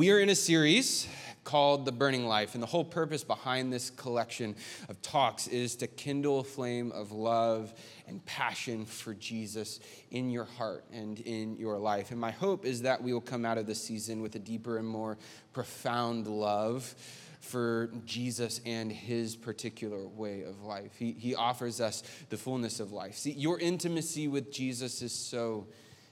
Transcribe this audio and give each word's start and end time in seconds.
We 0.00 0.12
are 0.12 0.18
in 0.18 0.30
a 0.30 0.34
series 0.34 1.06
called 1.44 1.84
The 1.84 1.92
Burning 1.92 2.24
Life, 2.24 2.54
and 2.54 2.62
the 2.62 2.66
whole 2.66 2.86
purpose 2.86 3.22
behind 3.22 3.70
this 3.70 3.90
collection 3.90 4.56
of 4.88 5.02
talks 5.02 5.46
is 5.46 5.76
to 5.76 5.86
kindle 5.86 6.40
a 6.40 6.44
flame 6.44 6.90
of 6.92 7.12
love 7.12 7.74
and 8.08 8.24
passion 8.24 8.86
for 8.86 9.12
Jesus 9.12 9.78
in 10.10 10.30
your 10.30 10.46
heart 10.46 10.86
and 10.90 11.20
in 11.20 11.54
your 11.58 11.76
life. 11.76 12.12
And 12.12 12.18
my 12.18 12.30
hope 12.30 12.64
is 12.64 12.80
that 12.80 13.02
we 13.02 13.12
will 13.12 13.20
come 13.20 13.44
out 13.44 13.58
of 13.58 13.66
this 13.66 13.82
season 13.82 14.22
with 14.22 14.34
a 14.36 14.38
deeper 14.38 14.78
and 14.78 14.88
more 14.88 15.18
profound 15.52 16.26
love 16.26 16.94
for 17.42 17.90
Jesus 18.06 18.62
and 18.64 18.90
his 18.90 19.36
particular 19.36 20.08
way 20.08 20.44
of 20.44 20.62
life. 20.62 20.92
He, 20.98 21.12
he 21.12 21.34
offers 21.34 21.78
us 21.78 22.02
the 22.30 22.38
fullness 22.38 22.80
of 22.80 22.90
life. 22.90 23.18
See, 23.18 23.32
your 23.32 23.58
intimacy 23.58 24.28
with 24.28 24.50
Jesus 24.50 25.02
is 25.02 25.12
so 25.12 25.66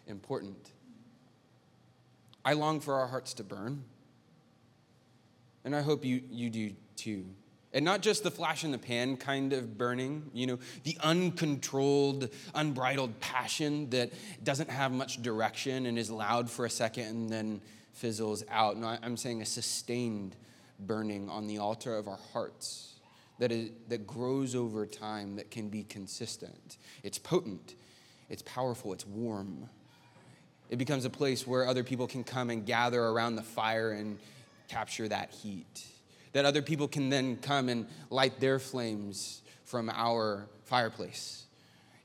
important. 0.07 0.73
I 2.45 2.55
long 2.55 2.81
for 2.81 2.95
our 2.95 3.07
hearts 3.07 3.35
to 3.35 3.45
burn. 3.45 3.85
And 5.65 5.75
I 5.75 5.83
hope 5.83 6.05
you, 6.05 6.23
you 6.31 6.51
do 6.51 6.73
too. 6.97 7.27
And 7.73 7.85
not 7.85 8.01
just 8.01 8.23
the 8.23 8.31
flash 8.31 8.65
in 8.65 8.71
the 8.71 8.79
pan 8.79 9.19
kind 9.19 9.53
of 9.53 9.77
burning, 9.77 10.31
you 10.33 10.47
know, 10.47 10.59
the 10.85 10.97
uncontrolled, 11.03 12.31
unbridled 12.55 13.21
passion 13.21 13.91
that 13.91 14.11
doesn't 14.43 14.71
have 14.71 14.91
much 14.91 15.23
direction 15.23 15.85
and 15.85 15.99
is 15.99 16.11
loud 16.11 16.51
for 16.51 16.65
a 16.65 16.71
second 16.71 17.05
and 17.05 17.29
then 17.29 17.61
fizzles 17.93 18.43
out. 18.51 18.79
No, 18.79 18.97
I'm 19.03 19.17
saying 19.17 19.43
a 19.43 19.47
sustained 19.47 20.35
burning 20.81 21.29
on 21.29 21.47
the 21.47 21.59
altar 21.59 21.95
of 21.95 22.09
our 22.09 22.19
hearts 22.33 22.95
that, 23.39 23.53
is, 23.53 23.71
that 23.89 24.07
grows 24.07 24.55
over 24.55 24.87
time, 24.87 25.37
that 25.37 25.51
can 25.51 25.69
be 25.69 25.85
consistent. 25.85 26.79
It's 27.03 27.19
potent, 27.19 27.75
it's 28.29 28.43
powerful, 28.43 28.93
it's 28.93 29.07
warm. 29.07 29.69
It 30.71 30.77
becomes 30.77 31.05
a 31.05 31.11
place 31.11 31.47
where 31.47 31.67
other 31.67 31.83
people 31.83 32.07
can 32.07 32.25
come 32.25 32.51
and 32.51 32.65
gather 32.65 33.03
around 33.03 33.37
the 33.37 33.43
fire 33.43 33.93
and 33.93 34.19
capture 34.69 35.09
that 35.09 35.31
heat. 35.31 35.87
That 36.33 36.45
other 36.45 36.63
people 36.63 36.89
can 36.89 37.09
then 37.09 37.37
come 37.37 37.69
and 37.69 37.87
light 38.11 38.39
their 38.39 38.59
flames 38.59 39.41
from 39.65 39.91
our 39.91 40.47
fireplace. 40.65 41.45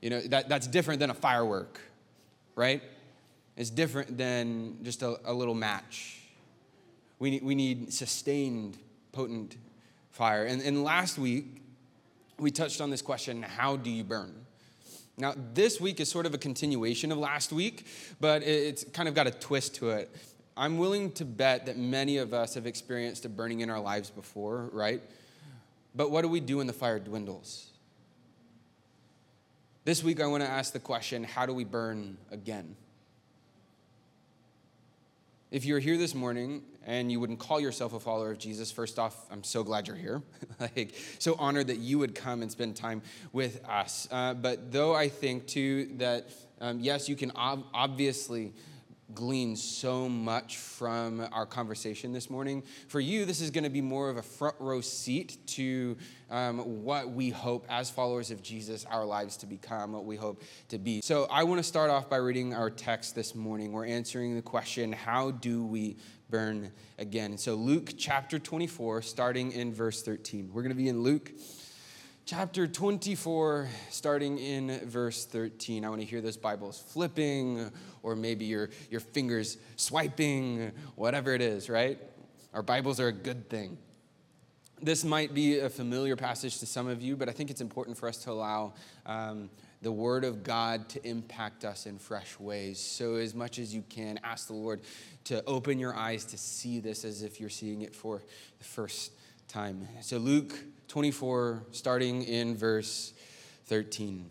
You 0.00 0.10
know, 0.10 0.20
that, 0.20 0.48
that's 0.48 0.66
different 0.66 1.00
than 1.00 1.10
a 1.10 1.14
firework, 1.14 1.80
right? 2.54 2.82
It's 3.56 3.70
different 3.70 4.18
than 4.18 4.78
just 4.82 5.02
a, 5.02 5.18
a 5.24 5.32
little 5.32 5.54
match. 5.54 6.20
We 7.18 7.30
need, 7.30 7.42
we 7.42 7.54
need 7.54 7.92
sustained, 7.92 8.78
potent 9.12 9.56
fire. 10.10 10.44
And, 10.44 10.60
and 10.62 10.82
last 10.82 11.18
week, 11.18 11.62
we 12.38 12.50
touched 12.50 12.80
on 12.80 12.90
this 12.90 13.02
question 13.02 13.42
how 13.42 13.76
do 13.76 13.90
you 13.90 14.04
burn? 14.04 14.43
Now, 15.16 15.34
this 15.54 15.80
week 15.80 16.00
is 16.00 16.10
sort 16.10 16.26
of 16.26 16.34
a 16.34 16.38
continuation 16.38 17.12
of 17.12 17.18
last 17.18 17.52
week, 17.52 17.86
but 18.20 18.42
it's 18.42 18.84
kind 18.84 19.08
of 19.08 19.14
got 19.14 19.26
a 19.26 19.30
twist 19.30 19.76
to 19.76 19.90
it. 19.90 20.14
I'm 20.56 20.78
willing 20.78 21.12
to 21.12 21.24
bet 21.24 21.66
that 21.66 21.78
many 21.78 22.18
of 22.18 22.34
us 22.34 22.54
have 22.54 22.66
experienced 22.66 23.24
a 23.24 23.28
burning 23.28 23.60
in 23.60 23.70
our 23.70 23.80
lives 23.80 24.10
before, 24.10 24.70
right? 24.72 25.00
But 25.94 26.10
what 26.10 26.22
do 26.22 26.28
we 26.28 26.40
do 26.40 26.58
when 26.58 26.66
the 26.66 26.72
fire 26.72 26.98
dwindles? 26.98 27.70
This 29.84 30.02
week, 30.02 30.20
I 30.20 30.26
want 30.26 30.42
to 30.42 30.48
ask 30.48 30.72
the 30.72 30.80
question 30.80 31.24
how 31.24 31.46
do 31.46 31.54
we 31.54 31.64
burn 31.64 32.16
again? 32.30 32.74
If 35.50 35.64
you're 35.64 35.78
here 35.78 35.96
this 35.96 36.14
morning 36.14 36.62
and 36.84 37.12
you 37.12 37.20
wouldn't 37.20 37.38
call 37.38 37.60
yourself 37.60 37.92
a 37.92 38.00
follower 38.00 38.32
of 38.32 38.38
Jesus, 38.38 38.72
first 38.72 38.98
off, 38.98 39.14
I'm 39.30 39.44
so 39.44 39.62
glad 39.62 39.86
you're 39.86 39.96
here. 39.96 40.22
like, 40.60 40.94
so 41.18 41.36
honored 41.38 41.68
that 41.68 41.78
you 41.78 41.98
would 41.98 42.14
come 42.14 42.42
and 42.42 42.50
spend 42.50 42.76
time 42.76 43.02
with 43.32 43.64
us. 43.68 44.08
Uh, 44.10 44.34
but 44.34 44.72
though 44.72 44.94
I 44.94 45.08
think 45.08 45.46
too 45.46 45.90
that 45.98 46.28
um, 46.60 46.80
yes, 46.80 47.08
you 47.08 47.16
can 47.16 47.30
ob- 47.32 47.66
obviously 47.74 48.52
glean 49.12 49.54
so 49.54 50.08
much 50.08 50.56
from 50.56 51.26
our 51.32 51.44
conversation 51.44 52.12
this 52.12 52.30
morning. 52.30 52.62
For 52.88 53.00
you, 53.00 53.24
this 53.24 53.40
is 53.40 53.50
going 53.50 53.64
to 53.64 53.70
be 53.70 53.82
more 53.82 54.08
of 54.08 54.16
a 54.16 54.22
front 54.22 54.56
row 54.58 54.80
seat 54.80 55.36
to 55.48 55.96
um, 56.30 56.84
what 56.84 57.10
we 57.10 57.30
hope 57.30 57.66
as 57.68 57.90
followers 57.90 58.30
of 58.30 58.42
Jesus, 58.42 58.86
our 58.86 59.04
lives 59.04 59.36
to 59.38 59.46
become, 59.46 59.92
what 59.92 60.04
we 60.04 60.16
hope 60.16 60.42
to 60.68 60.78
be. 60.78 61.02
So 61.02 61.26
I 61.30 61.44
want 61.44 61.58
to 61.58 61.64
start 61.64 61.90
off 61.90 62.08
by 62.08 62.16
reading 62.16 62.54
our 62.54 62.70
text 62.70 63.14
this 63.14 63.34
morning. 63.34 63.72
We're 63.72 63.86
answering 63.86 64.36
the 64.36 64.42
question 64.42 64.92
how 64.92 65.32
do 65.32 65.64
we 65.64 65.96
burn 66.30 66.72
again? 66.98 67.36
so 67.36 67.54
Luke 67.54 67.92
chapter 67.98 68.38
24, 68.38 69.02
starting 69.02 69.52
in 69.52 69.74
verse 69.74 70.02
13. 70.02 70.50
We're 70.52 70.62
going 70.62 70.70
to 70.70 70.76
be 70.76 70.88
in 70.88 71.02
Luke 71.02 71.32
chapter 72.26 72.66
24, 72.66 73.68
starting 73.90 74.38
in 74.38 74.80
verse 74.88 75.26
13. 75.26 75.84
I 75.84 75.90
want 75.90 76.00
to 76.00 76.06
hear 76.06 76.22
those 76.22 76.38
Bibles 76.38 76.82
flipping, 76.88 77.70
or 78.02 78.16
maybe 78.16 78.46
your, 78.46 78.70
your 78.90 79.00
fingers 79.00 79.58
swiping, 79.76 80.72
whatever 80.94 81.34
it 81.34 81.42
is, 81.42 81.68
right? 81.68 81.98
Our 82.54 82.62
Bibles 82.62 82.98
are 82.98 83.08
a 83.08 83.12
good 83.12 83.50
thing. 83.50 83.76
This 84.80 85.04
might 85.04 85.34
be 85.34 85.58
a 85.58 85.68
familiar 85.68 86.16
passage 86.16 86.60
to 86.60 86.66
some 86.66 86.88
of 86.88 87.02
you, 87.02 87.14
but 87.14 87.28
I 87.28 87.32
think 87.32 87.50
it's 87.50 87.60
important 87.60 87.98
for 87.98 88.08
us 88.08 88.16
to 88.24 88.30
allow 88.30 88.72
um, 89.04 89.50
the 89.82 89.92
Word 89.92 90.24
of 90.24 90.42
God 90.42 90.88
to 90.90 91.06
impact 91.06 91.66
us 91.66 91.84
in 91.84 91.98
fresh 91.98 92.40
ways. 92.40 92.80
So, 92.80 93.16
as 93.16 93.34
much 93.34 93.58
as 93.58 93.74
you 93.74 93.82
can, 93.90 94.18
ask 94.24 94.46
the 94.46 94.54
Lord 94.54 94.80
to 95.24 95.44
open 95.44 95.78
your 95.78 95.94
eyes 95.94 96.24
to 96.26 96.38
see 96.38 96.80
this 96.80 97.04
as 97.04 97.22
if 97.22 97.38
you're 97.38 97.50
seeing 97.50 97.82
it 97.82 97.94
for 97.94 98.22
the 98.58 98.64
first 98.64 99.12
time. 99.46 99.86
So, 100.00 100.16
Luke 100.16 100.54
24, 100.94 101.64
starting 101.72 102.22
in 102.22 102.56
verse 102.56 103.14
13. 103.66 104.30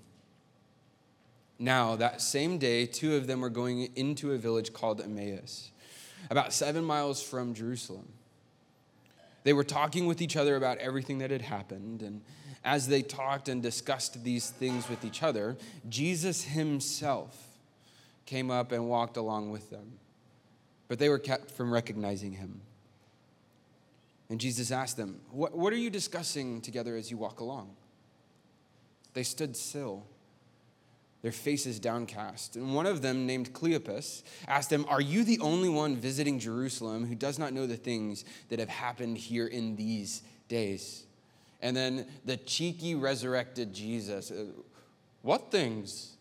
Now, 1.60 1.98
that 1.98 2.22
same 2.22 2.58
day, 2.58 2.86
two 2.86 3.18
of 3.18 3.28
them 3.28 3.42
were 3.42 3.50
going 3.50 3.92
into 3.98 4.32
a 4.32 4.38
village 4.38 4.72
called 4.72 5.02
Emmaus, 5.02 5.72
about 6.30 6.54
seven 6.54 6.86
miles 6.86 7.22
from 7.22 7.54
Jerusalem. 7.54 8.08
They 9.44 9.52
were 9.52 9.66
talking 9.66 10.06
with 10.06 10.22
each 10.22 10.38
other 10.38 10.56
about 10.56 10.78
everything 10.78 11.18
that 11.18 11.32
had 11.32 11.42
happened. 11.42 12.02
And 12.02 12.22
as 12.64 12.88
they 12.88 13.02
talked 13.02 13.50
and 13.50 13.62
discussed 13.62 14.24
these 14.24 14.50
things 14.50 14.88
with 14.88 15.04
each 15.04 15.22
other, 15.22 15.58
Jesus 15.90 16.46
himself 16.46 17.58
came 18.26 18.50
up 18.50 18.72
and 18.72 18.88
walked 18.88 19.18
along 19.18 19.52
with 19.52 19.70
them. 19.70 20.00
But 20.88 20.98
they 20.98 21.10
were 21.10 21.20
kept 21.20 21.52
from 21.52 21.74
recognizing 21.74 22.32
him. 22.32 22.62
And 24.34 24.42
Jesus 24.42 24.72
asked 24.72 24.98
them, 24.98 25.20
What, 25.30 25.56
what 25.56 25.72
are 25.74 25.78
you 25.78 25.92
discussing 25.92 26.60
together 26.60 26.96
as 26.96 27.12
you 27.12 27.18
walk 27.18 27.40
along? 27.40 27.76
They 29.14 29.22
stood 29.22 29.56
still, 29.56 30.08
their 31.22 31.32
faces 31.32 31.80
downcast. 31.80 32.56
And 32.56 32.74
one 32.74 32.88
of 32.88 33.04
them, 33.04 33.28
named 33.28 33.54
Cleopas, 33.54 34.24
asked 34.48 34.72
them, 34.72 34.88
Are 34.90 35.02
you 35.02 35.24
the 35.24 35.40
only 35.40 35.70
one 35.70 35.96
visiting 35.96 36.40
Jerusalem 36.40 37.06
who 37.06 37.14
does 37.14 37.38
not 37.38 37.54
know 37.54 37.68
the 37.68 37.78
things 37.78 38.26
that 38.50 38.58
have 38.58 38.70
happened 38.70 39.20
here 39.20 39.46
in 39.46 39.76
these 39.76 40.24
days? 40.48 41.06
And 41.62 41.78
then 41.78 42.08
the 42.26 42.38
cheeky 42.38 42.96
resurrected 42.96 43.72
Jesus, 43.72 44.32
uh, 44.32 44.46
What 45.22 45.52
things? 45.52 46.14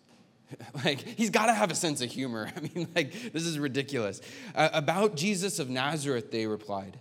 like 0.84 1.01
he's 1.01 1.31
got 1.31 1.47
to 1.47 1.55
have 1.55 1.71
a 1.71 1.75
sense 1.75 2.03
of 2.03 2.11
humor 2.11 2.51
i 2.56 2.61
mean 2.61 2.87
like 2.95 3.33
this 3.33 3.45
is 3.45 3.59
ridiculous 3.59 4.21
uh, 4.55 4.69
about 4.75 5.17
jesus 5.17 5.59
of 5.59 5.71
nazareth 5.71 6.31
they 6.31 6.47
replied 6.47 6.99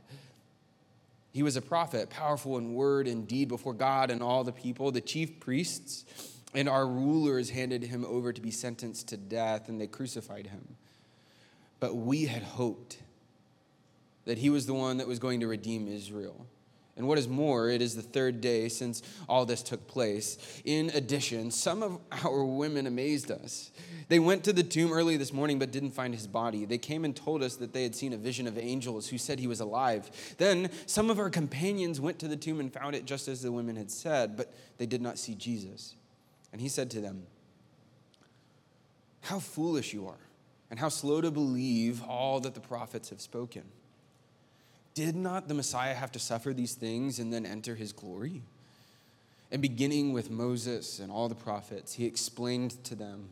he 1.32 1.44
was 1.44 1.56
a 1.56 1.62
prophet, 1.62 2.10
powerful 2.10 2.58
in 2.58 2.74
word 2.74 3.08
and 3.08 3.28
deed 3.28 3.48
before 3.48 3.74
God 3.74 4.12
and 4.12 4.22
all 4.22 4.44
the 4.44 4.52
people. 4.52 4.92
The 4.92 5.02
chief 5.02 5.40
priests 5.40 6.06
and 6.54 6.68
our 6.68 6.86
rulers 6.86 7.50
handed 7.50 7.84
him 7.84 8.04
over 8.06 8.34
to 8.34 8.42
be 8.42 8.52
sentenced 8.52 9.08
to 9.10 9.18
death, 9.18 9.70
and 9.70 9.80
they 9.80 9.88
crucified 9.88 10.48
him. 10.48 10.76
But 11.80 11.96
we 11.96 12.26
had 12.26 12.44
hoped 12.44 12.98
that 14.26 14.38
he 14.38 14.50
was 14.50 14.66
the 14.66 14.74
one 14.74 14.98
that 14.98 15.08
was 15.08 15.20
going 15.20 15.40
to 15.40 15.48
redeem 15.48 15.88
Israel. 15.88 16.46
And 17.02 17.08
what 17.08 17.18
is 17.18 17.28
more, 17.28 17.68
it 17.68 17.82
is 17.82 17.96
the 17.96 18.04
third 18.04 18.42
day 18.42 18.70
since 18.70 19.02
all 19.28 19.44
this 19.44 19.64
took 19.64 19.88
place. 19.88 20.38
In 20.66 20.92
addition, 20.92 21.50
some 21.50 21.82
of 21.82 21.98
our 22.24 22.44
women 22.44 22.86
amazed 22.86 23.32
us. 23.32 23.72
They 24.08 24.20
went 24.20 24.44
to 24.44 24.54
the 24.54 24.62
tomb 24.62 24.92
early 24.94 25.18
this 25.18 25.34
morning 25.34 25.58
but 25.58 25.72
didn't 25.72 25.96
find 25.96 26.14
his 26.14 26.28
body. 26.28 26.64
They 26.64 26.78
came 26.78 27.04
and 27.04 27.16
told 27.16 27.42
us 27.42 27.56
that 27.56 27.74
they 27.74 27.82
had 27.82 27.96
seen 27.96 28.14
a 28.14 28.18
vision 28.18 28.46
of 28.46 28.56
angels 28.56 29.10
who 29.10 29.18
said 29.18 29.40
he 29.40 29.48
was 29.48 29.62
alive. 29.62 30.12
Then 30.38 30.70
some 30.86 31.10
of 31.10 31.18
our 31.18 31.32
companions 31.32 32.00
went 32.00 32.20
to 32.20 32.28
the 32.28 32.38
tomb 32.38 32.60
and 32.60 32.72
found 32.72 32.94
it 32.94 33.06
just 33.06 33.28
as 33.28 33.42
the 33.42 33.52
women 33.52 33.78
had 33.78 33.90
said, 33.90 34.38
but 34.38 34.54
they 34.78 34.86
did 34.86 35.02
not 35.02 35.18
see 35.18 35.34
Jesus. 35.34 35.96
And 36.54 36.62
he 36.62 36.70
said 36.70 36.92
to 36.92 37.02
them, 37.02 37.24
How 39.22 39.40
foolish 39.40 39.92
you 39.92 40.08
are, 40.08 40.22
and 40.70 40.80
how 40.80 40.90
slow 40.90 41.20
to 41.20 41.32
believe 41.32 42.04
all 42.04 42.40
that 42.42 42.54
the 42.54 42.62
prophets 42.62 43.10
have 43.10 43.22
spoken. 43.22 43.64
Did 44.94 45.16
not 45.16 45.48
the 45.48 45.54
Messiah 45.54 45.94
have 45.94 46.12
to 46.14 46.20
suffer 46.20 46.54
these 46.54 46.74
things 46.74 47.20
and 47.20 47.32
then 47.32 47.46
enter 47.46 47.76
his 47.76 47.94
glory? 47.94 48.42
And 49.52 49.62
beginning 49.62 50.14
with 50.14 50.30
Moses 50.30 51.00
and 51.00 51.12
all 51.12 51.28
the 51.30 51.36
prophets, 51.36 51.94
he 51.94 52.06
explained 52.06 52.84
to 52.86 52.96
them 52.96 53.30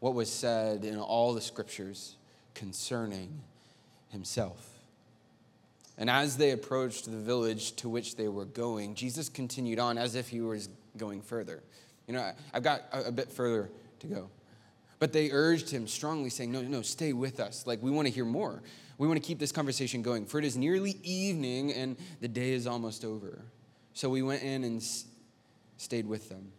what 0.00 0.14
was 0.14 0.30
said 0.30 0.84
in 0.84 0.98
all 0.98 1.34
the 1.34 1.40
scriptures 1.40 2.16
concerning 2.54 3.40
himself. 4.10 4.78
And 5.98 6.08
as 6.08 6.36
they 6.36 6.52
approached 6.52 7.06
the 7.06 7.16
village 7.16 7.72
to 7.76 7.88
which 7.88 8.16
they 8.16 8.28
were 8.28 8.44
going, 8.44 8.94
Jesus 8.94 9.28
continued 9.28 9.78
on 9.78 9.98
as 9.98 10.14
if 10.14 10.28
he 10.28 10.40
was 10.40 10.68
going 10.96 11.20
further. 11.20 11.62
You 12.06 12.14
know, 12.14 12.32
I've 12.54 12.62
got 12.62 12.82
a 12.92 13.12
bit 13.12 13.30
further 13.30 13.70
to 14.00 14.06
go. 14.06 14.30
But 15.00 15.12
they 15.12 15.30
urged 15.30 15.70
him 15.70 15.86
strongly, 15.86 16.30
saying, 16.30 16.50
No, 16.50 16.62
no, 16.62 16.82
stay 16.82 17.12
with 17.12 17.40
us. 17.40 17.66
Like, 17.66 17.82
we 17.82 17.90
want 17.90 18.06
to 18.08 18.14
hear 18.14 18.24
more. 18.24 18.62
We 18.98 19.06
want 19.06 19.22
to 19.22 19.26
keep 19.26 19.38
this 19.38 19.52
conversation 19.52 20.02
going, 20.02 20.26
for 20.26 20.38
it 20.38 20.44
is 20.44 20.56
nearly 20.56 20.98
evening 21.04 21.72
and 21.72 21.96
the 22.20 22.26
day 22.26 22.50
is 22.50 22.66
almost 22.66 23.04
over. 23.04 23.44
So 23.94 24.10
we 24.10 24.22
went 24.22 24.42
in 24.42 24.64
and 24.64 24.82
stayed 25.76 26.06
with 26.06 26.28
them. 26.28 26.52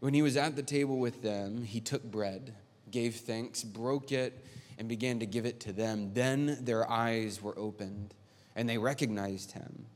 When 0.00 0.12
he 0.12 0.20
was 0.20 0.36
at 0.36 0.54
the 0.54 0.62
table 0.62 0.98
with 0.98 1.22
them, 1.22 1.64
he 1.64 1.80
took 1.80 2.02
bread, 2.02 2.54
gave 2.90 3.16
thanks, 3.16 3.64
broke 3.64 4.12
it, 4.12 4.44
and 4.78 4.86
began 4.86 5.18
to 5.20 5.26
give 5.26 5.46
it 5.46 5.60
to 5.60 5.72
them. 5.72 6.12
Then 6.12 6.58
their 6.60 6.90
eyes 6.90 7.40
were 7.40 7.58
opened, 7.58 8.12
and 8.54 8.68
they 8.68 8.76
recognized 8.76 9.52
him, 9.52 9.86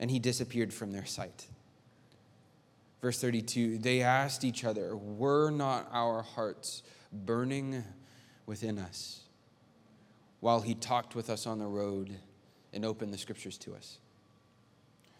and 0.00 0.10
he 0.10 0.18
disappeared 0.18 0.74
from 0.74 0.90
their 0.90 1.04
sight. 1.04 1.46
Verse 3.00 3.20
32 3.20 3.78
They 3.78 4.02
asked 4.02 4.42
each 4.42 4.64
other, 4.64 4.96
Were 4.96 5.50
not 5.50 5.88
our 5.92 6.22
hearts 6.22 6.82
burning 7.12 7.84
within 8.46 8.80
us 8.80 9.25
while 10.46 10.60
he 10.60 10.76
talked 10.76 11.16
with 11.16 11.28
us 11.28 11.44
on 11.44 11.58
the 11.58 11.66
road 11.66 12.08
and 12.72 12.84
opened 12.84 13.12
the 13.12 13.18
scriptures 13.18 13.58
to 13.58 13.74
us? 13.74 13.98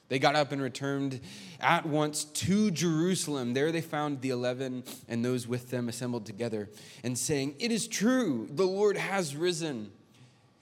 They 0.09 0.21
got 0.21 0.37
up 0.37 0.53
and 0.53 0.63
returned 0.63 1.19
at 1.59 1.85
once 1.85 2.23
to 2.23 2.71
Jerusalem. 2.71 3.53
There 3.53 3.73
they 3.73 3.81
found 3.81 4.21
the 4.21 4.31
eleven 4.31 4.85
and 5.09 5.25
those 5.25 5.49
with 5.49 5.69
them 5.69 5.89
assembled 5.89 6.27
together 6.27 6.71
and 7.03 7.19
saying, 7.19 7.57
It 7.59 7.73
is 7.73 7.89
true, 7.89 8.47
the 8.53 8.69
Lord 8.69 8.97
has 8.97 9.35
risen. 9.35 9.91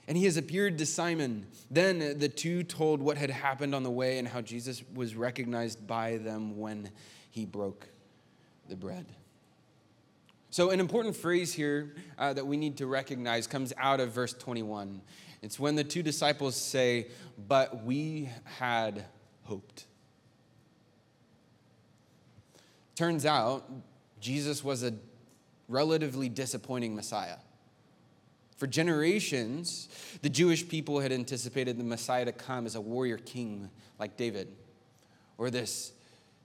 And 0.08 0.16
he 0.16 0.24
has 0.24 0.38
appeared 0.38 0.78
to 0.78 0.86
Simon. 0.86 1.46
Then 1.70 2.18
the 2.18 2.30
two 2.30 2.62
told 2.62 3.02
what 3.02 3.18
had 3.18 3.28
happened 3.28 3.74
on 3.74 3.82
the 3.82 3.90
way 3.90 4.18
and 4.18 4.26
how 4.26 4.40
Jesus 4.40 4.82
was 4.94 5.14
recognized 5.14 5.86
by 5.86 6.16
them 6.16 6.58
when 6.58 6.88
he 7.30 7.44
broke 7.44 7.86
the 8.70 8.76
bread. 8.76 9.04
So, 10.54 10.70
an 10.70 10.78
important 10.78 11.16
phrase 11.16 11.52
here 11.52 11.96
uh, 12.16 12.32
that 12.32 12.46
we 12.46 12.56
need 12.56 12.76
to 12.76 12.86
recognize 12.86 13.48
comes 13.48 13.72
out 13.76 13.98
of 13.98 14.12
verse 14.12 14.32
21. 14.32 15.00
It's 15.42 15.58
when 15.58 15.74
the 15.74 15.82
two 15.82 16.00
disciples 16.00 16.54
say, 16.54 17.08
But 17.48 17.82
we 17.82 18.28
had 18.44 19.04
hoped. 19.42 19.86
Turns 22.94 23.26
out, 23.26 23.68
Jesus 24.20 24.62
was 24.62 24.84
a 24.84 24.94
relatively 25.68 26.28
disappointing 26.28 26.94
Messiah. 26.94 27.38
For 28.56 28.68
generations, 28.68 29.88
the 30.22 30.28
Jewish 30.28 30.68
people 30.68 31.00
had 31.00 31.10
anticipated 31.10 31.78
the 31.78 31.84
Messiah 31.84 32.26
to 32.26 32.32
come 32.32 32.64
as 32.64 32.76
a 32.76 32.80
warrior 32.80 33.18
king 33.18 33.70
like 33.98 34.16
David, 34.16 34.46
or 35.36 35.50
this 35.50 35.90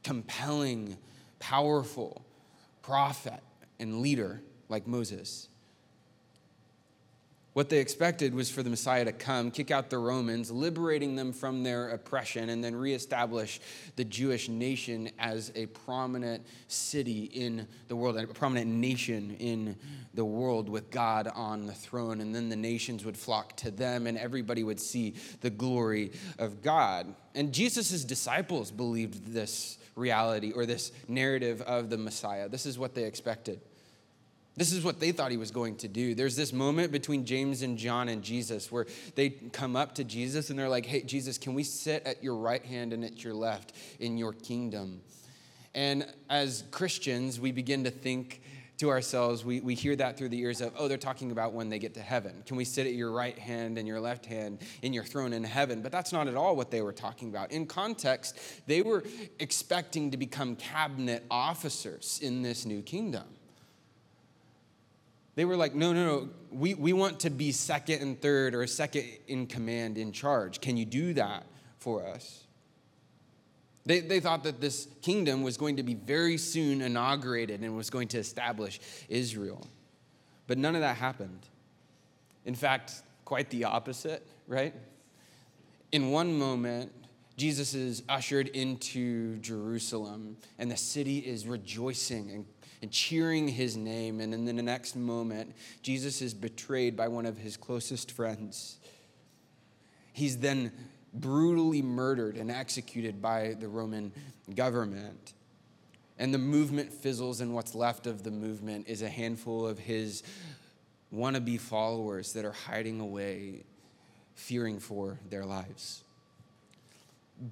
compelling, 0.04 0.98
powerful 1.38 2.26
prophet 2.82 3.44
and 3.80 4.02
leader 4.02 4.42
like 4.68 4.88
Moses. 4.88 5.50
What 7.54 7.70
they 7.70 7.80
expected 7.80 8.36
was 8.36 8.52
for 8.52 8.62
the 8.62 8.70
Messiah 8.70 9.06
to 9.06 9.12
come, 9.12 9.50
kick 9.50 9.72
out 9.72 9.90
the 9.90 9.98
Romans, 9.98 10.52
liberating 10.52 11.16
them 11.16 11.34
from 11.34 11.64
their 11.64 11.90
oppression, 11.90 12.50
and 12.50 12.64
then 12.64 12.76
reestablish 12.76 13.60
the 13.96 14.06
Jewish 14.06 14.48
nation 14.50 15.10
as 15.18 15.52
a 15.56 15.66
prominent 15.66 16.46
city 16.68 17.24
in 17.24 17.68
the 17.88 17.96
world, 17.96 18.18
a 18.18 18.28
prominent 18.28 18.70
nation 18.70 19.36
in 19.40 19.76
the 20.14 20.24
world 20.24 20.70
with 20.70 20.92
God 20.92 21.28
on 21.28 21.66
the 21.66 21.74
throne. 21.74 22.22
And 22.22 22.36
then 22.36 22.50
the 22.50 22.56
nations 22.56 23.04
would 23.04 23.18
flock 23.18 23.58
to 23.58 23.72
them, 23.72 24.06
and 24.06 24.16
everybody 24.16 24.64
would 24.64 24.80
see 24.80 25.16
the 25.42 25.50
glory 25.50 26.12
of 26.38 26.62
God. 26.62 27.14
And 27.34 27.52
Jesus' 27.52 28.04
disciples 28.04 28.70
believed 28.70 29.34
this 29.34 29.80
reality 29.96 30.52
or 30.52 30.68
this 30.68 30.92
narrative 31.08 31.62
of 31.64 31.90
the 31.90 31.98
Messiah. 31.98 32.48
This 32.48 32.68
is 32.68 32.78
what 32.78 32.94
they 32.94 33.06
expected. 33.06 33.60
This 34.60 34.74
is 34.74 34.84
what 34.84 35.00
they 35.00 35.14
thought 35.14 35.32
he 35.32 35.38
was 35.38 35.52
going 35.52 35.78
to 35.78 35.88
do. 35.88 36.14
There's 36.14 36.36
this 36.36 36.52
moment 36.52 36.92
between 36.92 37.24
James 37.24 37.62
and 37.62 37.78
John 37.78 38.10
and 38.10 38.22
Jesus 38.22 38.70
where 38.70 38.88
they 39.16 39.30
come 39.30 39.78
up 39.78 39.96
to 39.96 40.04
Jesus 40.04 40.50
and 40.50 40.60
they're 40.60 40.68
like, 40.68 40.86
Hey, 40.86 41.02
Jesus, 41.02 41.38
can 41.38 41.54
we 41.54 41.64
sit 41.64 42.06
at 42.06 42.22
your 42.22 42.36
right 42.36 42.64
hand 42.66 42.92
and 42.92 43.06
at 43.06 43.24
your 43.24 43.34
left 43.34 43.72
in 44.02 44.18
your 44.18 44.34
kingdom? 44.34 45.00
And 45.74 46.06
as 46.30 46.66
Christians, 46.72 47.40
we 47.40 47.54
begin 47.54 47.86
to 47.86 47.90
think 47.90 48.42
to 48.80 48.90
ourselves, 48.90 49.46
we, 49.46 49.62
we 49.62 49.76
hear 49.76 49.96
that 49.96 50.18
through 50.18 50.30
the 50.30 50.40
ears 50.40 50.60
of, 50.60 50.74
oh, 50.78 50.90
they're 50.90 50.98
talking 50.98 51.32
about 51.32 51.54
when 51.54 51.70
they 51.70 51.80
get 51.80 51.94
to 51.94 52.02
heaven. 52.02 52.44
Can 52.46 52.58
we 52.58 52.66
sit 52.66 52.86
at 52.86 52.94
your 52.94 53.14
right 53.14 53.40
hand 53.40 53.78
and 53.78 53.88
your 53.88 54.02
left 54.02 54.26
hand 54.26 54.60
in 54.82 54.92
your 54.92 55.06
throne 55.06 55.32
in 55.32 55.46
heaven? 55.46 55.82
But 55.82 55.94
that's 55.94 56.12
not 56.12 56.28
at 56.28 56.36
all 56.36 56.58
what 56.58 56.70
they 56.70 56.82
were 56.82 56.92
talking 56.92 57.30
about. 57.30 57.54
In 57.54 57.66
context, 57.66 58.38
they 58.68 58.82
were 58.82 59.06
expecting 59.40 60.12
to 60.12 60.18
become 60.18 60.58
cabinet 60.58 61.24
officers 61.32 62.20
in 62.22 62.42
this 62.42 62.66
new 62.66 62.82
kingdom. 62.82 63.24
They 65.40 65.46
were 65.46 65.56
like, 65.56 65.74
no, 65.74 65.94
no, 65.94 66.06
no, 66.06 66.30
we, 66.52 66.74
we 66.74 66.92
want 66.92 67.22
to 67.22 67.30
be 67.30 67.54
second 67.54 68.02
and 68.02 68.22
third 68.22 68.54
or 68.54 68.68
second 68.68 69.06
in 69.30 69.48
command 69.48 69.98
in 69.98 70.12
charge. 70.12 70.60
Can 70.60 70.76
you 70.76 70.84
do 70.84 71.14
that 71.14 71.46
for 71.78 72.06
us? 72.06 72.44
They, 73.86 74.02
they 74.02 74.20
thought 74.20 74.44
that 74.44 74.60
this 74.60 74.90
kingdom 75.02 75.42
was 75.42 75.56
going 75.56 75.78
to 75.78 75.84
be 75.84 75.94
very 75.94 76.38
soon 76.38 76.82
inaugurated 76.82 77.62
and 77.62 77.78
was 77.78 77.90
going 77.90 78.10
to 78.10 78.18
establish 78.18 78.82
Israel. 79.08 79.66
But 80.46 80.58
none 80.58 80.76
of 80.76 80.82
that 80.82 80.98
happened. 80.98 81.48
In 82.44 82.54
fact, 82.54 82.96
quite 83.24 83.50
the 83.50 83.64
opposite, 83.64 84.28
right? 84.46 84.74
In 85.94 86.12
one 86.12 86.38
moment, 86.38 86.92
Jesus 87.38 87.74
is 87.74 88.04
ushered 88.10 88.50
into 88.50 89.38
Jerusalem, 89.38 90.36
and 90.58 90.70
the 90.70 90.76
city 90.76 91.20
is 91.20 91.48
rejoicing 91.48 92.30
and, 92.30 92.46
and 92.82 92.92
cheering 92.92 93.48
his 93.48 93.76
name. 93.76 94.20
And 94.20 94.34
in 94.34 94.46
the 94.46 94.54
next 94.54 94.96
moment, 94.96 95.54
Jesus 95.82 96.22
is 96.22 96.34
betrayed 96.34 96.96
by 96.96 97.08
one 97.08 97.26
of 97.26 97.38
his 97.38 97.58
closest 97.58 98.12
friends. 98.12 98.78
He's 100.14 100.38
then 100.38 100.72
brutally 101.14 101.82
murdered 101.82 102.36
and 102.36 102.52
executed 102.52 103.22
by 103.22 103.56
the 103.60 103.68
Roman 103.68 104.12
government. 104.56 105.34
And 106.18 106.34
the 106.34 106.38
movement 106.38 106.92
fizzles, 106.92 107.40
and 107.40 107.54
what's 107.56 107.74
left 107.74 108.06
of 108.06 108.24
the 108.24 108.32
movement 108.32 108.88
is 108.88 109.02
a 109.02 109.10
handful 109.10 109.66
of 109.66 109.80
his 109.80 110.24
wannabe 111.14 111.60
followers 111.60 112.34
that 112.34 112.46
are 112.46 112.52
hiding 112.52 113.00
away, 113.00 113.64
fearing 114.36 114.80
for 114.80 115.18
their 115.30 115.46
lives. 115.46 116.04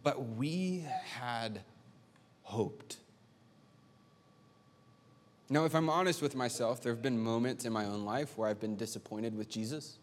But 0.03 0.35
we 0.35 0.85
had 1.19 1.61
hoped. 2.43 2.97
Now, 5.49 5.63
if 5.63 5.75
I'm 5.75 5.89
honest 5.89 6.21
with 6.21 6.35
myself, 6.35 6.81
there 6.81 6.91
have 6.91 7.01
been 7.01 7.17
moments 7.17 7.63
in 7.63 7.71
my 7.71 7.85
own 7.85 8.03
life 8.03 8.37
where 8.37 8.49
I've 8.49 8.59
been 8.59 8.75
disappointed 8.75 9.35
with 9.35 9.47
Jesus. 9.47 9.97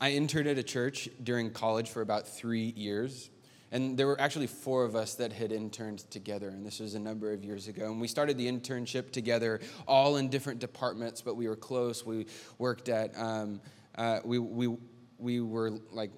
I 0.00 0.12
interned 0.12 0.46
at 0.46 0.56
a 0.56 0.62
church 0.62 1.08
during 1.24 1.50
college 1.50 1.88
for 1.88 2.00
about 2.00 2.28
three 2.28 2.72
years. 2.76 3.30
And 3.72 3.98
there 3.98 4.06
were 4.06 4.18
actually 4.20 4.46
four 4.46 4.84
of 4.84 4.94
us 4.94 5.14
that 5.16 5.32
had 5.32 5.52
interned 5.52 6.10
together, 6.10 6.48
and 6.48 6.64
this 6.64 6.80
was 6.80 6.94
a 6.94 6.98
number 6.98 7.32
of 7.32 7.44
years 7.44 7.68
ago. 7.68 7.86
And 7.86 8.00
we 8.00 8.08
started 8.08 8.38
the 8.38 8.50
internship 8.50 9.10
together, 9.10 9.60
all 9.86 10.16
in 10.16 10.30
different 10.30 10.60
departments, 10.60 11.20
but 11.20 11.36
we 11.36 11.48
were 11.48 11.56
close. 11.56 12.06
We 12.06 12.26
worked 12.56 12.88
at, 12.88 13.18
um, 13.18 13.60
uh, 13.96 14.20
we, 14.24 14.38
we, 14.38 14.74
we 15.18 15.40
were 15.40 15.72
like, 15.90 16.12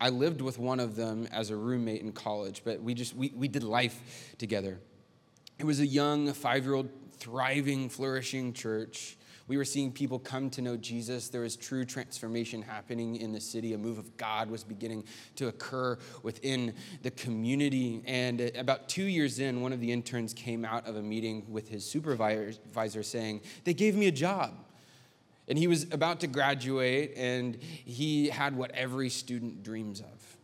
I 0.00 0.10
lived 0.10 0.40
with 0.40 0.58
one 0.58 0.78
of 0.78 0.94
them 0.94 1.26
as 1.32 1.50
a 1.50 1.56
roommate 1.56 2.02
in 2.02 2.12
college, 2.12 2.62
but 2.64 2.80
we 2.80 2.94
just, 2.94 3.16
we, 3.16 3.32
we 3.34 3.48
did 3.48 3.64
life 3.64 4.34
together. 4.38 4.78
It 5.58 5.64
was 5.64 5.80
a 5.80 5.86
young, 5.86 6.32
five 6.32 6.64
year 6.64 6.74
old, 6.74 6.90
thriving, 7.18 7.88
flourishing 7.88 8.52
church. 8.52 9.16
We 9.46 9.58
were 9.58 9.64
seeing 9.64 9.92
people 9.92 10.18
come 10.18 10.48
to 10.50 10.62
know 10.62 10.76
Jesus. 10.76 11.28
There 11.28 11.42
was 11.42 11.54
true 11.54 11.84
transformation 11.84 12.62
happening 12.62 13.16
in 13.16 13.32
the 13.32 13.40
city. 13.40 13.74
A 13.74 13.78
move 13.78 13.98
of 13.98 14.16
God 14.16 14.50
was 14.50 14.64
beginning 14.64 15.04
to 15.36 15.48
occur 15.48 15.98
within 16.22 16.74
the 17.02 17.10
community. 17.10 18.02
And 18.06 18.40
about 18.56 18.88
two 18.88 19.04
years 19.04 19.38
in, 19.38 19.60
one 19.60 19.72
of 19.74 19.80
the 19.80 19.92
interns 19.92 20.32
came 20.32 20.64
out 20.64 20.86
of 20.86 20.96
a 20.96 21.02
meeting 21.02 21.44
with 21.48 21.68
his 21.68 21.84
supervisor 21.84 23.02
saying, 23.02 23.42
They 23.64 23.74
gave 23.74 23.96
me 23.96 24.06
a 24.06 24.12
job. 24.12 24.54
And 25.46 25.58
he 25.58 25.66
was 25.66 25.84
about 25.92 26.20
to 26.20 26.26
graduate, 26.26 27.12
and 27.16 27.56
he 27.60 28.28
had 28.28 28.56
what 28.56 28.70
every 28.70 29.10
student 29.10 29.62
dreams 29.62 30.00
of 30.00 30.36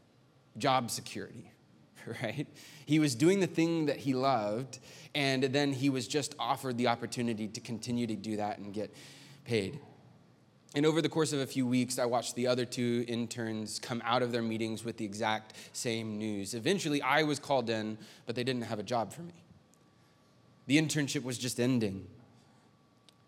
job 0.59 0.90
security, 0.90 1.50
right? 2.23 2.47
He 2.85 2.99
was 2.99 3.14
doing 3.14 3.40
the 3.40 3.47
thing 3.47 3.87
that 3.87 3.97
he 3.97 4.12
loved, 4.12 4.79
and 5.14 5.43
then 5.45 5.73
he 5.73 5.90
was 5.90 6.07
just 6.07 6.35
offered 6.38 6.79
the 6.79 6.88
opportunity 6.88 7.49
to 7.49 7.61
continue 7.61 8.07
to 8.07 8.17
do 8.17 8.37
that 8.37 8.59
and 8.59 8.73
get 8.73 8.95
paid. 9.45 9.81
And 10.75 10.87
over 10.87 11.02
the 11.02 11.09
course 11.09 11.33
of 11.33 11.40
a 11.40 11.47
few 11.47 11.67
weeks, 11.67 11.99
I 11.99 12.05
watched 12.05 12.37
the 12.37 12.47
other 12.47 12.64
two 12.64 13.05
interns 13.09 13.81
come 13.81 14.00
out 14.05 14.23
of 14.23 14.31
their 14.31 14.43
meetings 14.43 14.85
with 14.85 14.99
the 14.99 15.05
exact 15.05 15.55
same 15.73 16.17
news. 16.17 16.55
Eventually, 16.55 17.02
I 17.02 17.25
was 17.25 17.40
called 17.40 17.69
in, 17.69 17.99
but 18.25 18.37
they 18.37 18.45
didn't 18.45 18.62
have 18.62 18.79
a 18.79 18.85
job 18.85 19.12
for 19.12 19.23
me. 19.23 19.35
The 20.67 20.81
internship 20.81 21.25
was 21.25 21.38
just 21.38 21.59
ending. 21.59 22.07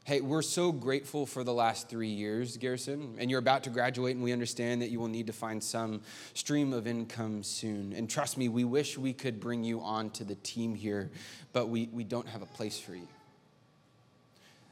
Hey, 0.05 0.21
we're 0.21 0.43
so 0.43 0.73
grateful 0.73 1.27
for 1.27 1.45
the 1.45 1.55
last 1.55 1.89
three 1.89 2.09
years, 2.09 2.57
Garrison, 2.57 3.15
and 3.19 3.31
you're 3.31 3.39
about 3.39 3.63
to 3.65 3.71
graduate, 3.71 4.17
and 4.17 4.25
we 4.25 4.33
understand 4.33 4.83
that 4.83 4.91
you 4.91 4.99
will 4.99 5.07
need 5.07 5.29
to 5.29 5.33
find 5.33 5.63
some 5.63 6.01
stream 6.35 6.73
of 6.73 6.89
income 6.89 7.45
soon. 7.45 7.93
And 7.93 8.11
trust 8.11 8.37
me, 8.37 8.49
we 8.49 8.65
wish 8.65 8.99
we 8.99 9.13
could 9.13 9.39
bring 9.39 9.63
you 9.63 9.81
on 9.81 10.11
to 10.11 10.25
the 10.25 10.35
team 10.35 10.75
here, 10.75 11.13
but 11.53 11.69
we, 11.69 11.89
we 11.93 12.03
don't 12.03 12.27
have 12.27 12.43
a 12.43 12.47
place 12.47 12.81
for 12.81 12.97
you. 12.97 13.07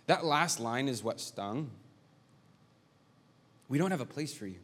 That 0.09 0.25
last 0.25 0.59
line 0.59 0.89
is 0.89 1.05
what 1.05 1.21
stung. 1.21 1.71
We 3.69 3.79
don't 3.79 3.93
have 3.93 4.01
a 4.01 4.07
place 4.07 4.35
for 4.35 4.49
you. 4.49 4.59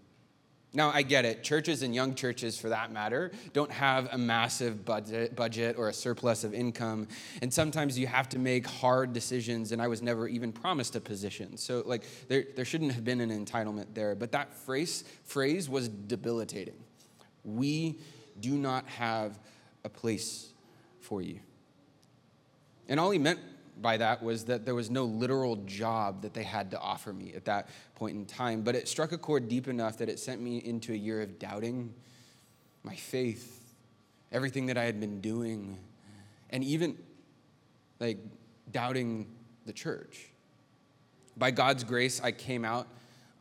Now, 0.73 0.90
I 0.92 1.02
get 1.02 1.25
it. 1.25 1.42
Churches 1.42 1.82
and 1.82 1.94
young 1.94 2.14
churches, 2.14 2.58
for 2.58 2.68
that 2.68 2.92
matter, 2.92 3.32
don't 3.54 3.70
have 3.70 4.08
a 4.12 4.18
massive 4.18 4.85
budget, 4.85 5.35
budget 5.35 5.76
or 5.78 5.88
a 5.88 5.92
surplus 5.92 6.44
of 6.44 6.52
income. 6.52 7.08
And 7.40 7.52
sometimes 7.52 7.99
you 7.99 8.06
have 8.06 8.28
to 8.30 8.38
make 8.38 8.66
hard 8.66 9.14
decisions, 9.14 9.73
and 9.73 9.80
I 9.80 9.88
was 9.88 10.02
never 10.02 10.28
even 10.28 10.52
promised 10.52 10.94
a 10.94 11.00
position. 11.00 11.56
So, 11.56 11.82
like, 11.87 12.04
there, 12.28 12.44
there 12.56 12.66
shouldn't 12.66 12.92
have 12.92 13.04
been 13.04 13.20
an 13.23 13.30
entitlement 13.30 13.94
there. 13.94 14.14
But 14.14 14.32
that 14.32 14.52
phrase, 14.52 15.04
phrase 15.25 15.68
was 15.68 15.88
debilitating. 15.88 16.76
We 17.44 17.99
do 18.38 18.58
not 18.58 18.87
have 18.88 19.38
a 19.85 19.88
place 19.88 20.52
for 21.00 21.23
you. 21.23 21.40
And 22.88 23.00
all 23.00 23.11
he 23.11 23.18
meant 23.18 23.40
by 23.80 23.97
that 23.99 24.23
was 24.23 24.45
that 24.47 24.64
there 24.64 24.75
was 24.75 24.90
no 24.90 25.04
literal 25.04 25.56
job 25.56 26.23
that 26.23 26.35
they 26.35 26.42
had 26.42 26.71
to 26.71 26.80
offer 26.80 27.12
me 27.12 27.35
at 27.35 27.45
that 27.45 27.68
point 27.95 28.16
in 28.16 28.25
time. 28.25 28.62
But 28.62 28.75
it 28.75 28.88
struck 28.88 29.12
a 29.12 29.18
chord 29.18 29.49
deep 29.49 29.68
enough 29.68 29.99
that 29.99 30.09
it 30.09 30.18
sent 30.18 30.40
me 30.40 30.59
into 30.59 30.92
a 30.92 30.97
year 30.97 31.23
of 31.23 31.38
doubting 31.38 31.92
my 32.83 32.95
faith, 32.95 33.75
everything 34.33 34.66
that 34.66 34.78
I 34.78 34.85
had 34.85 35.00
been 35.00 35.21
doing, 35.21 35.78
and 36.50 36.64
even 36.64 36.97
like 38.00 38.18
doubting 38.71 39.26
the 39.66 39.73
church. 39.73 40.30
By 41.37 41.50
God's 41.50 41.85
grace, 41.85 42.21
I 42.23 42.33
came 42.33 42.64
out 42.64 42.88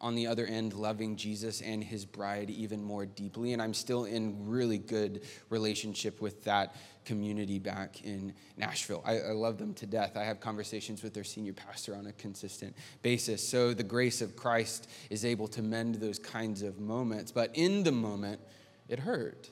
on 0.02 0.16
the 0.16 0.28
other 0.28 0.46
end 0.46 0.74
loving 0.74 1.16
Jesus 1.16 1.62
and 1.62 1.84
his 1.84 2.06
bride 2.06 2.50
even 2.50 2.84
more 2.84 3.06
deeply. 3.06 3.54
And 3.54 3.62
I'm 3.62 3.74
still 3.74 4.06
in 4.06 4.48
really 4.48 4.78
good 4.78 5.24
relationship 5.50 6.22
with 6.22 6.44
that 6.44 6.76
community 7.06 7.60
back 7.60 8.04
in 8.04 8.34
Nashville. 8.58 9.04
I, 9.06 9.20
I, 9.20 9.32
love 9.32 9.58
them 9.58 9.74
to 9.76 9.86
death. 9.86 10.18
I 10.18 10.24
have 10.24 10.40
conversations 10.40 11.04
with 11.04 11.14
their 11.14 11.24
senior 11.24 11.54
pastor 11.54 11.96
on 11.96 12.08
a 12.08 12.14
consistent 12.14 12.76
basis. 13.02 13.48
So 13.48 13.74
the 13.74 13.84
grace 13.84 14.22
of 14.22 14.36
Christ 14.36 14.90
is 15.10 15.24
able 15.24 15.48
to 15.50 15.62
mend 15.62 15.96
those 15.96 16.20
kinds 16.20 16.62
of 16.62 16.80
moments. 16.80 17.32
But 17.32 17.52
in 17.54 17.84
the 17.84 17.92
moment, 17.92 18.42
it 18.90 19.00
hurt. 19.00 19.50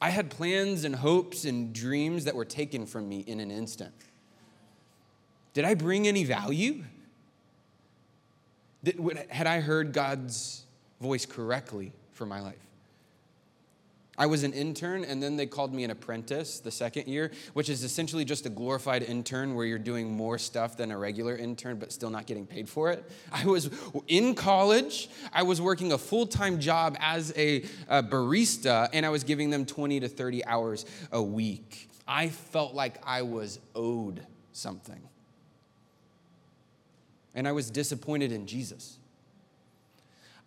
I 0.00 0.10
had 0.10 0.30
plans 0.30 0.84
and 0.84 0.94
hopes 0.94 1.44
and 1.44 1.72
dreams 1.72 2.24
that 2.24 2.34
were 2.34 2.44
taken 2.44 2.84
from 2.84 3.08
me 3.08 3.20
in 3.20 3.40
an 3.40 3.50
instant. 3.50 3.94
Did 5.54 5.64
I 5.64 5.74
bring 5.74 6.06
any 6.06 6.24
value? 6.24 6.84
Had 9.30 9.46
I 9.46 9.60
heard 9.60 9.92
God's 9.92 10.64
voice 11.00 11.24
correctly 11.24 11.92
for 12.12 12.26
my 12.26 12.40
life? 12.40 12.56
I 14.16 14.26
was 14.26 14.44
an 14.44 14.52
intern, 14.52 15.04
and 15.04 15.22
then 15.22 15.36
they 15.36 15.46
called 15.46 15.74
me 15.74 15.84
an 15.84 15.90
apprentice 15.90 16.60
the 16.60 16.70
second 16.70 17.08
year, 17.08 17.32
which 17.52 17.68
is 17.68 17.82
essentially 17.82 18.24
just 18.24 18.46
a 18.46 18.48
glorified 18.48 19.02
intern 19.02 19.54
where 19.54 19.66
you're 19.66 19.78
doing 19.78 20.10
more 20.10 20.38
stuff 20.38 20.76
than 20.76 20.90
a 20.90 20.98
regular 20.98 21.36
intern, 21.36 21.78
but 21.78 21.92
still 21.92 22.10
not 22.10 22.26
getting 22.26 22.46
paid 22.46 22.68
for 22.68 22.92
it. 22.92 23.04
I 23.32 23.44
was 23.44 23.70
in 24.06 24.34
college, 24.34 25.08
I 25.32 25.42
was 25.42 25.60
working 25.60 25.92
a 25.92 25.98
full 25.98 26.26
time 26.26 26.60
job 26.60 26.96
as 27.00 27.32
a, 27.36 27.64
a, 27.88 28.02
barista, 28.02 28.88
and 28.92 29.04
I 29.04 29.08
was 29.08 29.24
giving 29.24 29.50
them 29.50 29.66
20 29.66 30.00
to 30.00 30.08
30 30.08 30.44
hours 30.46 30.86
a 31.10 31.22
week. 31.22 31.90
I 32.06 32.28
felt 32.28 32.74
like 32.74 32.98
I 33.04 33.22
was 33.22 33.58
owed 33.74 34.24
something 34.52 35.00
and 37.34 37.48
I 37.48 37.52
was 37.52 37.70
disappointed 37.70 38.30
in 38.30 38.46
Jesus. 38.46 38.98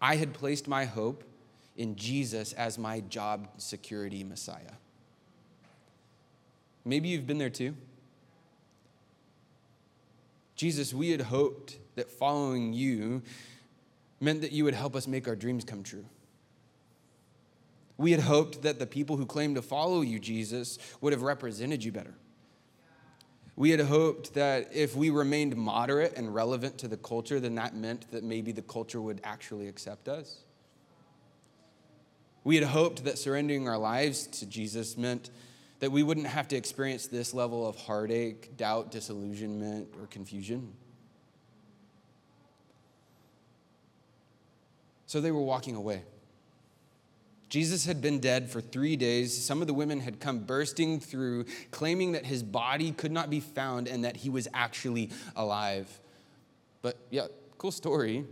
I 0.01 0.15
had 0.15 0.33
placed 0.33 0.67
my 0.67 0.86
hope 0.86 1.24
in 1.77 1.96
Jesus 1.96 2.53
as 2.53 2.77
my 2.77 3.00
job 3.01 3.48
security 3.57 4.24
Messiah. 4.24 4.74
Maybe 6.84 7.10
you've 7.10 7.27
been 7.27 7.38
there 7.38 7.50
too. 7.50 7.75
Jesus, 10.55 10.93
we 10.93 11.12
had 11.12 11.22
hoped 11.22 11.77
that 11.96 12.10
following 12.10 12.74
you 12.74 13.22
meant 14.19 14.41
that 14.41 14.51
you 14.51 14.63
would 14.63 14.74
help 14.74 14.96
us 14.96 15.07
make 15.07 15.27
our 15.27 15.36
dreams 15.36 15.63
come 15.63 15.84
true. 15.84 16.05
We 17.98 18.12
had 18.12 18.22
hoped 18.22 18.63
that 18.63 18.79
the 18.79 18.88
people 18.88 19.17
who 19.17 19.25
claimed 19.25 19.55
to 19.55 19.62
follow 19.62 20.01
you, 20.01 20.19
Jesus, 20.19 20.79
would 21.01 21.13
have 21.13 21.22
represented 21.22 21.84
you 21.84 21.91
better. 21.91 22.15
We 23.55 23.72
had 23.72 23.79
hoped 23.81 24.36
that 24.36 24.69
if 24.74 24.96
we 24.96 25.10
remained 25.10 25.55
moderate 25.55 26.15
and 26.15 26.34
relevant 26.34 26.77
to 26.79 26.88
the 26.88 26.98
culture, 26.98 27.39
then 27.39 27.55
that 27.55 27.75
meant 27.75 28.12
that 28.12 28.24
maybe 28.24 28.51
the 28.51 28.62
culture 28.62 29.01
would 29.01 29.19
actually 29.24 29.67
accept 29.67 30.07
us. 30.07 30.43
We 32.44 32.56
had 32.56 32.65
hoped 32.65 33.03
that 33.06 33.17
surrendering 33.17 33.67
our 33.67 33.77
lives 33.77 34.27
to 34.27 34.46
Jesus 34.46 34.98
meant 34.98 35.29
that 35.79 35.91
we 35.91 36.01
wouldn't 36.03 36.27
have 36.27 36.48
to 36.50 36.56
experience 36.56 37.08
this 37.08 37.34
level 37.34 37.67
of 37.67 37.75
heartache, 37.75 38.58
doubt, 38.58 38.91
disillusionment, 38.91 39.89
or 40.00 40.08
confusion. 40.08 40.74
So 45.06 45.22
they 45.22 45.32
were 45.32 45.41
walking 45.41 45.75
away. 45.75 46.03
Jesus 47.50 47.86
had 47.86 48.01
been 48.01 48.20
dead 48.20 48.50
for 48.50 48.60
three 48.60 48.98
days. 48.98 49.46
Some 49.46 49.62
of 49.62 49.67
the 49.67 49.74
women 49.74 50.01
had 50.01 50.20
come 50.20 50.39
bursting 50.39 51.00
through, 51.00 51.46
claiming 51.72 52.12
that 52.12 52.25
his 52.25 52.44
body 52.44 52.91
could 52.91 53.12
not 53.12 53.29
be 53.29 53.39
found 53.39 53.88
and 53.88 54.03
that 54.03 54.17
he 54.17 54.29
was 54.29 54.50
actually 54.53 55.12
alive. 55.36 55.88
But 56.82 56.98
yeah, 57.10 57.27
cool 57.58 57.72
story. 57.72 58.25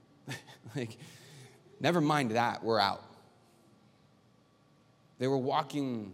like, 0.76 0.96
never 1.80 2.00
mind 2.00 2.30
that, 2.30 2.64
we're 2.64 2.80
out. 2.80 3.04
They 5.20 5.28
were 5.28 5.38
walking 5.38 6.12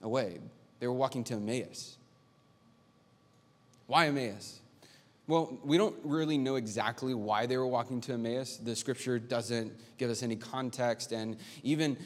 away, 0.00 0.38
they 0.78 0.86
were 0.86 0.94
walking 0.94 1.24
to 1.24 1.34
Emmaus. 1.34 1.98
Why 3.86 4.06
Emmaus? 4.06 4.60
Well, 5.26 5.58
we 5.64 5.76
don't 5.76 5.96
really 6.04 6.38
know 6.38 6.54
exactly 6.54 7.12
why 7.12 7.46
they 7.46 7.56
were 7.56 7.66
walking 7.66 8.00
to 8.02 8.14
Emmaus. 8.14 8.56
The 8.56 8.74
scripture 8.74 9.18
doesn't 9.18 9.72
give 9.98 10.10
us 10.10 10.22
any 10.22 10.36
context, 10.36 11.12
and 11.12 11.36
even 11.62 11.96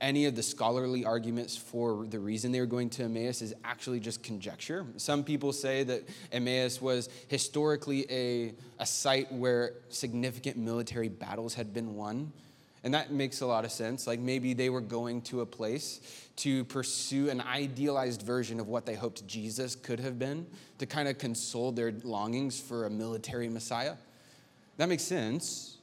any 0.00 0.26
of 0.26 0.36
the 0.36 0.42
scholarly 0.42 1.04
arguments 1.04 1.56
for 1.56 2.06
the 2.06 2.18
reason 2.18 2.52
they 2.52 2.60
were 2.60 2.66
going 2.66 2.90
to 2.90 3.04
Emmaus 3.04 3.42
is 3.42 3.54
actually 3.64 4.00
just 4.00 4.22
conjecture. 4.22 4.86
Some 4.96 5.24
people 5.24 5.52
say 5.52 5.84
that 5.84 6.08
Emmaus 6.32 6.80
was 6.80 7.08
historically 7.28 8.06
a, 8.10 8.54
a 8.78 8.86
site 8.86 9.30
where 9.32 9.74
significant 9.88 10.56
military 10.56 11.08
battles 11.08 11.54
had 11.54 11.72
been 11.72 11.94
won. 11.94 12.32
And 12.84 12.94
that 12.94 13.10
makes 13.10 13.40
a 13.40 13.46
lot 13.46 13.64
of 13.64 13.72
sense. 13.72 14.06
Like 14.06 14.20
maybe 14.20 14.54
they 14.54 14.70
were 14.70 14.80
going 14.80 15.22
to 15.22 15.40
a 15.40 15.46
place 15.46 16.00
to 16.36 16.64
pursue 16.64 17.28
an 17.28 17.40
idealized 17.40 18.22
version 18.22 18.60
of 18.60 18.68
what 18.68 18.86
they 18.86 18.94
hoped 18.94 19.26
Jesus 19.26 19.74
could 19.74 19.98
have 19.98 20.18
been, 20.18 20.46
to 20.78 20.86
kind 20.86 21.08
of 21.08 21.18
console 21.18 21.72
their 21.72 21.92
longings 22.04 22.60
for 22.60 22.86
a 22.86 22.90
military 22.90 23.48
Messiah. 23.48 23.94
That 24.76 24.88
makes 24.88 25.02
sense. 25.02 25.78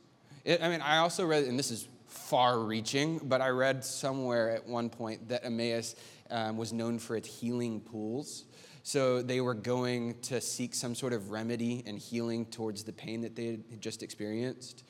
It, 0.45 0.63
I 0.63 0.69
mean, 0.69 0.81
I 0.81 0.97
also 0.97 1.25
read, 1.25 1.43
and 1.43 1.59
this 1.59 1.71
is 1.71 1.87
far 2.07 2.59
reaching, 2.59 3.19
but 3.23 3.41
I 3.41 3.49
read 3.49 3.83
somewhere 3.83 4.51
at 4.51 4.65
one 4.65 4.89
point 4.89 5.27
that 5.27 5.43
Emmaus 5.43 5.95
um, 6.31 6.55
was 6.55 6.71
known 6.71 6.97
for 6.99 7.17
its 7.17 7.27
healing 7.27 7.81
pools. 7.81 8.45
So 8.83 9.21
they 9.21 9.41
were 9.41 9.55
going 9.55 10.21
to 10.21 10.39
seek 10.39 10.75
some 10.75 10.95
sort 10.95 11.11
of 11.11 11.31
remedy 11.31 11.83
and 11.85 11.97
healing 11.97 12.45
towards 12.45 12.83
the 12.83 12.93
pain 12.93 13.21
that 13.21 13.35
they 13.35 13.47
had 13.47 13.81
just 13.81 14.03
experienced. 14.03 14.83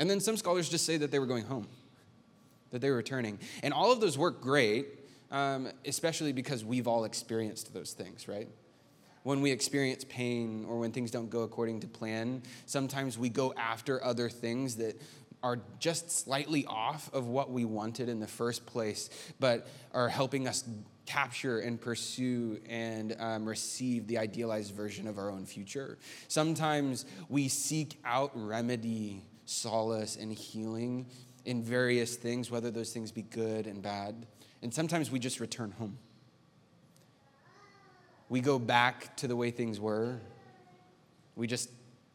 And 0.00 0.08
then 0.08 0.18
some 0.18 0.38
scholars 0.38 0.68
just 0.70 0.86
say 0.86 0.96
that 0.96 1.10
they 1.10 1.18
were 1.18 1.26
going 1.26 1.44
home, 1.44 1.68
that 2.70 2.80
they 2.80 2.88
were 2.88 2.96
returning. 2.96 3.38
And 3.62 3.74
all 3.74 3.92
of 3.92 4.00
those 4.00 4.16
work 4.16 4.40
great, 4.40 4.86
um, 5.30 5.68
especially 5.84 6.32
because 6.32 6.64
we've 6.64 6.88
all 6.88 7.04
experienced 7.04 7.74
those 7.74 7.92
things, 7.92 8.26
right? 8.26 8.48
When 9.24 9.42
we 9.42 9.50
experience 9.50 10.06
pain 10.08 10.64
or 10.66 10.78
when 10.78 10.90
things 10.90 11.10
don't 11.10 11.28
go 11.28 11.42
according 11.42 11.80
to 11.80 11.86
plan, 11.86 12.42
sometimes 12.64 13.18
we 13.18 13.28
go 13.28 13.52
after 13.58 14.02
other 14.02 14.30
things 14.30 14.76
that 14.76 14.98
are 15.42 15.60
just 15.78 16.10
slightly 16.10 16.64
off 16.64 17.12
of 17.12 17.26
what 17.28 17.50
we 17.50 17.66
wanted 17.66 18.08
in 18.08 18.20
the 18.20 18.26
first 18.26 18.64
place, 18.64 19.10
but 19.38 19.68
are 19.92 20.08
helping 20.08 20.48
us 20.48 20.64
capture 21.04 21.58
and 21.58 21.78
pursue 21.78 22.58
and 22.70 23.14
um, 23.18 23.46
receive 23.46 24.06
the 24.06 24.16
idealized 24.16 24.74
version 24.74 25.06
of 25.06 25.18
our 25.18 25.30
own 25.30 25.44
future. 25.44 25.98
Sometimes 26.28 27.04
we 27.28 27.48
seek 27.48 27.98
out 28.04 28.30
remedy 28.34 29.24
solace 29.50 30.16
and 30.16 30.32
healing 30.32 31.06
in 31.44 31.62
various 31.62 32.16
things, 32.16 32.50
whether 32.50 32.70
those 32.70 32.92
things 32.92 33.10
be 33.10 33.22
good 33.22 33.66
and 33.66 33.82
bad. 33.82 34.26
And 34.62 34.72
sometimes 34.72 35.10
we 35.10 35.18
just 35.18 35.40
return 35.40 35.72
home. 35.72 35.98
We 38.28 38.40
go 38.40 38.58
back 38.58 39.16
to 39.16 39.26
the 39.26 39.34
way 39.34 39.50
things 39.50 39.80
were. 39.80 40.20
We 41.34 41.48
just, 41.48 41.68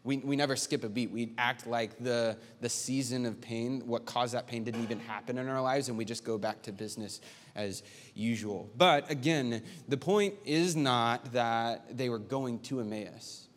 we, 0.06 0.18
we 0.18 0.38
never 0.38 0.56
skip 0.56 0.86
a 0.86 0.90
beat. 0.90 1.12
We 1.12 1.34
act 1.38 1.68
like 1.68 2.02
the, 2.02 2.38
the 2.62 2.70
season 2.70 3.26
of 3.26 3.42
pain, 3.42 3.82
what 3.86 4.06
caused 4.06 4.34
that 4.34 4.48
pain, 4.48 4.64
didn't 4.64 4.84
even 4.84 5.00
happen 5.02 5.38
in 5.38 5.50
our 5.50 5.62
lives, 5.62 5.90
and 5.90 5.98
we 5.98 6.06
just 6.06 6.24
go 6.24 6.38
back 6.38 6.62
to 6.64 6.72
business 6.72 7.20
as 7.56 7.84
usual. 8.14 8.70
But 8.78 9.12
again, 9.12 9.62
the 9.90 9.98
point 9.98 10.36
is 10.46 10.76
not 10.78 11.34
that 11.34 11.98
they 11.98 12.08
were 12.08 12.20
going 12.20 12.60
to 12.60 12.80
Emmaus, 12.80 13.48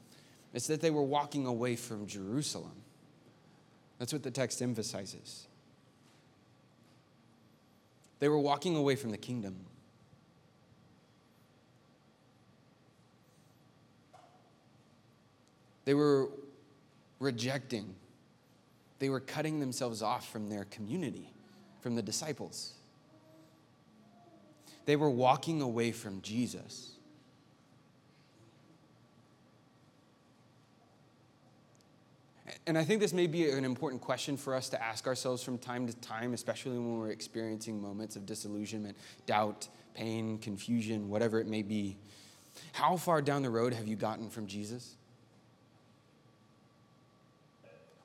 it's 0.52 0.66
that 0.66 0.80
they 0.80 0.90
were 0.90 1.02
walking 1.02 1.46
away 1.46 1.76
from 1.76 2.06
Jerusalem. 2.06 2.72
That's 3.98 4.12
what 4.12 4.22
the 4.22 4.30
text 4.30 4.62
emphasizes. 4.62 5.46
They 8.20 8.28
were 8.28 8.38
walking 8.38 8.76
away 8.76 8.96
from 8.96 9.10
the 9.10 9.18
kingdom. 9.18 9.56
They 15.84 15.94
were 15.94 16.28
rejecting, 17.18 17.94
they 18.98 19.08
were 19.08 19.20
cutting 19.20 19.58
themselves 19.58 20.02
off 20.02 20.30
from 20.30 20.50
their 20.50 20.64
community, 20.64 21.32
from 21.80 21.94
the 21.94 22.02
disciples. 22.02 22.74
They 24.84 24.96
were 24.96 25.10
walking 25.10 25.62
away 25.62 25.92
from 25.92 26.20
Jesus. 26.20 26.97
And 32.66 32.78
I 32.78 32.84
think 32.84 33.00
this 33.00 33.12
may 33.12 33.26
be 33.26 33.50
an 33.50 33.64
important 33.64 34.00
question 34.00 34.36
for 34.36 34.54
us 34.54 34.68
to 34.70 34.82
ask 34.82 35.06
ourselves 35.06 35.42
from 35.42 35.58
time 35.58 35.86
to 35.86 35.96
time, 35.96 36.34
especially 36.34 36.72
when 36.72 36.98
we're 36.98 37.10
experiencing 37.10 37.80
moments 37.80 38.16
of 38.16 38.26
disillusionment, 38.26 38.96
doubt, 39.26 39.68
pain, 39.94 40.38
confusion, 40.38 41.08
whatever 41.08 41.40
it 41.40 41.46
may 41.46 41.62
be. 41.62 41.96
How 42.72 42.96
far 42.96 43.22
down 43.22 43.42
the 43.42 43.50
road 43.50 43.72
have 43.74 43.86
you 43.86 43.96
gotten 43.96 44.30
from 44.30 44.46
Jesus? 44.46 44.96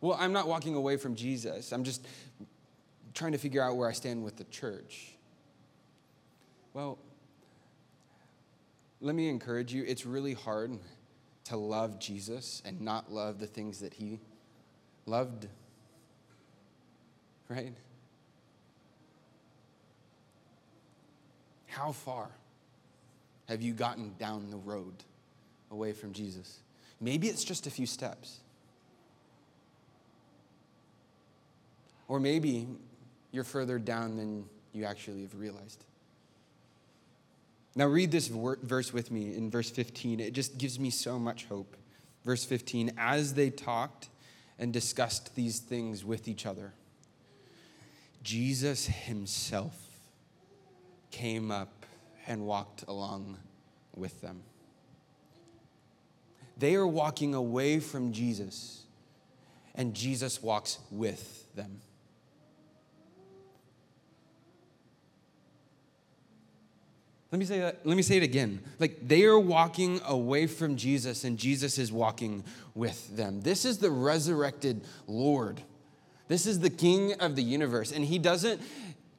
Well, 0.02 0.18
I'm 0.20 0.34
not 0.34 0.48
walking 0.48 0.76
away 0.76 0.98
from 0.98 1.16
Jesus. 1.16 1.72
I'm 1.72 1.84
just 1.84 2.06
trying 3.14 3.32
to 3.32 3.38
figure 3.38 3.62
out 3.62 3.78
where 3.78 3.88
I 3.88 3.94
stand 3.94 4.24
with 4.24 4.36
the 4.36 4.44
church. 4.46 5.14
Well, 6.74 6.98
let 9.00 9.16
me 9.16 9.30
encourage 9.30 9.74
you 9.74 9.84
it's 9.86 10.06
really 10.06 10.34
hard 10.34 10.80
to 11.46 11.58
love 11.58 12.00
Jesus 12.00 12.62
and 12.66 12.82
not 12.82 13.12
love 13.12 13.40
the 13.40 13.48
things 13.48 13.80
that 13.80 13.94
he 13.94 14.20
loved. 15.05 15.48
Right? 17.50 17.74
How 21.67 21.91
far 21.91 22.29
have 23.50 23.62
you 23.62 23.74
gotten 23.74 24.13
down 24.19 24.50
the 24.50 24.57
road 24.57 24.93
away 25.72 25.91
from 25.91 26.13
Jesus? 26.13 26.60
Maybe 27.01 27.27
it's 27.27 27.43
just 27.43 27.67
a 27.67 27.72
few 27.72 27.86
steps. 27.86 28.39
Or 32.07 32.19
maybe 32.19 32.67
you're 33.31 33.43
further 33.43 33.79
down 33.79 34.17
than 34.17 34.45
you 34.72 34.86
actually 34.86 35.24
have 35.24 35.36
realized. 35.36 35.83
Now, 37.75 37.88
read 37.88 38.12
this 38.12 38.27
verse 38.27 38.93
with 38.93 39.10
me 39.10 39.36
in 39.36 39.50
verse 39.50 39.72
15. 39.72 40.19
It 40.19 40.33
just 40.33 40.57
gives 40.60 40.79
me 40.79 40.91
so 40.91 41.17
much 41.17 41.45
hope. 41.45 41.75
Verse 42.24 42.45
15 42.45 42.91
As 42.98 43.33
they 43.33 43.50
talked 43.50 44.10
and 44.63 44.72
discussed 44.72 45.36
these 45.36 45.60
things 45.60 46.05
with 46.05 46.25
each 46.25 46.46
other, 46.46 46.72
Jesus 48.24 48.86
himself 48.86 49.75
came 51.12 51.51
up 51.51 51.86
and 52.27 52.46
walked 52.46 52.86
along 52.88 53.38
with 53.93 54.22
them. 54.22 54.41
They 56.58 56.75
are 56.75 56.88
walking 56.88 57.36
away 57.36 57.82
from 57.82 58.13
Jesus, 58.13 58.84
and 59.75 59.93
Jesus 59.93 60.41
walks 60.41 60.79
with 60.89 61.53
them. 61.55 61.82
Let 67.34 67.40
me 67.40 67.46
say 67.46 67.60
that. 67.62 67.84
Let 67.84 67.98
me 67.98 68.04
say 68.04 68.18
it 68.18 68.22
again. 68.22 68.62
Like 68.78 69.08
they 69.08 69.24
are 69.24 69.40
walking 69.40 70.00
away 70.06 70.46
from 70.46 70.75
Jesus 70.75 71.24
and 71.24 71.36
Jesus 71.36 71.80
is 71.80 71.92
walking 71.92 72.44
with 72.75 73.18
them. 73.18 73.42
This 73.42 73.66
is 73.66 73.80
the 73.80 73.90
resurrected 73.90 74.86
Lord. 75.08 75.60
This 76.28 76.46
is 76.46 76.60
the 76.60 76.70
king 76.70 77.13
of 77.20 77.36
the 77.36 77.42
universe 77.42 77.92
and 77.92 78.06
he 78.06 78.20
doesn't 78.20 78.62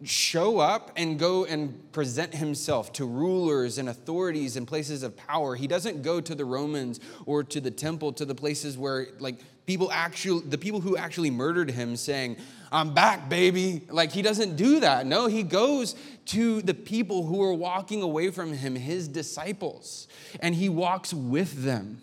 show 0.04 0.61
up 0.61 0.92
and 0.97 1.18
go 1.18 1.44
and 1.44 1.90
present 1.90 2.37
himself 2.37 2.92
to 2.92 3.04
rulers 3.04 3.78
and 3.78 3.88
authorities 3.88 4.56
and 4.56 4.68
places 4.68 5.02
of 5.02 5.16
power. 5.16 5.56
He 5.56 5.66
doesn't 5.66 6.02
go 6.02 6.21
to 6.21 6.37
the 6.37 6.44
Romans 6.44 7.00
or 7.26 7.42
to 7.42 7.61
the 7.61 7.73
temple, 7.73 8.12
to 8.12 8.25
the 8.25 8.35
places 8.35 8.78
where, 8.78 9.09
like, 9.18 9.40
people 9.66 9.90
actually, 9.92 10.40
the 10.47 10.59
people 10.59 10.80
who 10.80 10.97
actually 10.97 11.30
murdered 11.30 11.71
him 11.71 11.97
saying, 11.97 12.37
I'm 12.71 12.92
back, 12.92 13.28
baby. 13.28 13.83
Like, 13.88 14.12
he 14.12 14.21
doesn't 14.21 14.56
do 14.56 14.80
that. 14.80 15.06
No, 15.06 15.26
he 15.26 15.42
goes 15.42 15.95
to 16.26 16.60
the 16.62 16.75
people 16.75 17.25
who 17.25 17.43
are 17.43 17.54
walking 17.54 18.02
away 18.02 18.30
from 18.30 18.52
him, 18.52 18.75
his 18.75 19.06
disciples, 19.06 20.08
and 20.41 20.54
he 20.54 20.69
walks 20.69 21.15
with 21.15 21.62
them. 21.62 22.00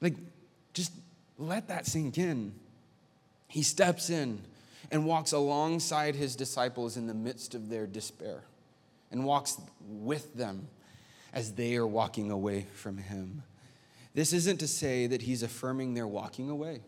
Like, 0.00 0.14
just 0.72 0.92
let 1.38 1.68
that 1.68 1.86
sink 1.86 2.18
in. 2.18 2.54
He 3.48 3.62
steps 3.62 4.10
in 4.10 4.40
and 4.90 5.04
walks 5.04 5.32
alongside 5.32 6.14
his 6.14 6.36
disciples 6.36 6.96
in 6.96 7.06
the 7.06 7.14
midst 7.14 7.54
of 7.54 7.68
their 7.68 7.86
despair 7.86 8.42
and 9.10 9.24
walks 9.24 9.60
with 9.88 10.34
them 10.34 10.68
as 11.36 11.52
they 11.52 11.76
are 11.76 11.86
walking 11.86 12.30
away 12.30 12.66
from 12.72 12.96
him. 12.96 13.42
This 14.14 14.32
isn't 14.32 14.56
to 14.60 14.66
say 14.66 15.06
that 15.06 15.20
he's 15.20 15.42
affirming 15.42 15.92
their 15.92 16.06
walking 16.06 16.48
away. 16.48 16.80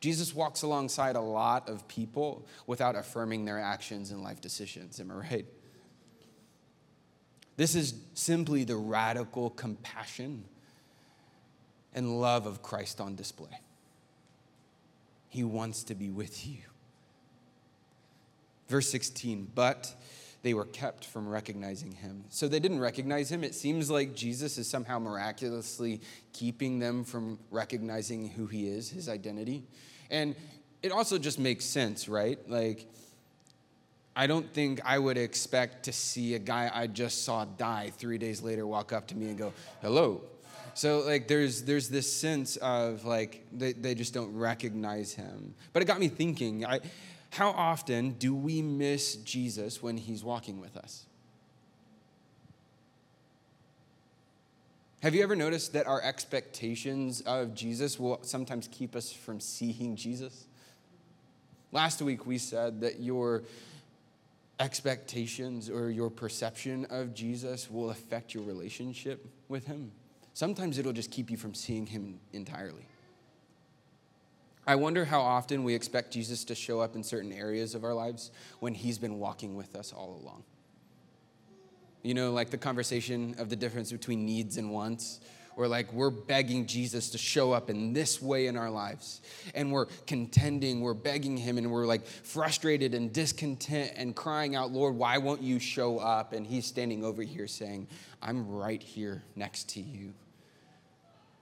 Jesus 0.00 0.34
walks 0.34 0.62
alongside 0.62 1.16
a 1.16 1.20
lot 1.20 1.68
of 1.68 1.86
people 1.86 2.46
without 2.66 2.96
affirming 2.96 3.44
their 3.44 3.58
actions 3.60 4.10
and 4.10 4.22
life 4.22 4.40
decisions. 4.40 4.98
Am 4.98 5.10
I 5.10 5.14
right? 5.14 5.46
This 7.58 7.74
is 7.74 7.92
simply 8.14 8.64
the 8.64 8.76
radical 8.76 9.50
compassion 9.50 10.44
and 11.94 12.22
love 12.22 12.46
of 12.46 12.62
Christ 12.62 13.02
on 13.02 13.16
display. 13.16 13.60
He 15.28 15.44
wants 15.44 15.82
to 15.84 15.94
be 15.94 16.08
with 16.08 16.46
you. 16.46 16.60
Verse 18.68 18.88
16, 18.88 19.50
but 19.54 19.94
they 20.42 20.54
were 20.54 20.64
kept 20.64 21.04
from 21.04 21.28
recognizing 21.28 21.92
him. 21.92 22.24
So 22.30 22.48
they 22.48 22.60
didn't 22.60 22.80
recognize 22.80 23.30
him. 23.30 23.44
It 23.44 23.54
seems 23.54 23.90
like 23.90 24.14
Jesus 24.14 24.56
is 24.58 24.68
somehow 24.68 24.98
miraculously 24.98 26.00
keeping 26.32 26.78
them 26.78 27.04
from 27.04 27.38
recognizing 27.50 28.28
who 28.28 28.46
he 28.46 28.68
is, 28.68 28.90
his 28.90 29.08
identity. 29.08 29.64
And 30.10 30.34
it 30.82 30.92
also 30.92 31.18
just 31.18 31.38
makes 31.38 31.64
sense, 31.64 32.08
right? 32.08 32.38
Like, 32.48 32.86
I 34.16 34.26
don't 34.26 34.52
think 34.52 34.80
I 34.84 34.98
would 34.98 35.18
expect 35.18 35.84
to 35.84 35.92
see 35.92 36.34
a 36.34 36.38
guy 36.38 36.70
I 36.72 36.86
just 36.86 37.24
saw 37.24 37.44
die 37.44 37.92
three 37.96 38.18
days 38.18 38.42
later 38.42 38.66
walk 38.66 38.92
up 38.92 39.06
to 39.08 39.16
me 39.16 39.26
and 39.26 39.38
go, 39.38 39.52
hello, 39.82 40.22
so 40.74 41.00
like 41.00 41.28
there's 41.28 41.62
there's 41.62 41.88
this 41.88 42.10
sense 42.10 42.56
of 42.56 43.04
like 43.04 43.44
they, 43.52 43.72
they 43.72 43.94
just 43.94 44.14
don't 44.14 44.34
recognize 44.34 45.12
him. 45.12 45.54
But 45.72 45.82
it 45.82 45.86
got 45.86 46.00
me 46.00 46.08
thinking, 46.08 46.64
I, 46.64 46.80
how 47.30 47.50
often 47.50 48.12
do 48.12 48.34
we 48.34 48.60
miss 48.60 49.16
Jesus 49.16 49.82
when 49.82 49.96
he's 49.96 50.24
walking 50.24 50.60
with 50.60 50.76
us? 50.76 51.06
Have 55.02 55.14
you 55.14 55.22
ever 55.22 55.34
noticed 55.34 55.72
that 55.72 55.86
our 55.86 56.02
expectations 56.02 57.22
of 57.22 57.54
Jesus 57.54 57.98
will 57.98 58.18
sometimes 58.22 58.68
keep 58.70 58.94
us 58.94 59.12
from 59.12 59.40
seeing 59.40 59.96
Jesus? 59.96 60.46
Last 61.72 62.02
week 62.02 62.26
we 62.26 62.36
said 62.36 62.80
that 62.82 63.00
your 63.00 63.44
expectations 64.58 65.70
or 65.70 65.88
your 65.88 66.10
perception 66.10 66.84
of 66.90 67.14
Jesus 67.14 67.70
will 67.70 67.90
affect 67.90 68.34
your 68.34 68.42
relationship 68.42 69.24
with 69.48 69.66
him. 69.66 69.90
Sometimes 70.34 70.78
it'll 70.78 70.92
just 70.92 71.10
keep 71.10 71.30
you 71.30 71.36
from 71.36 71.54
seeing 71.54 71.86
him 71.86 72.20
entirely. 72.32 72.86
I 74.70 74.76
wonder 74.76 75.04
how 75.04 75.20
often 75.20 75.64
we 75.64 75.74
expect 75.74 76.12
Jesus 76.12 76.44
to 76.44 76.54
show 76.54 76.78
up 76.78 76.94
in 76.94 77.02
certain 77.02 77.32
areas 77.32 77.74
of 77.74 77.82
our 77.82 77.92
lives 77.92 78.30
when 78.60 78.72
he's 78.72 78.98
been 78.98 79.18
walking 79.18 79.56
with 79.56 79.74
us 79.74 79.92
all 79.92 80.20
along. 80.22 80.44
You 82.04 82.14
know, 82.14 82.30
like 82.30 82.50
the 82.50 82.56
conversation 82.56 83.34
of 83.40 83.50
the 83.50 83.56
difference 83.56 83.90
between 83.90 84.24
needs 84.24 84.58
and 84.58 84.70
wants, 84.70 85.18
or 85.56 85.66
like 85.66 85.92
we're 85.92 86.10
begging 86.10 86.66
Jesus 86.66 87.10
to 87.10 87.18
show 87.18 87.50
up 87.50 87.68
in 87.68 87.94
this 87.94 88.22
way 88.22 88.46
in 88.46 88.56
our 88.56 88.70
lives. 88.70 89.22
And 89.56 89.72
we're 89.72 89.86
contending, 90.06 90.82
we're 90.82 90.94
begging 90.94 91.36
him, 91.36 91.58
and 91.58 91.68
we're 91.68 91.86
like 91.86 92.06
frustrated 92.06 92.94
and 92.94 93.12
discontent 93.12 93.94
and 93.96 94.14
crying 94.14 94.54
out, 94.54 94.70
Lord, 94.70 94.94
why 94.94 95.18
won't 95.18 95.42
you 95.42 95.58
show 95.58 95.98
up? 95.98 96.32
And 96.32 96.46
he's 96.46 96.64
standing 96.64 97.04
over 97.04 97.22
here 97.22 97.48
saying, 97.48 97.88
I'm 98.22 98.48
right 98.48 98.80
here 98.80 99.24
next 99.34 99.70
to 99.70 99.80
you. 99.80 100.14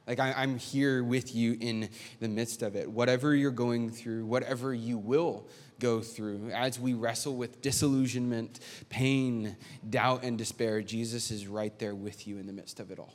Like, 0.09 0.21
I, 0.21 0.43
am 0.43 0.57
here 0.59 1.05
with 1.05 1.35
you 1.35 1.59
in 1.61 1.91
the 2.19 2.29
midst 2.29 2.63
of 2.63 2.77
it. 2.77 2.91
Whatever 2.91 3.35
you're 3.35 3.51
going 3.51 3.91
through, 3.91 4.25
whatever 4.25 4.73
you 4.73 4.97
will 4.97 5.47
go 5.81 6.01
through, 6.01 6.51
as 6.51 6.81
we 6.81 6.95
wrestle 6.95 7.37
with 7.37 7.61
disillusionment, 7.61 8.59
pain, 8.89 9.55
doubt, 9.89 10.25
and 10.25 10.39
despair, 10.39 10.81
Jesus 10.81 11.31
is 11.31 11.47
right 11.47 11.79
there 11.79 11.95
with 11.95 12.27
you 12.27 12.39
in 12.39 12.47
the 12.47 12.55
midst 12.55 12.81
of 12.81 12.91
it 12.91 12.99
all. 12.99 13.13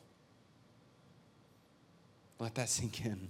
Let 2.38 2.53
that 2.56 2.69
sink 2.69 3.03
in. 3.03 3.29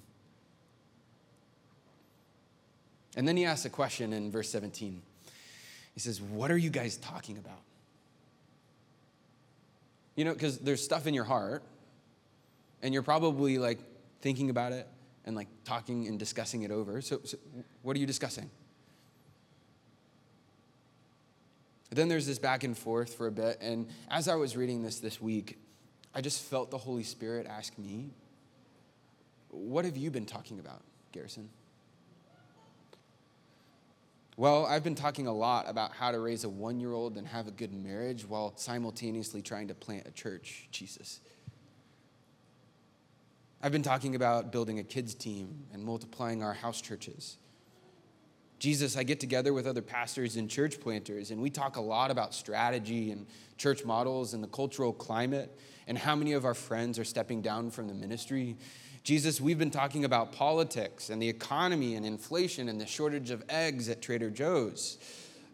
And 3.15 3.25
then 3.25 3.37
he 3.37 3.45
asks 3.45 3.63
a 3.63 3.69
question 3.69 4.11
in 4.11 4.29
verse 4.29 4.49
17. 4.49 5.01
He 5.93 5.99
says, 6.01 6.21
What 6.21 6.51
are 6.51 6.57
you 6.57 6.69
guys 6.69 6.97
talking 6.97 7.37
about? 7.37 7.61
You 10.17 10.25
know, 10.25 10.33
because 10.33 10.59
there's 10.59 10.83
stuff 10.83 11.07
in 11.07 11.13
your 11.13 11.23
heart 11.23 11.63
and 12.83 12.93
you're 12.93 13.01
probably 13.01 13.57
like 13.57 13.79
thinking 14.21 14.51
about 14.51 14.73
it 14.73 14.87
and 15.25 15.35
like 15.35 15.47
talking 15.63 16.07
and 16.07 16.19
discussing 16.19 16.61
it 16.61 16.69
over. 16.69 17.01
So, 17.01 17.21
so 17.23 17.37
what 17.81 17.95
are 17.95 17.99
you 17.99 18.05
discussing? 18.05 18.51
Then 21.89 22.09
there's 22.09 22.27
this 22.27 22.39
back 22.39 22.63
and 22.63 22.77
forth 22.77 23.15
for 23.15 23.27
a 23.27 23.31
bit. 23.31 23.57
And 23.61 23.87
as 24.09 24.27
I 24.27 24.35
was 24.35 24.57
reading 24.57 24.83
this 24.83 24.99
this 24.99 25.21
week, 25.21 25.57
I 26.13 26.21
just 26.21 26.41
felt 26.43 26.71
the 26.71 26.77
Holy 26.77 27.03
Spirit 27.03 27.47
ask 27.47 27.77
me, 27.77 28.11
What 29.49 29.85
have 29.85 29.95
you 29.95 30.11
been 30.11 30.25
talking 30.25 30.59
about, 30.59 30.81
Garrison? 31.11 31.49
Well, 34.35 34.65
I've 34.65 34.83
been 34.83 34.95
talking 34.95 35.27
a 35.27 35.33
lot 35.33 35.69
about 35.69 35.93
how 35.93 36.11
to 36.11 36.19
raise 36.19 36.43
a 36.43 36.49
one 36.49 36.79
year 36.79 36.91
old 36.91 37.17
and 37.17 37.27
have 37.27 37.47
a 37.47 37.51
good 37.51 37.71
marriage 37.71 38.27
while 38.27 38.53
simultaneously 38.55 39.43
trying 39.43 39.67
to 39.67 39.75
plant 39.75 40.07
a 40.07 40.11
church, 40.11 40.67
Jesus. 40.71 41.19
I've 43.65 43.71
been 43.71 43.81
talking 43.81 44.15
about 44.15 44.51
building 44.51 44.79
a 44.79 44.83
kids' 44.83 45.15
team 45.15 45.67
and 45.71 45.81
multiplying 45.81 46.43
our 46.43 46.53
house 46.53 46.81
churches. 46.81 47.37
Jesus, 48.59 48.97
I 48.97 49.03
get 49.03 49.21
together 49.21 49.53
with 49.53 49.67
other 49.67 49.81
pastors 49.81 50.35
and 50.35 50.49
church 50.49 50.81
planters, 50.81 51.31
and 51.31 51.41
we 51.41 51.49
talk 51.49 51.77
a 51.77 51.81
lot 51.81 52.11
about 52.11 52.33
strategy 52.33 53.11
and 53.11 53.25
church 53.57 53.85
models 53.85 54.33
and 54.33 54.43
the 54.43 54.49
cultural 54.49 54.91
climate 54.91 55.57
and 55.87 55.97
how 55.97 56.13
many 56.13 56.33
of 56.33 56.43
our 56.43 56.53
friends 56.53 56.99
are 56.99 57.05
stepping 57.05 57.41
down 57.41 57.71
from 57.71 57.87
the 57.87 57.93
ministry. 57.93 58.57
Jesus, 59.05 59.39
we've 59.39 59.59
been 59.59 59.71
talking 59.71 60.03
about 60.03 60.33
politics 60.33 61.09
and 61.09 61.21
the 61.21 61.29
economy 61.29 61.95
and 61.95 62.05
inflation 62.05 62.67
and 62.67 62.81
the 62.81 62.85
shortage 62.85 63.31
of 63.31 63.45
eggs 63.47 63.87
at 63.87 64.01
Trader 64.01 64.29
Joe's. 64.29 64.97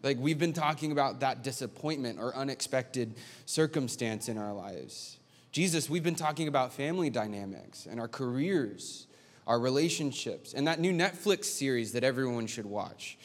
Like, 0.02 0.18
we've 0.18 0.38
been 0.38 0.52
talking 0.52 0.90
about 0.90 1.20
that 1.20 1.44
disappointment 1.44 2.18
or 2.18 2.34
unexpected 2.34 3.14
circumstance 3.46 4.28
in 4.28 4.36
our 4.36 4.52
lives. 4.52 5.19
Jesus, 5.52 5.90
we've 5.90 6.02
been 6.04 6.14
talking 6.14 6.48
about 6.48 6.72
family 6.72 7.10
dynamics 7.10 7.86
and 7.90 7.98
our 8.00 8.08
careers 8.08 9.06
our 9.50 9.58
relationships, 9.58 10.54
and 10.54 10.68
that 10.68 10.78
new 10.78 10.92
Netflix 10.92 11.46
series 11.46 11.90
that 11.92 12.04
everyone 12.04 12.46
should 12.46 12.66
watch. 12.66 13.18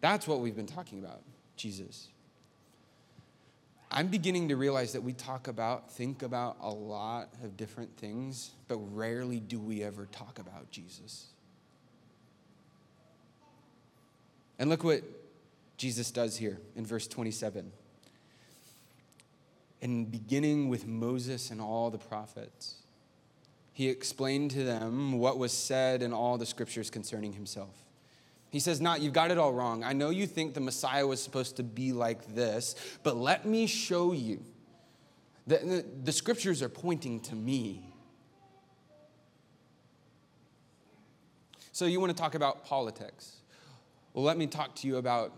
That's 0.00 0.28
what 0.28 0.38
we've 0.38 0.54
been 0.54 0.68
talking 0.68 1.00
about, 1.00 1.22
Jesus. 1.56 2.08
I'm 3.90 4.06
beginning 4.06 4.48
to 4.50 4.56
realize 4.56 4.92
that 4.92 5.02
we 5.02 5.12
talk 5.12 5.48
about, 5.48 5.90
think 5.90 6.22
about 6.22 6.58
a 6.60 6.70
lot 6.70 7.30
of 7.42 7.56
different 7.56 7.96
things, 7.96 8.52
but 8.68 8.76
rarely 8.94 9.40
do 9.40 9.58
we 9.58 9.82
ever 9.82 10.06
talk 10.06 10.38
about 10.38 10.70
Jesus. 10.70 11.26
And 14.60 14.70
look 14.70 14.84
what 14.84 15.02
Jesus 15.76 16.12
does 16.12 16.36
here 16.36 16.60
in 16.76 16.86
verse 16.86 17.08
27. 17.08 17.72
And 19.84 20.10
beginning 20.10 20.70
with 20.70 20.86
Moses 20.86 21.50
and 21.50 21.60
all 21.60 21.90
the 21.90 21.98
prophets, 21.98 22.76
he 23.74 23.90
explained 23.90 24.50
to 24.52 24.64
them 24.64 25.18
what 25.18 25.38
was 25.38 25.52
said 25.52 26.02
in 26.02 26.10
all 26.14 26.38
the 26.38 26.46
scriptures 26.46 26.88
concerning 26.88 27.34
himself. 27.34 27.84
He 28.48 28.60
says, 28.60 28.80
Not, 28.80 29.02
you've 29.02 29.12
got 29.12 29.30
it 29.30 29.36
all 29.36 29.52
wrong. 29.52 29.84
I 29.84 29.92
know 29.92 30.08
you 30.08 30.26
think 30.26 30.54
the 30.54 30.60
Messiah 30.60 31.06
was 31.06 31.22
supposed 31.22 31.56
to 31.56 31.62
be 31.62 31.92
like 31.92 32.34
this, 32.34 32.76
but 33.02 33.18
let 33.18 33.44
me 33.44 33.66
show 33.66 34.12
you 34.12 34.42
that 35.48 35.68
the, 35.68 35.84
the 36.04 36.12
scriptures 36.12 36.62
are 36.62 36.70
pointing 36.70 37.20
to 37.20 37.34
me. 37.34 37.92
So, 41.72 41.84
you 41.84 42.00
want 42.00 42.16
to 42.16 42.16
talk 42.16 42.34
about 42.34 42.64
politics? 42.64 43.36
Well, 44.14 44.24
let 44.24 44.38
me 44.38 44.46
talk 44.46 44.76
to 44.76 44.86
you 44.86 44.96
about 44.96 45.34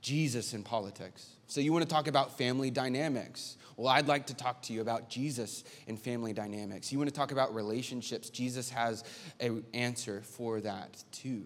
Jesus 0.00 0.54
in 0.54 0.62
politics. 0.62 1.28
So, 1.46 1.60
you 1.60 1.72
want 1.72 1.88
to 1.88 1.92
talk 1.92 2.06
about 2.06 2.38
family 2.38 2.70
dynamics? 2.70 3.56
Well, 3.76 3.88
I'd 3.88 4.08
like 4.08 4.26
to 4.26 4.34
talk 4.34 4.62
to 4.62 4.72
you 4.72 4.82
about 4.82 5.08
Jesus 5.08 5.64
and 5.88 5.98
family 5.98 6.32
dynamics. 6.32 6.92
You 6.92 6.98
want 6.98 7.08
to 7.08 7.16
talk 7.16 7.32
about 7.32 7.54
relationships? 7.54 8.28
Jesus 8.28 8.68
has 8.70 9.04
an 9.40 9.64
answer 9.72 10.20
for 10.22 10.60
that 10.60 11.02
too. 11.12 11.44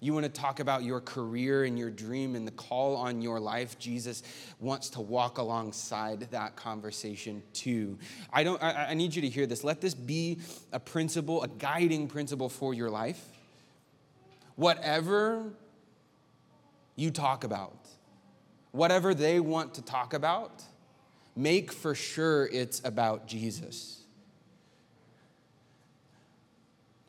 You 0.00 0.14
want 0.14 0.24
to 0.24 0.32
talk 0.32 0.60
about 0.60 0.82
your 0.82 1.00
career 1.00 1.64
and 1.64 1.78
your 1.78 1.90
dream 1.90 2.34
and 2.34 2.46
the 2.46 2.52
call 2.52 2.96
on 2.96 3.20
your 3.20 3.38
life. 3.38 3.78
Jesus 3.78 4.22
wants 4.58 4.88
to 4.90 5.00
walk 5.02 5.36
alongside 5.36 6.20
that 6.30 6.56
conversation 6.56 7.42
too. 7.52 7.98
I 8.32 8.42
don't 8.42 8.62
I, 8.62 8.86
I, 8.90 8.94
need 8.94 9.14
you 9.14 9.20
to 9.22 9.28
hear 9.28 9.46
this. 9.46 9.62
Let 9.62 9.82
this 9.82 9.94
be 9.94 10.38
a 10.72 10.80
principle, 10.80 11.42
a 11.42 11.48
guiding 11.48 12.08
principle 12.08 12.48
for 12.48 12.72
your 12.72 12.88
life. 12.88 13.22
Whatever 14.56 15.52
you 16.96 17.10
talk 17.10 17.44
about, 17.44 17.88
whatever 18.72 19.14
they 19.14 19.40
want 19.40 19.74
to 19.74 19.82
talk 19.82 20.14
about, 20.14 20.62
make 21.36 21.72
for 21.72 21.94
sure 21.94 22.46
it's 22.46 22.80
about 22.84 23.26
Jesus. 23.26 24.02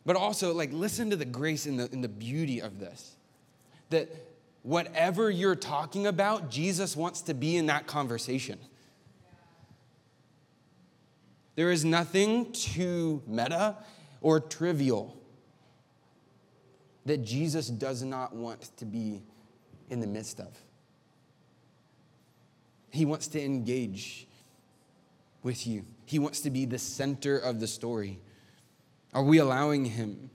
But 0.05 0.15
also, 0.15 0.53
like, 0.53 0.73
listen 0.73 1.09
to 1.11 1.15
the 1.15 1.25
grace 1.25 1.65
and 1.65 1.79
the, 1.79 1.89
and 1.91 2.03
the 2.03 2.09
beauty 2.09 2.59
of 2.59 2.79
this. 2.79 3.15
That 3.89 4.09
whatever 4.63 5.29
you're 5.29 5.55
talking 5.55 6.07
about, 6.07 6.49
Jesus 6.49 6.95
wants 6.95 7.21
to 7.23 7.33
be 7.33 7.55
in 7.57 7.67
that 7.67 7.87
conversation. 7.87 8.57
There 11.55 11.71
is 11.71 11.85
nothing 11.85 12.51
too 12.53 13.21
meta 13.27 13.77
or 14.21 14.39
trivial 14.39 15.17
that 17.05 17.23
Jesus 17.23 17.67
does 17.67 18.03
not 18.03 18.33
want 18.33 18.75
to 18.77 18.85
be 18.85 19.21
in 19.91 19.99
the 19.99 20.07
midst 20.07 20.39
of. 20.39 20.57
He 22.89 23.05
wants 23.05 23.27
to 23.29 23.43
engage 23.43 24.25
with 25.43 25.67
you, 25.67 25.85
He 26.05 26.17
wants 26.17 26.41
to 26.41 26.49
be 26.49 26.65
the 26.65 26.79
center 26.79 27.37
of 27.37 27.59
the 27.59 27.67
story. 27.67 28.19
Are 29.13 29.23
we 29.23 29.39
allowing 29.39 29.85
Him 29.85 30.29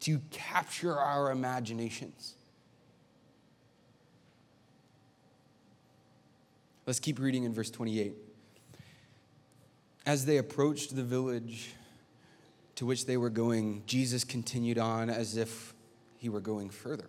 to 0.00 0.20
capture 0.30 0.96
our 0.96 1.30
imaginations? 1.30 2.34
Let's 6.86 7.00
keep 7.00 7.18
reading 7.18 7.44
in 7.44 7.52
verse 7.52 7.70
28. 7.70 8.14
As 10.04 10.24
they 10.24 10.36
approached 10.36 10.94
the 10.94 11.02
village 11.02 11.74
to 12.76 12.86
which 12.86 13.06
they 13.06 13.16
were 13.16 13.30
going, 13.30 13.82
Jesus 13.86 14.22
continued 14.22 14.78
on 14.78 15.10
as 15.10 15.36
if 15.36 15.74
he 16.18 16.28
were 16.28 16.40
going 16.40 16.70
further. 16.70 17.08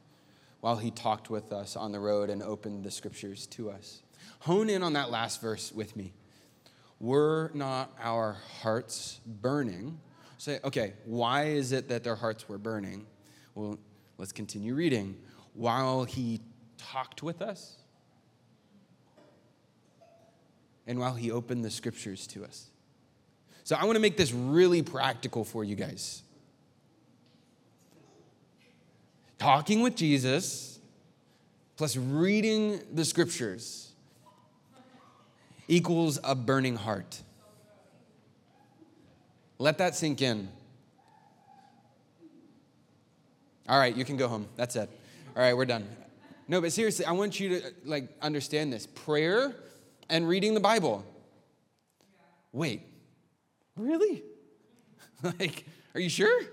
While 0.61 0.77
he 0.77 0.91
talked 0.91 1.29
with 1.29 1.51
us 1.51 1.75
on 1.75 1.91
the 1.91 1.99
road 1.99 2.29
and 2.29 2.41
opened 2.41 2.83
the 2.83 2.91
scriptures 2.91 3.47
to 3.47 3.69
us. 3.69 4.01
Hone 4.39 4.69
in 4.69 4.83
on 4.83 4.93
that 4.93 5.11
last 5.11 5.41
verse 5.41 5.71
with 5.71 5.95
me. 5.95 6.13
Were 6.99 7.51
not 7.53 7.91
our 7.99 8.37
hearts 8.61 9.19
burning? 9.25 9.99
Say, 10.37 10.59
okay, 10.63 10.93
why 11.05 11.45
is 11.45 11.71
it 11.71 11.89
that 11.89 12.03
their 12.03 12.15
hearts 12.15 12.47
were 12.47 12.57
burning? 12.57 13.05
Well, 13.55 13.77
let's 14.17 14.31
continue 14.31 14.75
reading. 14.75 15.17
While 15.53 16.03
he 16.03 16.41
talked 16.77 17.21
with 17.23 17.41
us, 17.41 17.77
and 20.87 20.99
while 20.99 21.13
he 21.13 21.31
opened 21.31 21.63
the 21.63 21.69
scriptures 21.69 22.27
to 22.27 22.43
us. 22.43 22.69
So 23.63 23.75
I 23.75 23.85
want 23.85 23.95
to 23.95 24.01
make 24.01 24.17
this 24.17 24.33
really 24.33 24.81
practical 24.81 25.43
for 25.43 25.63
you 25.63 25.75
guys. 25.75 26.23
Talking 29.41 29.81
with 29.81 29.95
Jesus 29.95 30.79
plus 31.75 31.97
reading 31.97 32.79
the 32.93 33.03
scriptures 33.03 33.91
equals 35.67 36.19
a 36.23 36.35
burning 36.35 36.75
heart. 36.75 37.23
Let 39.57 39.79
that 39.79 39.95
sink 39.95 40.21
in. 40.21 40.47
All 43.67 43.79
right, 43.79 43.95
you 43.95 44.05
can 44.05 44.15
go 44.15 44.27
home. 44.27 44.47
That's 44.57 44.75
it. 44.75 44.87
All 45.35 45.41
right, 45.41 45.57
we're 45.57 45.65
done. 45.65 45.87
No, 46.47 46.61
but 46.61 46.71
seriously, 46.71 47.05
I 47.05 47.11
want 47.13 47.39
you 47.39 47.61
to 47.61 47.73
like 47.83 48.09
understand 48.21 48.71
this. 48.71 48.85
Prayer 48.85 49.55
and 50.07 50.27
reading 50.27 50.53
the 50.53 50.59
Bible. 50.59 51.03
Wait. 52.51 52.83
Really? 53.75 54.21
like, 55.23 55.65
are 55.95 55.99
you 55.99 56.09
sure? 56.09 56.43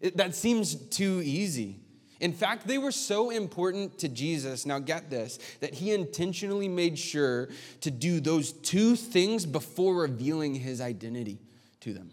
It, 0.00 0.16
that 0.16 0.34
seems 0.34 0.74
too 0.74 1.20
easy. 1.22 1.81
In 2.22 2.32
fact, 2.32 2.68
they 2.68 2.78
were 2.78 2.92
so 2.92 3.30
important 3.30 3.98
to 3.98 4.08
Jesus, 4.08 4.64
now 4.64 4.78
get 4.78 5.10
this, 5.10 5.40
that 5.58 5.74
he 5.74 5.92
intentionally 5.92 6.68
made 6.68 6.96
sure 6.96 7.48
to 7.80 7.90
do 7.90 8.20
those 8.20 8.52
two 8.52 8.94
things 8.94 9.44
before 9.44 9.96
revealing 9.96 10.54
his 10.54 10.80
identity 10.80 11.40
to 11.80 11.92
them. 11.92 12.12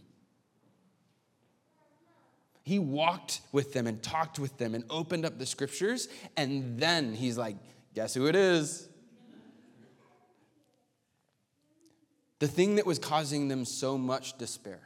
He 2.64 2.80
walked 2.80 3.42
with 3.52 3.72
them 3.74 3.86
and 3.86 4.02
talked 4.02 4.40
with 4.40 4.58
them 4.58 4.74
and 4.74 4.84
opened 4.90 5.26
up 5.26 5.38
the 5.38 5.46
scriptures, 5.46 6.08
and 6.36 6.80
then 6.80 7.14
he's 7.14 7.38
like, 7.38 7.56
Guess 7.94 8.16
who 8.16 8.28
it 8.28 8.36
is? 8.36 8.90
the 12.40 12.48
thing 12.48 12.76
that 12.76 12.86
was 12.86 12.98
causing 12.98 13.50
them 13.50 13.66
so 13.66 13.98
much 13.98 14.38
despair, 14.38 14.80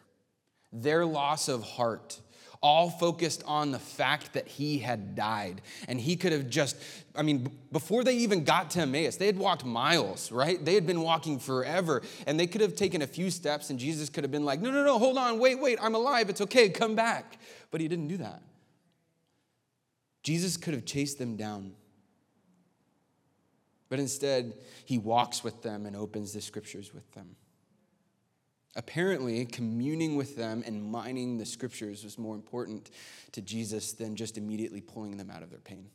their 0.71 1.05
loss 1.05 1.47
of 1.47 1.63
heart, 1.63 2.19
all 2.63 2.89
focused 2.89 3.43
on 3.45 3.71
the 3.71 3.77
fact 3.77 4.33
that 4.33 4.47
he 4.47 4.79
had 4.79 5.15
died. 5.15 5.61
And 5.89 5.99
he 5.99 6.15
could 6.15 6.31
have 6.31 6.49
just, 6.49 6.77
I 7.13 7.21
mean, 7.21 7.51
before 7.73 8.05
they 8.05 8.15
even 8.15 8.45
got 8.45 8.71
to 8.71 8.79
Emmaus, 8.79 9.17
they 9.17 9.25
had 9.25 9.37
walked 9.37 9.65
miles, 9.65 10.31
right? 10.31 10.63
They 10.63 10.73
had 10.73 10.87
been 10.87 11.01
walking 11.01 11.39
forever. 11.39 12.01
And 12.25 12.39
they 12.39 12.47
could 12.47 12.61
have 12.61 12.75
taken 12.75 13.01
a 13.01 13.07
few 13.07 13.29
steps, 13.29 13.69
and 13.69 13.77
Jesus 13.77 14.09
could 14.09 14.23
have 14.23 14.31
been 14.31 14.45
like, 14.45 14.61
no, 14.61 14.71
no, 14.71 14.83
no, 14.83 14.97
hold 14.97 15.17
on, 15.17 15.37
wait, 15.39 15.59
wait, 15.59 15.77
I'm 15.81 15.93
alive, 15.93 16.29
it's 16.29 16.41
okay, 16.41 16.69
come 16.69 16.95
back. 16.95 17.37
But 17.69 17.81
he 17.81 17.89
didn't 17.89 18.07
do 18.07 18.17
that. 18.17 18.41
Jesus 20.23 20.55
could 20.55 20.73
have 20.73 20.85
chased 20.85 21.19
them 21.19 21.35
down. 21.35 21.73
But 23.89 23.99
instead, 23.99 24.53
he 24.85 24.97
walks 24.97 25.43
with 25.43 25.61
them 25.61 25.85
and 25.85 25.95
opens 25.95 26.31
the 26.31 26.41
scriptures 26.41 26.93
with 26.93 27.11
them. 27.11 27.35
Apparently, 28.75 29.45
communing 29.45 30.15
with 30.15 30.35
them 30.35 30.63
and 30.65 30.83
mining 30.83 31.37
the 31.37 31.45
scriptures 31.45 32.03
was 32.03 32.17
more 32.17 32.33
important 32.33 32.89
to 33.31 33.41
Jesus 33.41 33.93
than 33.93 34.15
just 34.15 34.37
immediately 34.37 34.81
pulling 34.81 35.17
them 35.17 35.29
out 35.29 35.43
of 35.43 35.51
their 35.51 35.59
pain. 35.59 35.89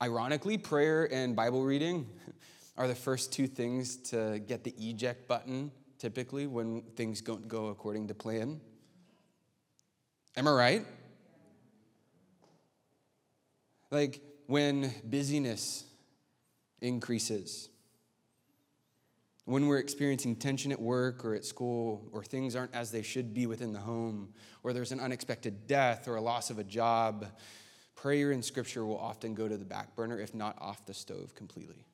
Ironically, 0.00 0.58
prayer 0.58 1.12
and 1.12 1.34
Bible 1.34 1.64
reading 1.64 2.06
are 2.76 2.86
the 2.86 2.94
first 2.94 3.32
two 3.32 3.48
things 3.48 3.96
to 3.96 4.38
get 4.38 4.62
the 4.62 4.72
eject 4.78 5.26
button 5.26 5.72
typically 5.98 6.46
when 6.46 6.82
things 6.94 7.20
don't 7.20 7.48
go 7.48 7.66
according 7.66 8.06
to 8.06 8.14
plan. 8.14 8.60
Am 10.36 10.46
I 10.46 10.52
right? 10.52 10.86
Like 13.90 14.20
when 14.46 14.94
busyness 15.04 15.84
increases 16.80 17.68
when 19.48 19.66
we're 19.66 19.78
experiencing 19.78 20.36
tension 20.36 20.70
at 20.72 20.78
work 20.78 21.24
or 21.24 21.34
at 21.34 21.42
school, 21.42 22.06
or 22.12 22.22
things 22.22 22.54
aren't 22.54 22.74
as 22.74 22.90
they 22.90 23.00
should 23.00 23.32
be 23.32 23.46
within 23.46 23.72
the 23.72 23.78
home, 23.78 24.28
or 24.62 24.74
there's 24.74 24.92
an 24.92 25.00
unexpected 25.00 25.66
death 25.66 26.06
or 26.06 26.16
a 26.16 26.20
loss 26.20 26.50
of 26.50 26.58
a 26.58 26.64
job, 26.64 27.24
prayer 27.94 28.32
and 28.32 28.44
scripture 28.44 28.84
will 28.84 28.98
often 28.98 29.34
go 29.34 29.48
to 29.48 29.56
the 29.56 29.64
back 29.64 29.96
burner, 29.96 30.20
if 30.20 30.34
not 30.34 30.54
off 30.60 30.84
the 30.84 30.92
stove 30.92 31.34
completely. 31.34 31.86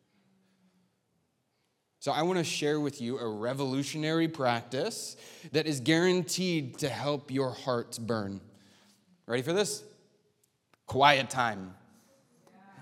So, 2.00 2.10
I 2.10 2.22
want 2.22 2.38
to 2.38 2.44
share 2.44 2.80
with 2.80 3.00
you 3.00 3.18
a 3.18 3.28
revolutionary 3.28 4.26
practice 4.26 5.16
that 5.52 5.68
is 5.68 5.78
guaranteed 5.78 6.78
to 6.78 6.88
help 6.88 7.30
your 7.30 7.52
hearts 7.52 7.98
burn. 8.00 8.40
Ready 9.26 9.42
for 9.42 9.52
this? 9.52 9.84
Quiet 10.86 11.30
time. 11.30 11.74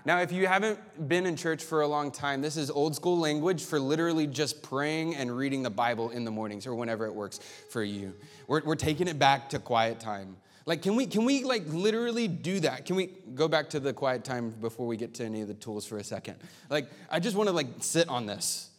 Now, 0.05 0.19
if 0.19 0.33
you 0.33 0.47
haven't 0.47 1.07
been 1.07 1.25
in 1.25 1.37
church 1.37 1.63
for 1.63 1.81
a 1.81 1.87
long 1.87 2.11
time, 2.11 2.41
this 2.41 2.57
is 2.57 2.69
old 2.69 2.93
school 2.93 3.17
language 3.17 3.63
for 3.63 3.79
literally 3.79 4.27
just 4.27 4.61
praying 4.61 5.15
and 5.15 5.35
reading 5.35 5.63
the 5.63 5.69
Bible 5.69 6.09
in 6.09 6.25
the 6.25 6.31
mornings 6.31 6.67
or 6.67 6.75
whenever 6.75 7.05
it 7.05 7.13
works 7.13 7.39
for 7.69 7.81
you. 7.81 8.13
We're, 8.47 8.61
we're 8.65 8.75
taking 8.75 9.07
it 9.07 9.17
back 9.17 9.49
to 9.49 9.59
quiet 9.59 10.01
time. 10.01 10.35
Like, 10.65 10.81
can 10.81 10.97
we, 10.97 11.05
can 11.05 11.23
we 11.23 11.43
like 11.45 11.63
literally 11.67 12.27
do 12.27 12.59
that? 12.61 12.85
Can 12.85 12.97
we 12.97 13.11
go 13.33 13.47
back 13.47 13.69
to 13.71 13.79
the 13.79 13.93
quiet 13.93 14.25
time 14.25 14.49
before 14.49 14.87
we 14.87 14.97
get 14.97 15.13
to 15.15 15.25
any 15.25 15.41
of 15.41 15.47
the 15.47 15.53
tools 15.53 15.85
for 15.85 15.97
a 15.97 16.03
second? 16.03 16.35
Like, 16.69 16.89
I 17.09 17.19
just 17.19 17.37
want 17.37 17.47
to 17.47 17.55
like 17.55 17.67
sit 17.79 18.09
on 18.09 18.25
this. 18.25 18.69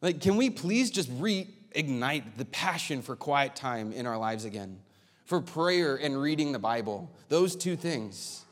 Like, 0.00 0.20
can 0.20 0.36
we 0.36 0.50
please 0.50 0.90
just 0.90 1.10
reignite 1.20 2.36
the 2.36 2.44
passion 2.46 3.02
for 3.02 3.16
quiet 3.16 3.56
time 3.56 3.92
in 3.92 4.06
our 4.06 4.18
lives 4.18 4.44
again? 4.44 4.78
For 5.24 5.40
prayer 5.40 5.96
and 5.96 6.20
reading 6.20 6.52
the 6.52 6.58
Bible, 6.58 7.10
those 7.28 7.56
two 7.56 7.76
things. 7.76 8.44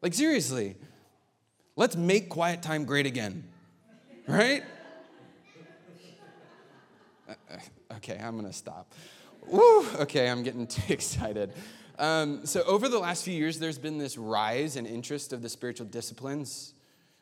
Like, 0.00 0.14
seriously, 0.14 0.76
Let's 1.76 1.96
make 1.96 2.28
quiet 2.28 2.62
time 2.62 2.84
great 2.84 3.04
again, 3.04 3.42
right? 4.28 4.62
Uh, 7.28 7.32
uh, 7.50 7.94
okay, 7.96 8.16
I'm 8.22 8.36
gonna 8.36 8.52
stop. 8.52 8.92
Woo, 9.48 9.84
okay, 9.96 10.28
I'm 10.28 10.44
getting 10.44 10.66
too 10.68 10.92
excited. 10.92 11.52
Um, 11.98 12.46
so, 12.46 12.62
over 12.62 12.88
the 12.88 12.98
last 12.98 13.24
few 13.24 13.34
years, 13.34 13.58
there's 13.58 13.78
been 13.78 13.98
this 13.98 14.16
rise 14.16 14.76
in 14.76 14.86
interest 14.86 15.32
of 15.32 15.42
the 15.42 15.48
spiritual 15.48 15.86
disciplines 15.86 16.74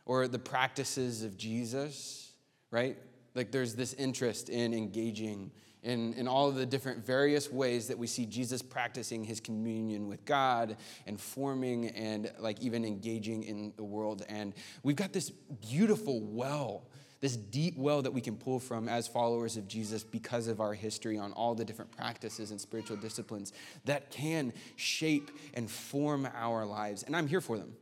or 0.05 0.29
the 0.29 0.39
practices 0.39 1.23
of 1.23 1.39
Jesus, 1.39 2.33
right? 2.71 2.99
Like, 3.35 3.53
there's 3.53 3.75
this 3.75 3.95
interest 3.95 4.51
in 4.51 4.75
engaging 4.75 5.51
in, 5.83 6.15
in 6.15 6.29
all 6.29 6.49
of 6.49 6.55
the 6.55 6.67
different 6.67 7.05
various 7.05 7.51
ways 7.51 7.89
that 7.89 7.99
we 7.99 8.07
see 8.07 8.25
Jesus 8.25 8.63
practicing 8.63 9.25
his 9.25 9.41
communion 9.41 10.07
with 10.07 10.25
God 10.25 10.77
and 11.07 11.21
forming 11.21 11.89
and 11.89 12.31
like 12.39 12.61
even 12.61 12.85
engaging 12.85 13.43
in 13.43 13.73
the 13.77 13.85
world. 13.85 14.25
And 14.29 14.55
we've 14.83 14.97
got 14.97 15.13
this 15.13 15.31
beautiful 15.31 16.21
well, 16.21 16.85
this 17.21 17.37
deep 17.37 17.77
well 17.77 18.03
that 18.03 18.13
we 18.13 18.21
can 18.21 18.37
pull 18.37 18.61
from 18.61 18.89
as 18.89 19.09
followers 19.09 19.57
of 19.57 19.67
Jesus 19.67 20.05
because 20.05 20.47
of 20.47 20.61
our 20.61 20.75
history 20.75 21.19
on 21.19 21.33
all 21.33 21.55
the 21.55 21.65
different 21.65 21.91
practices 21.91 22.53
and 22.53 22.61
spiritual 22.61 22.97
disciplines 22.97 23.53
that 23.85 24.11
can 24.11 24.53
shape 24.77 25.33
and 25.55 25.69
form 25.69 26.29
our 26.35 26.65
lives. 26.65 27.03
And 27.03 27.17
I'm 27.17 27.27
here 27.27 27.41
for 27.41 27.59
them. 27.59 27.75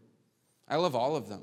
I 0.67 0.77
love 0.77 0.95
all 0.95 1.17
of 1.17 1.29
them. 1.29 1.43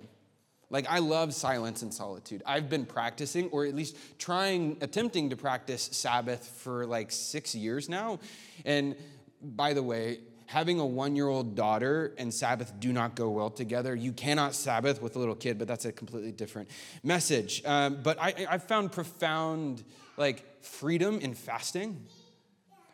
Like, 0.69 0.85
I 0.89 0.99
love 0.99 1.33
silence 1.33 1.81
and 1.81 1.93
solitude. 1.93 2.43
I've 2.45 2.69
been 2.69 2.85
practicing, 2.85 3.47
or 3.49 3.65
at 3.65 3.75
least 3.75 3.95
trying, 4.19 4.77
attempting 4.81 5.29
to 5.29 5.37
practice 5.37 5.89
Sabbath 5.93 6.45
for 6.45 6.85
like 6.85 7.11
six 7.11 7.55
years 7.55 7.87
now. 7.87 8.19
And 8.65 8.95
by 9.41 9.73
the 9.73 9.83
way, 9.83 10.19
having 10.47 10.79
a 10.79 10.85
one 10.85 11.15
year 11.15 11.27
old 11.27 11.55
daughter 11.55 12.13
and 12.17 12.33
Sabbath 12.33 12.73
do 12.79 12.91
not 12.91 13.15
go 13.15 13.29
well 13.29 13.49
together. 13.49 13.95
You 13.95 14.11
cannot 14.11 14.55
Sabbath 14.55 15.01
with 15.01 15.15
a 15.15 15.19
little 15.19 15.35
kid, 15.35 15.57
but 15.57 15.67
that's 15.67 15.85
a 15.85 15.91
completely 15.91 16.31
different 16.31 16.69
message. 17.03 17.61
Um, 17.65 17.99
but 18.01 18.19
I, 18.19 18.47
I 18.49 18.57
found 18.57 18.91
profound 18.91 19.83
like 20.17 20.63
freedom 20.63 21.19
in 21.19 21.33
fasting. 21.33 22.05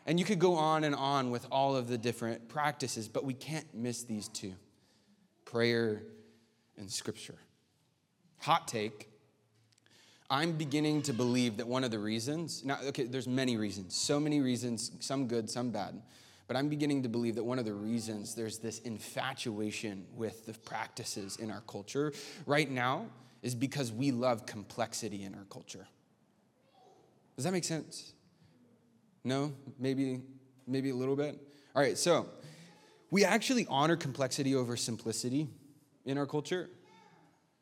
And 0.06 0.18
you 0.18 0.26
could 0.26 0.38
go 0.38 0.54
on 0.56 0.84
and 0.84 0.94
on 0.94 1.30
with 1.30 1.46
all 1.50 1.76
of 1.76 1.88
the 1.88 1.96
different 1.96 2.48
practices, 2.48 3.08
but 3.08 3.24
we 3.24 3.32
can't 3.32 3.72
miss 3.74 4.02
these 4.02 4.28
two 4.28 4.52
prayer 5.44 6.02
and 6.76 6.90
scripture. 6.90 7.38
Hot 8.44 8.68
take. 8.68 9.08
I'm 10.28 10.52
beginning 10.52 11.00
to 11.04 11.14
believe 11.14 11.56
that 11.56 11.66
one 11.66 11.82
of 11.82 11.90
the 11.90 11.98
reasons, 11.98 12.62
now, 12.62 12.76
okay, 12.88 13.04
there's 13.04 13.26
many 13.26 13.56
reasons, 13.56 13.94
so 13.94 14.20
many 14.20 14.42
reasons, 14.42 14.90
some 15.00 15.26
good, 15.28 15.48
some 15.48 15.70
bad, 15.70 16.02
but 16.46 16.54
I'm 16.54 16.68
beginning 16.68 17.02
to 17.04 17.08
believe 17.08 17.36
that 17.36 17.44
one 17.44 17.58
of 17.58 17.64
the 17.64 17.72
reasons 17.72 18.34
there's 18.34 18.58
this 18.58 18.80
infatuation 18.80 20.04
with 20.14 20.44
the 20.44 20.52
practices 20.52 21.38
in 21.38 21.50
our 21.50 21.62
culture 21.66 22.12
right 22.44 22.70
now 22.70 23.06
is 23.40 23.54
because 23.54 23.90
we 23.90 24.10
love 24.10 24.44
complexity 24.44 25.24
in 25.24 25.34
our 25.34 25.46
culture. 25.48 25.86
Does 27.36 27.46
that 27.46 27.52
make 27.52 27.64
sense? 27.64 28.12
No? 29.24 29.54
Maybe, 29.78 30.20
maybe 30.66 30.90
a 30.90 30.94
little 30.94 31.16
bit? 31.16 31.40
All 31.74 31.80
right, 31.80 31.96
so 31.96 32.28
we 33.10 33.24
actually 33.24 33.66
honor 33.70 33.96
complexity 33.96 34.54
over 34.54 34.76
simplicity 34.76 35.48
in 36.04 36.18
our 36.18 36.26
culture. 36.26 36.68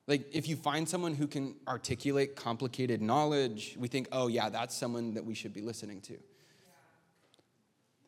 Like, 0.09 0.35
if 0.35 0.49
you 0.49 0.57
find 0.57 0.89
someone 0.89 1.15
who 1.15 1.27
can 1.27 1.55
articulate 1.69 2.35
complicated 2.35 3.01
knowledge, 3.01 3.77
we 3.79 3.87
think, 3.89 4.09
oh, 4.11 4.27
yeah, 4.27 4.49
that's 4.49 4.75
someone 4.77 5.15
that 5.15 5.25
we 5.25 5.35
should 5.35 5.55
be 5.55 5.61
listening 5.61 6.01
to. 6.03 6.19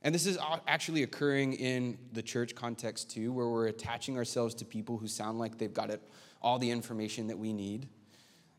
And 0.02 0.14
this 0.14 0.26
is 0.26 0.37
actually 0.66 1.02
occurring 1.02 1.54
in 1.54 1.96
the 2.12 2.22
church 2.22 2.54
context 2.54 3.11
too, 3.11 3.33
where 3.33 3.48
we're 3.48 3.68
attaching 3.68 4.18
ourselves 4.18 4.54
to 4.57 4.64
people 4.66 4.98
who 4.98 5.09
sound 5.09 5.38
like 5.38 5.57
they've 5.57 5.72
got 5.72 5.88
it, 5.88 6.02
all 6.42 6.59
the 6.59 6.70
information 6.70 7.28
that 7.28 7.38
we 7.38 7.54
need. 7.54 7.88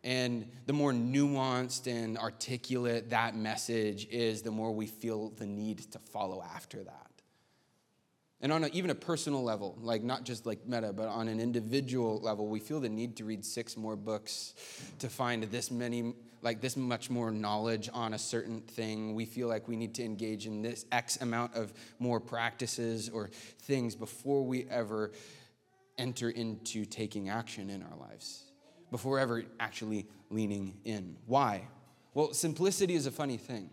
And 0.04 0.50
the 0.66 0.74
more 0.74 0.92
nuanced 0.92 1.86
and 1.86 2.18
articulate 2.18 3.12
that 3.12 3.36
message 3.36 4.08
is, 4.10 4.42
the 4.42 4.52
more 4.52 4.72
we 4.72 4.88
feel 4.88 5.30
the 5.38 5.46
need 5.46 5.80
to 5.92 6.00
follow 6.00 6.42
after 6.42 6.84
that. 6.84 7.05
And 8.42 8.52
on 8.52 8.64
a, 8.66 8.68
even 8.68 8.90
a 8.90 8.96
personal 8.96 9.44
level, 9.44 9.78
like 9.82 10.04
not 10.04 10.24
just 10.24 10.46
like 10.46 10.68
meta, 10.68 10.92
but 10.94 11.08
on 11.08 11.28
an 11.28 11.40
individual 11.40 12.20
level, 12.20 12.48
we 12.48 12.60
feel 12.60 12.80
the 12.80 12.90
need 12.90 13.16
to 13.18 13.26
read 13.26 13.46
six 13.46 13.78
more 13.78 13.96
books 13.96 14.54
to 15.00 15.10
find 15.10 15.44
this 15.44 15.72
many, 15.72 16.14
like 16.42 16.62
this 16.62 16.76
much 16.76 17.10
more 17.10 17.32
knowledge 17.32 17.90
on 17.94 18.14
a 18.14 18.20
certain 18.20 18.62
thing. 18.62 19.16
We 19.16 19.26
feel 19.26 19.48
like 19.48 19.68
we 19.68 19.78
need 19.78 19.96
to 19.96 20.04
engage 20.04 20.48
in 20.48 20.62
this 20.62 20.86
X 20.92 21.18
amount 21.22 21.56
of 21.56 21.74
more 21.98 22.20
practices 22.20 23.10
or 23.10 23.30
things 23.62 23.96
before 23.96 24.44
we 24.44 24.68
ever 24.70 25.12
enter 25.98 26.30
into 26.30 26.84
taking 26.86 27.30
action 27.30 27.70
in 27.70 27.82
our 27.82 27.98
lives, 27.98 28.44
before 28.92 29.18
ever 29.18 29.44
actually 29.62 30.08
leaning 30.30 30.76
in. 30.84 31.16
Why? 31.26 31.68
Well, 32.14 32.34
simplicity 32.34 32.96
is 32.96 33.06
a 33.06 33.12
funny 33.12 33.38
thing. 33.38 33.70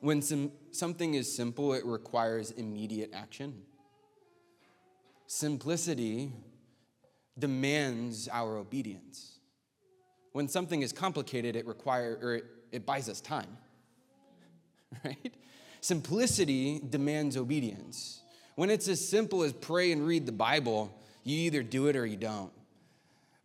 When 0.00 0.20
some, 0.22 0.52
something 0.72 1.14
is 1.14 1.34
simple, 1.34 1.72
it 1.72 1.84
requires 1.84 2.50
immediate 2.50 3.10
action. 3.14 3.62
Simplicity 5.26 6.32
demands 7.38 8.28
our 8.30 8.56
obedience. 8.56 9.38
When 10.32 10.48
something 10.48 10.82
is 10.82 10.92
complicated, 10.92 11.56
it 11.56 11.66
requires 11.66 12.22
or 12.22 12.34
it, 12.34 12.44
it 12.72 12.86
buys 12.86 13.08
us 13.08 13.20
time. 13.20 13.56
Right? 15.04 15.34
Simplicity 15.80 16.80
demands 16.88 17.36
obedience. 17.36 18.20
When 18.54 18.70
it's 18.70 18.88
as 18.88 19.06
simple 19.06 19.42
as 19.42 19.52
pray 19.52 19.92
and 19.92 20.06
read 20.06 20.24
the 20.24 20.32
Bible, 20.32 20.96
you 21.24 21.38
either 21.40 21.62
do 21.62 21.88
it 21.88 21.96
or 21.96 22.06
you 22.06 22.16
don't. 22.16 22.52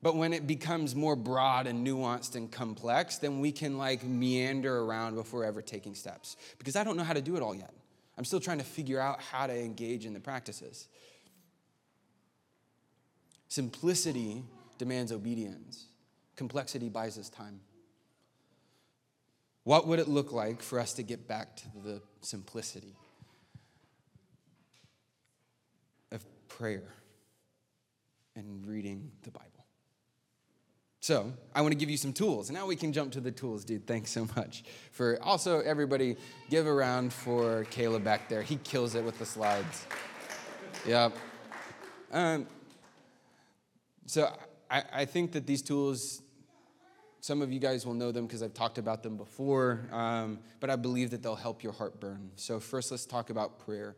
But 0.01 0.15
when 0.15 0.33
it 0.33 0.47
becomes 0.47 0.95
more 0.95 1.15
broad 1.15 1.67
and 1.67 1.85
nuanced 1.85 2.35
and 2.35 2.51
complex, 2.51 3.17
then 3.17 3.39
we 3.39 3.51
can 3.51 3.77
like 3.77 4.03
meander 4.03 4.79
around 4.79 5.15
before 5.15 5.45
ever 5.45 5.61
taking 5.61 5.93
steps. 5.93 6.37
Because 6.57 6.75
I 6.75 6.83
don't 6.83 6.97
know 6.97 7.03
how 7.03 7.13
to 7.13 7.21
do 7.21 7.35
it 7.35 7.43
all 7.43 7.53
yet. 7.53 7.73
I'm 8.17 8.25
still 8.25 8.39
trying 8.39 8.57
to 8.57 8.63
figure 8.63 8.99
out 8.99 9.21
how 9.21 9.47
to 9.47 9.57
engage 9.57 10.05
in 10.05 10.13
the 10.13 10.19
practices. 10.19 10.87
Simplicity 13.47 14.43
demands 14.77 15.11
obedience, 15.11 15.85
complexity 16.35 16.89
buys 16.89 17.17
us 17.17 17.29
time. 17.29 17.59
What 19.63 19.87
would 19.87 19.99
it 19.99 20.07
look 20.07 20.31
like 20.31 20.63
for 20.63 20.79
us 20.79 20.93
to 20.93 21.03
get 21.03 21.27
back 21.27 21.55
to 21.57 21.65
the 21.83 22.01
simplicity 22.21 22.95
of 26.11 26.25
prayer 26.47 26.93
and 28.35 28.65
reading 28.65 29.11
the 29.23 29.31
Bible? 29.31 29.50
So, 31.03 31.33
I 31.55 31.61
want 31.61 31.71
to 31.71 31.77
give 31.77 31.89
you 31.89 31.97
some 31.97 32.13
tools. 32.13 32.49
And 32.49 32.57
now 32.57 32.67
we 32.67 32.75
can 32.75 32.93
jump 32.93 33.11
to 33.13 33.21
the 33.21 33.31
tools, 33.31 33.65
dude. 33.65 33.87
Thanks 33.87 34.11
so 34.11 34.27
much. 34.35 34.63
For 34.91 35.17
also, 35.23 35.59
everybody, 35.61 36.15
give 36.51 36.67
a 36.67 36.73
round 36.73 37.11
for 37.11 37.65
Caleb 37.71 38.03
back 38.03 38.29
there. 38.29 38.43
He 38.43 38.57
kills 38.57 38.93
it 38.93 39.03
with 39.03 39.17
the 39.17 39.25
slides. 39.25 39.87
Yep. 40.85 41.13
Um, 42.11 42.45
so, 44.05 44.31
I, 44.69 44.83
I 44.93 45.05
think 45.05 45.31
that 45.31 45.47
these 45.47 45.63
tools 45.63 46.21
some 47.23 47.43
of 47.43 47.51
you 47.51 47.59
guys 47.59 47.85
will 47.85 47.93
know 47.93 48.11
them 48.11 48.25
because 48.25 48.41
I've 48.41 48.55
talked 48.55 48.79
about 48.79 49.03
them 49.03 49.15
before, 49.15 49.81
um, 49.91 50.39
but 50.59 50.71
I 50.71 50.75
believe 50.75 51.11
that 51.11 51.21
they'll 51.21 51.35
help 51.35 51.61
your 51.61 51.71
heart 51.71 51.99
burn. 51.99 52.31
So, 52.35 52.59
first, 52.59 52.89
let's 52.89 53.05
talk 53.05 53.29
about 53.29 53.59
prayer. 53.59 53.95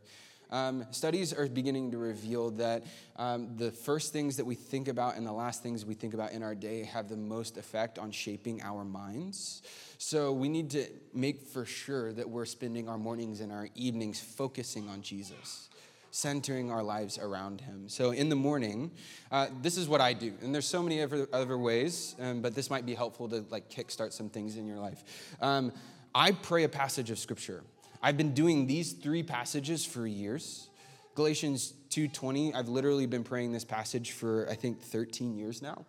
Um, 0.53 0.85
studies 0.91 1.33
are 1.33 1.47
beginning 1.49 1.91
to 1.91 1.97
reveal 1.97 2.51
that 2.51 2.83
um, 3.15 3.57
the 3.57 3.71
first 3.71 4.13
things 4.13 4.37
that 4.37 4.45
we 4.45 4.53
think 4.53 4.87
about 4.87 5.17
and 5.17 5.25
the 5.25 5.33
last 5.33 5.63
things 5.63 5.83
we 5.83 5.95
think 5.95 6.13
about 6.13 6.31
in 6.31 6.43
our 6.43 6.53
day 6.53 6.83
have 6.83 7.09
the 7.09 7.17
most 7.17 7.57
effect 7.57 7.97
on 7.97 8.11
shaping 8.11 8.61
our 8.61 8.85
minds. 8.85 9.63
So, 9.97 10.31
we 10.31 10.49
need 10.49 10.69
to 10.71 10.85
make 11.13 11.41
for 11.41 11.65
sure 11.65 12.13
that 12.13 12.29
we're 12.29 12.45
spending 12.45 12.87
our 12.87 12.99
mornings 12.99 13.41
and 13.41 13.51
our 13.51 13.67
evenings 13.73 14.21
focusing 14.21 14.87
on 14.89 15.01
Jesus 15.01 15.69
centering 16.11 16.69
our 16.69 16.83
lives 16.83 17.17
around 17.17 17.59
him. 17.59 17.89
So 17.89 18.11
in 18.11 18.29
the 18.29 18.35
morning, 18.35 18.91
uh, 19.31 19.47
this 19.63 19.77
is 19.77 19.87
what 19.87 19.99
I 19.99 20.13
do. 20.13 20.31
And 20.43 20.53
there's 20.53 20.67
so 20.67 20.83
many 20.83 21.01
other, 21.01 21.27
other 21.33 21.57
ways, 21.57 22.15
um, 22.19 22.43
but 22.43 22.53
this 22.53 22.69
might 22.69 22.85
be 22.85 22.93
helpful 22.93 23.27
to 23.29 23.43
like 23.49 23.67
kickstart 23.67 24.13
some 24.13 24.29
things 24.29 24.55
in 24.55 24.67
your 24.67 24.77
life. 24.77 25.03
Um, 25.41 25.71
I 26.13 26.33
pray 26.33 26.65
a 26.65 26.69
passage 26.69 27.09
of 27.09 27.17
scripture. 27.17 27.63
I've 28.03 28.17
been 28.17 28.33
doing 28.33 28.67
these 28.67 28.91
three 28.91 29.23
passages 29.23 29.85
for 29.85 30.05
years. 30.05 30.69
Galatians 31.15 31.73
2:20, 31.89 32.53
I've 32.53 32.67
literally 32.67 33.05
been 33.05 33.23
praying 33.23 33.53
this 33.53 33.63
passage 33.63 34.11
for 34.11 34.47
I 34.49 34.55
think 34.55 34.81
13 34.81 35.37
years 35.37 35.61
now 35.61 35.85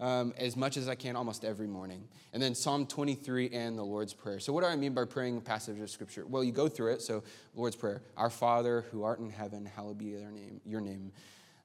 um, 0.00 0.32
as 0.38 0.56
much 0.56 0.76
as 0.76 0.88
I 0.88 0.94
can 0.94 1.16
almost 1.16 1.44
every 1.44 1.66
morning. 1.66 2.08
And 2.32 2.42
then 2.42 2.54
Psalm 2.54 2.86
23 2.86 3.50
and 3.50 3.76
the 3.76 3.82
Lord's 3.82 4.14
Prayer. 4.14 4.40
So, 4.40 4.52
what 4.52 4.62
do 4.62 4.68
I 4.68 4.76
mean 4.76 4.94
by 4.94 5.04
praying 5.04 5.36
a 5.36 5.40
passage 5.40 5.78
of 5.78 5.90
Scripture? 5.90 6.24
Well, 6.26 6.44
you 6.44 6.52
go 6.52 6.68
through 6.68 6.92
it. 6.92 7.02
So, 7.02 7.22
Lord's 7.54 7.76
Prayer 7.76 8.02
Our 8.16 8.30
Father 8.30 8.86
who 8.90 9.02
art 9.02 9.18
in 9.18 9.30
heaven, 9.30 9.66
hallowed 9.66 9.98
be 9.98 10.06
your 10.06 10.30
name. 10.30 10.60
Your, 10.64 10.80
name. 10.80 11.12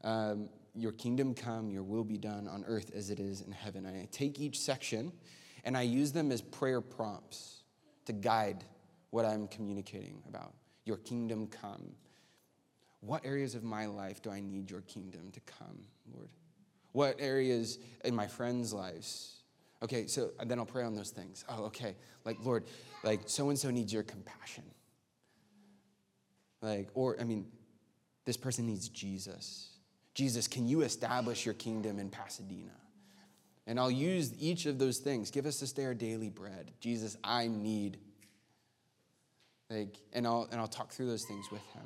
Um, 0.04 0.50
your 0.76 0.92
kingdom 0.92 1.34
come, 1.34 1.70
your 1.70 1.84
will 1.84 2.04
be 2.04 2.18
done 2.18 2.48
on 2.48 2.66
earth 2.68 2.92
as 2.96 3.10
it 3.10 3.20
is 3.20 3.42
in 3.42 3.52
heaven. 3.52 3.86
And 3.86 3.96
I 3.96 4.08
take 4.12 4.40
each 4.40 4.60
section 4.60 5.12
and 5.64 5.78
I 5.78 5.84
use 5.84 6.12
them 6.12 6.32
as 6.32 6.42
prayer 6.42 6.82
prompts 6.82 7.64
to 8.06 8.14
guide 8.14 8.66
what 9.14 9.26
I'm 9.26 9.48
communicating 9.48 10.24
about. 10.28 10.54
Your 10.86 10.98
kingdom 10.98 11.46
come. 11.46 11.92
What 13.02 13.24
areas 13.24 13.54
of 13.54 13.64
my 13.64 13.86
life 13.86 14.24
do 14.24 14.32
I 14.32 14.40
need 14.40 14.72
your 14.72 14.82
kingdom 14.82 15.30
to 15.34 15.40
come, 15.42 15.86
Lord? 16.12 16.30
What 16.94 17.18
areas 17.20 17.78
in 18.04 18.16
my 18.16 18.26
friends' 18.26 18.74
lives? 18.74 19.44
Okay, 19.84 20.08
so 20.08 20.32
then 20.44 20.58
I'll 20.58 20.66
pray 20.66 20.84
on 20.84 20.96
those 20.96 21.12
things. 21.12 21.46
Oh, 21.48 21.66
okay. 21.66 21.96
Like, 22.26 22.38
Lord, 22.44 22.64
like 23.04 23.22
so 23.28 23.50
and 23.50 23.60
so 23.60 23.70
needs 23.70 23.94
your 23.94 24.02
compassion. 24.02 24.64
Like, 26.64 26.90
or, 26.96 27.16
I 27.22 27.24
mean, 27.24 27.46
this 28.26 28.38
person 28.38 28.66
needs 28.66 28.90
Jesus. 28.90 29.78
Jesus, 30.16 30.48
can 30.48 30.68
you 30.68 30.82
establish 30.82 31.46
your 31.46 31.54
kingdom 31.54 32.00
in 32.00 32.10
Pasadena? 32.10 32.72
And 33.68 33.80
I'll 33.80 33.92
use 33.92 34.34
each 34.40 34.66
of 34.66 34.80
those 34.80 34.98
things. 34.98 35.30
Give 35.30 35.46
us 35.46 35.60
this 35.60 35.72
day 35.72 35.86
our 35.86 35.94
daily 35.94 36.30
bread. 36.30 36.72
Jesus, 36.80 37.16
I 37.24 37.48
need. 37.48 38.00
Like, 39.74 39.98
and 40.14 40.28
I'll 40.28 40.48
and 40.52 40.60
I'll 40.60 40.68
talk 40.68 40.92
through 40.92 41.08
those 41.08 41.26
things 41.26 41.48
with 41.52 41.66
him. 41.74 41.86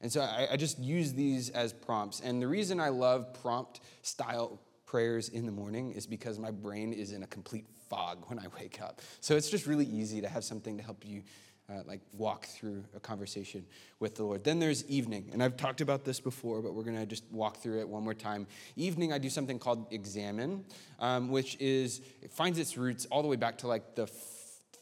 And 0.00 0.12
so 0.12 0.20
I, 0.20 0.48
I 0.52 0.56
just 0.56 0.78
use 0.78 1.12
these 1.12 1.50
as 1.50 1.72
prompts. 1.72 2.20
And 2.20 2.40
the 2.40 2.48
reason 2.48 2.80
I 2.80 2.90
love 2.90 3.32
prompt 3.42 3.80
style 4.02 4.60
prayers 4.86 5.28
in 5.28 5.46
the 5.46 5.52
morning 5.52 5.92
is 5.92 6.06
because 6.06 6.38
my 6.38 6.50
brain 6.50 6.92
is 6.92 7.12
in 7.12 7.22
a 7.22 7.26
complete 7.26 7.66
fog 7.88 8.24
when 8.28 8.38
I 8.38 8.46
wake 8.60 8.80
up. 8.82 9.00
So 9.20 9.36
it's 9.36 9.50
just 9.50 9.66
really 9.66 9.86
easy 9.86 10.20
to 10.20 10.28
have 10.28 10.44
something 10.44 10.76
to 10.76 10.82
help 10.82 11.04
you 11.06 11.22
uh, 11.70 11.80
like 11.86 12.00
walk 12.12 12.44
through 12.44 12.84
a 12.94 13.00
conversation 13.00 13.64
with 13.98 14.14
the 14.16 14.22
Lord. 14.22 14.44
Then 14.44 14.58
there's 14.58 14.84
evening, 14.88 15.30
and 15.32 15.42
I've 15.42 15.56
talked 15.56 15.80
about 15.80 16.04
this 16.04 16.20
before, 16.20 16.60
but 16.60 16.74
we're 16.74 16.82
gonna 16.82 17.06
just 17.06 17.24
walk 17.32 17.56
through 17.56 17.80
it 17.80 17.88
one 17.88 18.04
more 18.04 18.14
time. 18.14 18.46
Evening, 18.76 19.12
I 19.12 19.18
do 19.18 19.30
something 19.30 19.58
called 19.58 19.86
examen, 19.90 20.64
um, 20.98 21.30
which 21.30 21.56
is 21.60 22.02
it 22.22 22.30
finds 22.30 22.58
its 22.58 22.76
roots 22.76 23.06
all 23.06 23.22
the 23.22 23.28
way 23.28 23.36
back 23.36 23.58
to 23.58 23.66
like 23.66 23.94
the 23.94 24.06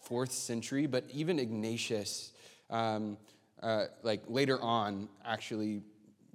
fourth 0.03 0.33
century, 0.33 0.87
but 0.87 1.05
even 1.13 1.39
Ignatius. 1.39 2.33
Um, 2.71 3.19
uh, 3.63 3.87
like 4.03 4.23
later 4.27 4.61
on 4.61 5.09
actually 5.25 5.83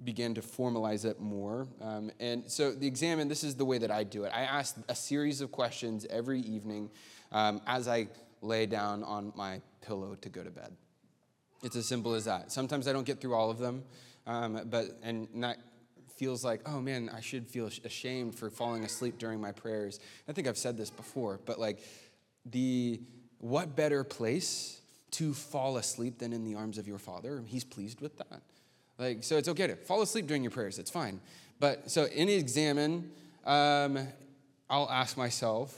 began 0.04 0.34
to 0.34 0.40
formalize 0.40 1.04
it 1.04 1.20
more. 1.20 1.66
Um, 1.80 2.10
and 2.20 2.50
so 2.50 2.72
the 2.72 2.86
examen, 2.86 3.28
this 3.28 3.44
is 3.44 3.56
the 3.56 3.64
way 3.64 3.78
that 3.78 3.90
I 3.90 4.04
do 4.04 4.24
it. 4.24 4.32
I 4.34 4.42
ask 4.42 4.76
a 4.88 4.94
series 4.94 5.40
of 5.40 5.50
questions 5.50 6.06
every 6.08 6.40
evening 6.40 6.90
um, 7.32 7.60
as 7.66 7.88
I 7.88 8.08
lay 8.40 8.66
down 8.66 9.02
on 9.02 9.32
my 9.36 9.60
pillow 9.82 10.16
to 10.20 10.28
go 10.28 10.42
to 10.42 10.50
bed. 10.50 10.74
It's 11.62 11.74
as 11.76 11.86
simple 11.86 12.14
as 12.14 12.24
that. 12.26 12.52
Sometimes 12.52 12.86
I 12.86 12.92
don't 12.92 13.04
get 13.06 13.20
through 13.20 13.34
all 13.34 13.50
of 13.50 13.58
them, 13.58 13.82
um, 14.26 14.60
but 14.70 14.96
and 15.02 15.26
that 15.42 15.58
feels 16.16 16.44
like, 16.44 16.60
oh 16.66 16.80
man, 16.80 17.10
I 17.12 17.20
should 17.20 17.48
feel 17.48 17.68
ashamed 17.84 18.36
for 18.36 18.48
falling 18.48 18.84
asleep 18.84 19.18
during 19.18 19.40
my 19.40 19.50
prayers. 19.50 19.98
I 20.28 20.32
think 20.32 20.46
I've 20.46 20.58
said 20.58 20.76
this 20.76 20.90
before, 20.90 21.40
but 21.44 21.58
like 21.58 21.80
the 22.46 23.00
what 23.38 23.76
better 23.76 24.04
place 24.04 24.80
to 25.12 25.32
fall 25.32 25.76
asleep 25.76 26.18
than 26.18 26.32
in 26.32 26.44
the 26.44 26.54
arms 26.54 26.78
of 26.78 26.86
your 26.86 26.98
father. 26.98 27.42
He's 27.46 27.64
pleased 27.64 28.00
with 28.00 28.16
that. 28.18 28.42
Like, 28.98 29.22
so 29.22 29.36
it's 29.36 29.48
okay 29.48 29.68
to 29.68 29.76
fall 29.76 30.02
asleep 30.02 30.26
during 30.26 30.42
your 30.42 30.50
prayers, 30.50 30.78
it's 30.78 30.90
fine. 30.90 31.20
But 31.60 31.90
so 31.90 32.04
in 32.04 32.28
examen, 32.28 33.10
um, 33.44 33.98
I'll 34.68 34.90
ask 34.90 35.16
myself, 35.16 35.76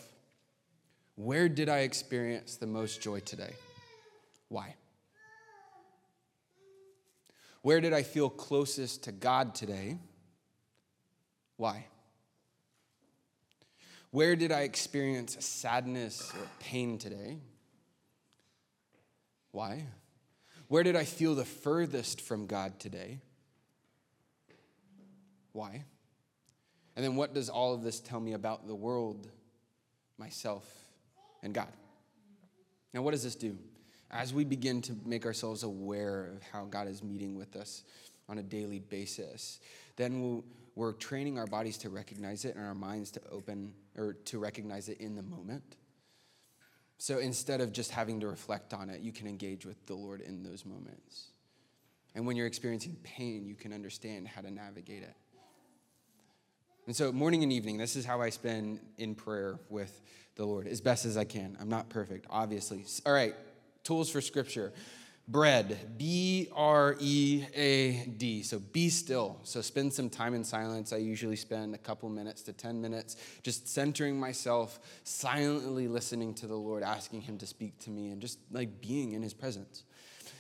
where 1.16 1.48
did 1.48 1.68
I 1.68 1.80
experience 1.80 2.56
the 2.56 2.66
most 2.66 3.00
joy 3.02 3.20
today? 3.20 3.52
Why? 4.48 4.74
Where 7.62 7.80
did 7.80 7.92
I 7.92 8.02
feel 8.02 8.30
closest 8.30 9.04
to 9.04 9.12
God 9.12 9.54
today? 9.54 9.98
Why? 11.56 11.86
Where 14.10 14.34
did 14.34 14.50
I 14.50 14.62
experience 14.62 15.36
sadness 15.44 16.32
or 16.36 16.46
pain 16.58 16.98
today? 16.98 17.38
Why? 19.52 19.84
Where 20.68 20.82
did 20.82 20.96
I 20.96 21.04
feel 21.04 21.34
the 21.34 21.44
furthest 21.44 22.20
from 22.20 22.46
God 22.46 22.78
today? 22.80 23.18
Why? 25.52 25.84
And 26.96 27.04
then 27.04 27.16
what 27.16 27.34
does 27.34 27.48
all 27.48 27.74
of 27.74 27.82
this 27.82 28.00
tell 28.00 28.20
me 28.20 28.32
about 28.32 28.66
the 28.66 28.74
world, 28.74 29.28
myself, 30.18 30.64
and 31.42 31.54
God? 31.54 31.72
Now, 32.92 33.02
what 33.02 33.12
does 33.12 33.22
this 33.22 33.36
do? 33.36 33.56
As 34.10 34.34
we 34.34 34.44
begin 34.44 34.82
to 34.82 34.96
make 35.04 35.24
ourselves 35.24 35.62
aware 35.62 36.32
of 36.36 36.42
how 36.52 36.64
God 36.64 36.88
is 36.88 37.02
meeting 37.02 37.36
with 37.36 37.54
us 37.54 37.84
on 38.28 38.38
a 38.38 38.42
daily 38.42 38.80
basis, 38.80 39.60
then 39.96 40.42
we're 40.74 40.92
training 40.92 41.38
our 41.38 41.46
bodies 41.46 41.78
to 41.78 41.90
recognize 41.90 42.44
it 42.44 42.56
and 42.56 42.64
our 42.64 42.74
minds 42.74 43.10
to 43.12 43.20
open 43.30 43.72
or 44.00 44.14
to 44.14 44.38
recognize 44.38 44.88
it 44.88 44.98
in 44.98 45.14
the 45.14 45.22
moment. 45.22 45.76
So 46.98 47.18
instead 47.18 47.60
of 47.60 47.72
just 47.72 47.90
having 47.90 48.20
to 48.20 48.26
reflect 48.26 48.72
on 48.72 48.90
it, 48.90 49.00
you 49.00 49.12
can 49.12 49.26
engage 49.26 49.66
with 49.66 49.86
the 49.86 49.94
Lord 49.94 50.20
in 50.20 50.42
those 50.42 50.64
moments. 50.64 51.28
And 52.14 52.26
when 52.26 52.36
you're 52.36 52.46
experiencing 52.46 52.96
pain, 53.02 53.46
you 53.46 53.54
can 53.54 53.72
understand 53.72 54.26
how 54.26 54.40
to 54.40 54.50
navigate 54.50 55.02
it. 55.02 55.14
And 56.86 56.96
so, 56.96 57.12
morning 57.12 57.42
and 57.42 57.52
evening, 57.52 57.76
this 57.76 57.94
is 57.94 58.04
how 58.04 58.20
I 58.20 58.30
spend 58.30 58.80
in 58.98 59.14
prayer 59.14 59.60
with 59.68 60.00
the 60.34 60.44
Lord 60.44 60.66
as 60.66 60.80
best 60.80 61.04
as 61.04 61.16
I 61.16 61.24
can. 61.24 61.56
I'm 61.60 61.68
not 61.68 61.88
perfect, 61.88 62.26
obviously. 62.28 62.84
All 63.06 63.12
right, 63.12 63.34
tools 63.84 64.10
for 64.10 64.20
scripture 64.20 64.72
bread, 65.30 65.96
B 65.96 66.48
R 66.54 66.96
E 66.98 67.44
A 67.54 68.04
D. 68.16 68.42
So 68.42 68.58
be 68.58 68.88
still. 68.88 69.38
So 69.44 69.60
spend 69.60 69.92
some 69.92 70.10
time 70.10 70.34
in 70.34 70.44
silence. 70.44 70.92
I 70.92 70.96
usually 70.96 71.36
spend 71.36 71.74
a 71.74 71.78
couple 71.78 72.08
minutes 72.08 72.42
to 72.42 72.52
10 72.52 72.80
minutes 72.80 73.16
just 73.42 73.68
centering 73.68 74.18
myself, 74.18 74.80
silently 75.04 75.88
listening 75.88 76.34
to 76.34 76.46
the 76.46 76.56
Lord, 76.56 76.82
asking 76.82 77.22
Him 77.22 77.38
to 77.38 77.46
speak 77.46 77.78
to 77.80 77.90
me, 77.90 78.10
and 78.10 78.20
just 78.20 78.38
like 78.50 78.80
being 78.80 79.12
in 79.12 79.22
His 79.22 79.34
presence. 79.34 79.84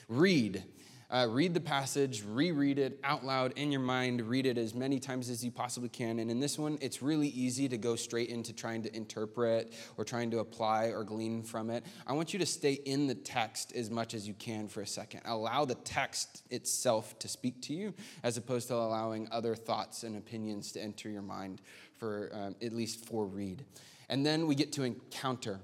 Read. 0.08 0.64
Uh, 1.10 1.26
read 1.28 1.54
the 1.54 1.60
passage, 1.60 2.24
reread 2.24 2.78
it 2.78 2.98
out 3.02 3.24
loud 3.24 3.52
in 3.56 3.72
your 3.72 3.80
mind, 3.80 4.22
read 4.22 4.46
it 4.46 4.56
as 4.56 4.74
many 4.74 5.00
times 5.00 5.28
as 5.28 5.44
you 5.44 5.50
possibly 5.50 5.88
can. 5.88 6.20
And 6.20 6.30
in 6.30 6.38
this 6.38 6.58
one, 6.58 6.78
it's 6.80 7.02
really 7.02 7.28
easy 7.28 7.68
to 7.68 7.76
go 7.76 7.96
straight 7.96 8.28
into 8.28 8.52
trying 8.52 8.82
to 8.84 8.96
interpret 8.96 9.72
or 9.96 10.04
trying 10.04 10.30
to 10.30 10.38
apply 10.38 10.86
or 10.86 11.02
glean 11.02 11.42
from 11.42 11.70
it. 11.70 11.84
I 12.06 12.12
want 12.12 12.32
you 12.32 12.38
to 12.38 12.46
stay 12.46 12.74
in 12.74 13.08
the 13.08 13.14
text 13.14 13.72
as 13.74 13.90
much 13.90 14.14
as 14.14 14.28
you 14.28 14.34
can 14.34 14.68
for 14.68 14.82
a 14.82 14.86
second. 14.86 15.22
Allow 15.24 15.64
the 15.64 15.74
text 15.74 16.42
itself 16.50 17.18
to 17.18 17.28
speak 17.28 17.60
to 17.62 17.74
you 17.74 17.92
as 18.22 18.36
opposed 18.36 18.68
to 18.68 18.74
allowing 18.74 19.28
other 19.32 19.56
thoughts 19.56 20.04
and 20.04 20.16
opinions 20.16 20.72
to 20.72 20.80
enter 20.80 21.08
your 21.08 21.22
mind 21.22 21.60
for 21.98 22.30
um, 22.32 22.54
at 22.62 22.72
least 22.72 23.04
for 23.04 23.26
read. 23.26 23.64
And 24.08 24.24
then 24.24 24.46
we 24.46 24.54
get 24.54 24.72
to 24.72 24.84
encounter. 24.84 25.60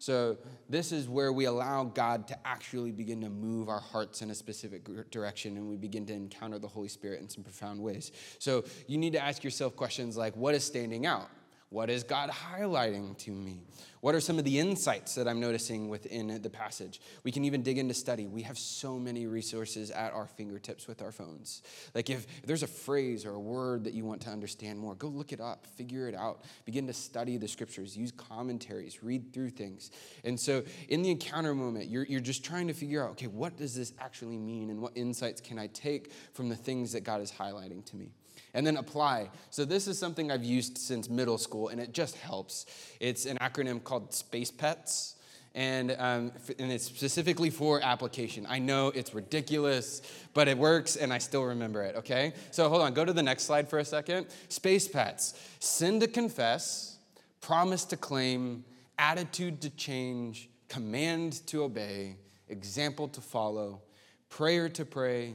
So, 0.00 0.38
this 0.70 0.92
is 0.92 1.10
where 1.10 1.30
we 1.30 1.44
allow 1.44 1.84
God 1.84 2.26
to 2.28 2.46
actually 2.46 2.90
begin 2.90 3.20
to 3.20 3.28
move 3.28 3.68
our 3.68 3.80
hearts 3.80 4.22
in 4.22 4.30
a 4.30 4.34
specific 4.34 4.88
direction 5.10 5.58
and 5.58 5.68
we 5.68 5.76
begin 5.76 6.06
to 6.06 6.14
encounter 6.14 6.58
the 6.58 6.68
Holy 6.68 6.88
Spirit 6.88 7.20
in 7.20 7.28
some 7.28 7.44
profound 7.44 7.78
ways. 7.78 8.10
So, 8.38 8.64
you 8.86 8.96
need 8.96 9.12
to 9.12 9.22
ask 9.22 9.44
yourself 9.44 9.76
questions 9.76 10.16
like 10.16 10.34
what 10.36 10.54
is 10.54 10.64
standing 10.64 11.04
out? 11.04 11.28
What 11.70 11.88
is 11.88 12.02
God 12.02 12.30
highlighting 12.30 13.16
to 13.18 13.30
me? 13.30 13.62
What 14.00 14.16
are 14.16 14.20
some 14.20 14.40
of 14.40 14.44
the 14.44 14.58
insights 14.58 15.14
that 15.14 15.28
I'm 15.28 15.38
noticing 15.38 15.88
within 15.88 16.42
the 16.42 16.50
passage? 16.50 17.00
We 17.22 17.30
can 17.30 17.44
even 17.44 17.62
dig 17.62 17.78
into 17.78 17.94
study. 17.94 18.26
We 18.26 18.42
have 18.42 18.58
so 18.58 18.98
many 18.98 19.28
resources 19.28 19.92
at 19.92 20.12
our 20.12 20.26
fingertips 20.26 20.88
with 20.88 21.00
our 21.00 21.12
phones. 21.12 21.62
Like 21.94 22.10
if, 22.10 22.26
there's 22.42 22.64
a 22.64 22.66
phrase 22.66 23.24
or 23.24 23.34
a 23.34 23.38
word 23.38 23.84
that 23.84 23.94
you 23.94 24.04
want 24.04 24.20
to 24.22 24.30
understand 24.30 24.80
more, 24.80 24.96
go 24.96 25.06
look 25.06 25.32
it 25.32 25.40
up, 25.40 25.64
figure 25.64 26.08
it 26.08 26.14
out, 26.16 26.42
begin 26.64 26.88
to 26.88 26.92
study 26.92 27.36
the 27.36 27.46
scriptures, 27.46 27.96
use 27.96 28.10
commentaries, 28.10 29.04
read 29.04 29.32
through 29.32 29.50
things. 29.50 29.92
And 30.24 30.40
so 30.40 30.64
in 30.88 31.02
the 31.02 31.10
encounter 31.12 31.54
moment, 31.54 31.88
you're, 31.88 32.04
you're 32.04 32.18
just 32.18 32.44
trying 32.44 32.66
to 32.66 32.74
figure 32.74 33.04
out, 33.04 33.12
okay, 33.12 33.28
what 33.28 33.56
does 33.56 33.76
this 33.76 33.92
actually 34.00 34.38
mean 34.38 34.70
and 34.70 34.82
what 34.82 34.96
insights 34.96 35.40
can 35.40 35.56
I 35.56 35.68
take 35.68 36.12
from 36.32 36.48
the 36.48 36.56
things 36.56 36.90
that 36.92 37.04
God 37.04 37.20
is 37.20 37.30
highlighting 37.30 37.84
to 37.86 37.96
me? 37.96 38.10
And 38.54 38.66
then 38.66 38.76
apply. 38.76 39.30
So, 39.50 39.64
this 39.64 39.86
is 39.86 39.98
something 39.98 40.30
I've 40.30 40.44
used 40.44 40.78
since 40.78 41.08
middle 41.08 41.38
school, 41.38 41.68
and 41.68 41.80
it 41.80 41.92
just 41.92 42.16
helps. 42.16 42.66
It's 43.00 43.26
an 43.26 43.38
acronym 43.38 43.82
called 43.82 44.14
SPACE 44.14 44.50
PETS. 44.50 45.16
And, 45.52 45.96
um, 45.98 46.32
and 46.60 46.70
it's 46.70 46.84
specifically 46.84 47.50
for 47.50 47.82
application. 47.82 48.46
I 48.48 48.60
know 48.60 48.88
it's 48.94 49.14
ridiculous, 49.14 50.00
but 50.32 50.46
it 50.46 50.56
works 50.56 50.94
and 50.94 51.12
I 51.12 51.18
still 51.18 51.42
remember 51.42 51.82
it, 51.82 51.96
okay? 51.96 52.34
So 52.52 52.68
hold 52.68 52.82
on, 52.82 52.94
go 52.94 53.04
to 53.04 53.12
the 53.12 53.22
next 53.22 53.44
slide 53.44 53.68
for 53.68 53.80
a 53.80 53.84
second. 53.84 54.28
Space 54.48 54.86
Pets 54.86 55.34
sin 55.58 55.98
to 55.98 56.06
confess, 56.06 56.98
promise 57.40 57.84
to 57.86 57.96
claim, 57.96 58.64
attitude 58.96 59.60
to 59.62 59.70
change, 59.70 60.50
command 60.68 61.44
to 61.46 61.64
obey, 61.64 62.16
example 62.48 63.08
to 63.08 63.20
follow, 63.20 63.82
prayer 64.28 64.68
to 64.68 64.84
pray, 64.84 65.34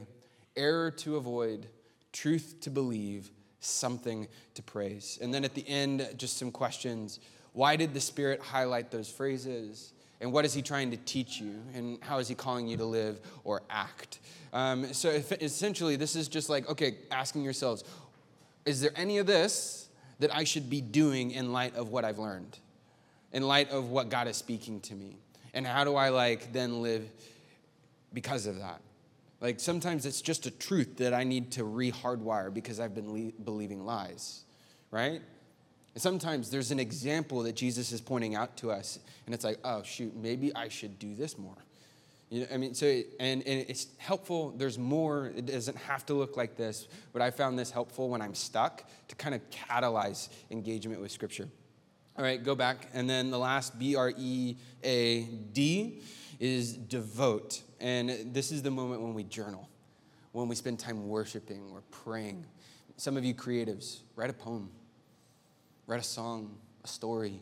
error 0.56 0.90
to 0.90 1.16
avoid, 1.16 1.68
truth 2.16 2.56
to 2.62 2.70
believe, 2.70 3.30
something 3.60 4.26
to 4.54 4.62
praise. 4.62 5.18
And 5.20 5.32
then 5.34 5.44
at 5.44 5.54
the 5.54 5.66
end, 5.68 6.08
just 6.16 6.38
some 6.38 6.50
questions. 6.50 7.20
Why 7.52 7.76
did 7.76 7.92
the 7.92 8.00
Spirit 8.00 8.40
highlight 8.40 8.90
those 8.90 9.10
phrases? 9.10 9.92
And 10.20 10.32
what 10.32 10.46
is 10.46 10.54
He 10.54 10.62
trying 10.62 10.90
to 10.92 10.96
teach 10.96 11.40
you? 11.40 11.54
And 11.74 11.98
how 12.02 12.18
is 12.18 12.28
He 12.28 12.34
calling 12.34 12.68
you 12.68 12.78
to 12.78 12.86
live 12.86 13.20
or 13.44 13.62
act? 13.68 14.20
Um, 14.52 14.92
so 14.94 15.10
essentially, 15.10 15.96
this 15.96 16.16
is 16.16 16.28
just 16.28 16.48
like, 16.48 16.68
okay, 16.70 16.96
asking 17.10 17.42
yourselves, 17.42 17.84
is 18.64 18.80
there 18.80 18.92
any 18.96 19.18
of 19.18 19.26
this 19.26 19.88
that 20.18 20.34
I 20.34 20.44
should 20.44 20.70
be 20.70 20.80
doing 20.80 21.32
in 21.32 21.52
light 21.52 21.74
of 21.76 21.90
what 21.90 22.04
I've 22.04 22.18
learned? 22.18 22.58
In 23.32 23.42
light 23.42 23.70
of 23.70 23.90
what 23.90 24.08
God 24.08 24.26
is 24.26 24.38
speaking 24.38 24.80
to 24.80 24.94
me? 24.94 25.18
And 25.52 25.66
how 25.66 25.84
do 25.84 25.96
I 25.96 26.08
like 26.08 26.52
then 26.52 26.82
live 26.82 27.06
because 28.14 28.46
of 28.46 28.58
that? 28.58 28.80
Like 29.40 29.60
sometimes 29.60 30.06
it's 30.06 30.22
just 30.22 30.46
a 30.46 30.50
truth 30.50 30.96
that 30.96 31.12
I 31.12 31.24
need 31.24 31.52
to 31.52 31.64
re-hardwire 31.64 32.52
because 32.52 32.80
I've 32.80 32.94
been 32.94 33.12
le- 33.12 33.32
believing 33.44 33.84
lies, 33.84 34.44
right? 34.90 35.20
And 35.94 36.02
sometimes 36.02 36.50
there's 36.50 36.70
an 36.70 36.80
example 36.80 37.42
that 37.42 37.54
Jesus 37.54 37.92
is 37.92 38.00
pointing 38.00 38.34
out 38.34 38.56
to 38.58 38.70
us, 38.70 38.98
and 39.26 39.34
it's 39.34 39.44
like, 39.44 39.58
oh 39.64 39.82
shoot, 39.82 40.16
maybe 40.16 40.54
I 40.54 40.68
should 40.68 40.98
do 40.98 41.14
this 41.14 41.36
more. 41.38 41.56
You 42.28 42.40
know, 42.40 42.46
I 42.52 42.56
mean, 42.56 42.74
so 42.74 42.86
and, 42.86 43.46
and 43.46 43.66
it's 43.68 43.86
helpful. 43.98 44.52
There's 44.56 44.78
more. 44.78 45.32
It 45.36 45.46
doesn't 45.46 45.76
have 45.76 46.04
to 46.06 46.14
look 46.14 46.36
like 46.36 46.56
this, 46.56 46.88
but 47.12 47.22
I 47.22 47.30
found 47.30 47.58
this 47.58 47.70
helpful 47.70 48.08
when 48.08 48.20
I'm 48.20 48.34
stuck 48.34 48.82
to 49.08 49.14
kind 49.14 49.34
of 49.34 49.42
catalyze 49.50 50.28
engagement 50.50 51.00
with 51.00 51.12
Scripture. 51.12 51.48
All 52.18 52.24
right, 52.24 52.42
go 52.42 52.54
back, 52.54 52.88
and 52.94 53.08
then 53.08 53.30
the 53.30 53.38
last 53.38 53.78
B 53.78 53.94
R 53.94 54.12
E 54.16 54.56
A 54.82 55.22
D 55.52 56.02
is 56.40 56.72
devote. 56.72 57.62
And 57.86 58.34
this 58.34 58.50
is 58.50 58.62
the 58.62 58.70
moment 58.72 59.00
when 59.00 59.14
we 59.14 59.22
journal, 59.22 59.68
when 60.32 60.48
we 60.48 60.56
spend 60.56 60.80
time 60.80 61.06
worshiping 61.06 61.70
or 61.72 61.82
praying. 61.92 62.44
Some 62.96 63.16
of 63.16 63.24
you 63.24 63.32
creatives, 63.32 64.00
write 64.16 64.28
a 64.28 64.32
poem, 64.32 64.70
write 65.86 66.00
a 66.00 66.02
song, 66.02 66.56
a 66.82 66.88
story, 66.88 67.40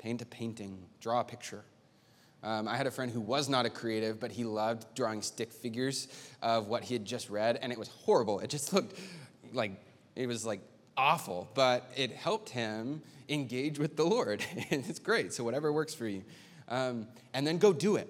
paint 0.00 0.20
a 0.22 0.26
painting, 0.26 0.82
draw 1.00 1.20
a 1.20 1.24
picture. 1.24 1.62
Um, 2.42 2.66
I 2.66 2.76
had 2.76 2.88
a 2.88 2.90
friend 2.90 3.12
who 3.12 3.20
was 3.20 3.48
not 3.48 3.64
a 3.64 3.70
creative, 3.70 4.18
but 4.18 4.32
he 4.32 4.42
loved 4.42 4.92
drawing 4.96 5.22
stick 5.22 5.52
figures 5.52 6.08
of 6.42 6.66
what 6.66 6.82
he 6.82 6.94
had 6.94 7.04
just 7.04 7.30
read, 7.30 7.56
and 7.62 7.70
it 7.70 7.78
was 7.78 7.86
horrible. 7.86 8.40
It 8.40 8.50
just 8.50 8.72
looked 8.72 8.98
like 9.52 9.70
it 10.16 10.26
was 10.26 10.44
like 10.44 10.62
awful, 10.96 11.48
but 11.54 11.88
it 11.96 12.10
helped 12.10 12.48
him 12.48 13.02
engage 13.28 13.78
with 13.78 13.94
the 13.94 14.04
Lord. 14.04 14.44
and 14.72 14.84
it's 14.88 14.98
great. 14.98 15.32
So, 15.32 15.44
whatever 15.44 15.72
works 15.72 15.94
for 15.94 16.08
you. 16.08 16.24
Um, 16.68 17.06
and 17.32 17.46
then 17.46 17.58
go 17.58 17.72
do 17.72 17.94
it. 17.94 18.08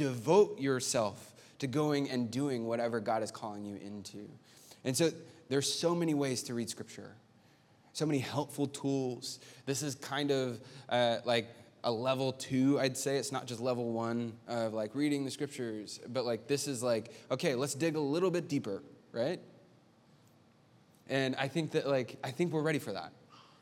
Devote 0.00 0.58
yourself 0.58 1.34
to 1.58 1.66
going 1.66 2.08
and 2.08 2.30
doing 2.30 2.66
whatever 2.66 3.00
God 3.00 3.22
is 3.22 3.30
calling 3.30 3.66
you 3.66 3.76
into. 3.84 4.30
And 4.82 4.96
so 4.96 5.10
there's 5.50 5.70
so 5.70 5.94
many 5.94 6.14
ways 6.14 6.42
to 6.44 6.54
read 6.54 6.70
scripture, 6.70 7.12
so 7.92 8.06
many 8.06 8.18
helpful 8.18 8.66
tools. 8.66 9.40
This 9.66 9.82
is 9.82 9.96
kind 9.96 10.30
of 10.30 10.58
uh, 10.88 11.18
like 11.26 11.48
a 11.84 11.92
level 11.92 12.32
two, 12.32 12.80
I'd 12.80 12.96
say. 12.96 13.18
It's 13.18 13.30
not 13.30 13.44
just 13.44 13.60
level 13.60 13.92
one 13.92 14.32
of 14.48 14.72
like 14.72 14.94
reading 14.94 15.26
the 15.26 15.30
scriptures, 15.30 16.00
but 16.08 16.24
like 16.24 16.46
this 16.46 16.66
is 16.66 16.82
like, 16.82 17.12
okay, 17.30 17.54
let's 17.54 17.74
dig 17.74 17.94
a 17.94 18.00
little 18.00 18.30
bit 18.30 18.48
deeper, 18.48 18.82
right? 19.12 19.38
And 21.10 21.36
I 21.36 21.46
think 21.46 21.72
that 21.72 21.86
like, 21.86 22.16
I 22.24 22.30
think 22.30 22.54
we're 22.54 22.62
ready 22.62 22.78
for 22.78 22.94
that. 22.94 23.12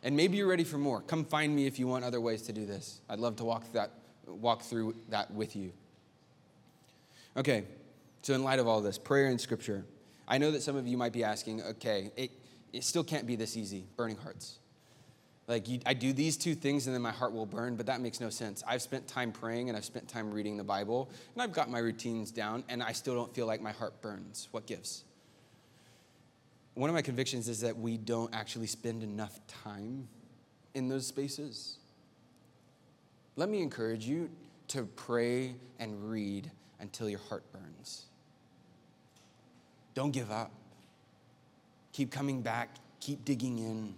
And 0.04 0.16
maybe 0.16 0.36
you're 0.36 0.46
ready 0.46 0.62
for 0.62 0.78
more. 0.78 1.00
Come 1.00 1.24
find 1.24 1.52
me 1.52 1.66
if 1.66 1.80
you 1.80 1.88
want 1.88 2.04
other 2.04 2.20
ways 2.20 2.42
to 2.42 2.52
do 2.52 2.64
this. 2.64 3.00
I'd 3.08 3.18
love 3.18 3.34
to 3.36 3.44
walk, 3.44 3.72
that, 3.72 3.90
walk 4.24 4.62
through 4.62 4.94
that 5.08 5.32
with 5.32 5.56
you. 5.56 5.72
Okay, 7.38 7.62
so 8.22 8.34
in 8.34 8.42
light 8.42 8.58
of 8.58 8.66
all 8.66 8.80
this, 8.80 8.98
prayer 8.98 9.28
and 9.28 9.40
scripture, 9.40 9.84
I 10.26 10.38
know 10.38 10.50
that 10.50 10.60
some 10.60 10.74
of 10.74 10.88
you 10.88 10.96
might 10.96 11.12
be 11.12 11.22
asking, 11.22 11.62
okay, 11.62 12.10
it, 12.16 12.32
it 12.72 12.82
still 12.82 13.04
can't 13.04 13.28
be 13.28 13.36
this 13.36 13.56
easy, 13.56 13.86
burning 13.96 14.16
hearts. 14.16 14.58
Like, 15.46 15.68
you, 15.68 15.78
I 15.86 15.94
do 15.94 16.12
these 16.12 16.36
two 16.36 16.56
things 16.56 16.88
and 16.88 16.94
then 16.94 17.00
my 17.00 17.12
heart 17.12 17.32
will 17.32 17.46
burn, 17.46 17.76
but 17.76 17.86
that 17.86 18.00
makes 18.00 18.20
no 18.20 18.28
sense. 18.28 18.64
I've 18.66 18.82
spent 18.82 19.06
time 19.06 19.30
praying 19.30 19.68
and 19.68 19.78
I've 19.78 19.84
spent 19.84 20.08
time 20.08 20.32
reading 20.32 20.56
the 20.56 20.64
Bible, 20.64 21.10
and 21.32 21.40
I've 21.40 21.52
got 21.52 21.70
my 21.70 21.78
routines 21.78 22.32
down, 22.32 22.64
and 22.68 22.82
I 22.82 22.90
still 22.90 23.14
don't 23.14 23.32
feel 23.32 23.46
like 23.46 23.60
my 23.60 23.72
heart 23.72 24.02
burns. 24.02 24.48
What 24.50 24.66
gives? 24.66 25.04
one 26.74 26.88
of 26.88 26.94
my 26.94 27.02
convictions 27.02 27.48
is 27.48 27.60
that 27.60 27.76
we 27.76 27.96
don't 27.96 28.32
actually 28.32 28.68
spend 28.68 29.02
enough 29.02 29.40
time 29.48 30.06
in 30.74 30.88
those 30.88 31.08
spaces. 31.08 31.78
Let 33.34 33.48
me 33.48 33.62
encourage 33.62 34.06
you 34.06 34.30
to 34.68 34.84
pray 34.84 35.56
and 35.80 36.08
read 36.08 36.52
until 36.88 37.10
your 37.10 37.20
heart 37.28 37.44
burns. 37.52 38.06
Don't 39.94 40.10
give 40.10 40.30
up. 40.30 40.50
Keep 41.92 42.10
coming 42.10 42.40
back, 42.40 42.70
keep 43.00 43.24
digging 43.24 43.58
in. 43.58 43.94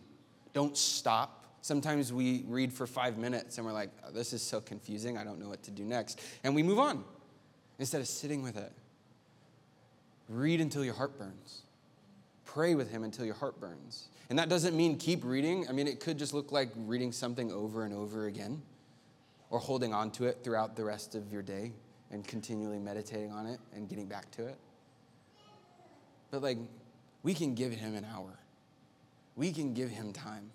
Don't 0.53 0.77
stop. 0.77 1.45
Sometimes 1.61 2.13
we 2.13 2.45
read 2.49 2.73
for 2.73 2.87
five 2.87 3.17
minutes 3.17 3.59
and 3.59 3.67
we're 3.67 3.73
like, 3.73 3.91
oh, 4.05 4.11
this 4.11 4.33
is 4.33 4.43
so 4.43 4.61
confusing, 4.61 5.17
I 5.17 5.23
don't 5.25 5.39
know 5.39 5.49
what 5.49 5.63
to 5.65 5.71
do 5.71 5.85
next. 5.85 6.21
And 6.43 6.55
we 6.55 6.63
move 6.63 6.79
on 6.79 7.05
instead 7.79 8.01
of 8.01 8.09
sitting 8.09 8.43
with 8.43 8.57
it. 8.57 8.73
Read 10.29 10.61
until 10.61 10.85
your 10.85 10.95
heart 10.95 11.17
burns 11.19 11.63
pray 12.53 12.75
with 12.75 12.91
him 12.91 13.05
until 13.05 13.25
your 13.25 13.35
heart 13.35 13.61
burns. 13.61 14.09
And 14.29 14.39
that 14.39 14.49
doesn't 14.49 14.77
mean 14.77 14.97
keep 14.97 15.25
reading. 15.25 15.69
I 15.69 15.73
mean, 15.73 15.87
it 15.87 16.01
could 16.01 16.19
just 16.19 16.35
look 16.35 16.51
like 16.51 16.69
reading 16.77 17.13
something 17.13 17.53
over 17.53 17.85
and 17.85 17.95
over 17.95 18.27
again 18.27 18.63
or 19.51 19.61
holding 19.61 19.95
on 19.95 20.11
to 20.13 20.25
it 20.25 20.39
throughout 20.43 20.75
the 20.75 20.85
rest 20.85 21.15
of 21.15 21.33
your 21.33 21.43
day 21.43 21.73
and 22.11 22.27
continually 22.27 22.79
meditating 22.79 23.31
on 23.31 23.47
it 23.47 23.61
and 23.75 23.89
getting 23.89 24.07
back 24.07 24.31
to 24.33 24.47
it. 24.47 24.57
But 26.31 26.43
like, 26.43 26.59
we 27.23 27.35
can 27.35 27.55
give 27.55 27.73
him 27.73 27.95
an 27.95 28.07
hour. 28.15 28.39
We 29.37 29.53
can 29.53 29.75
give 29.75 29.91
him 29.91 30.13
time 30.13 30.51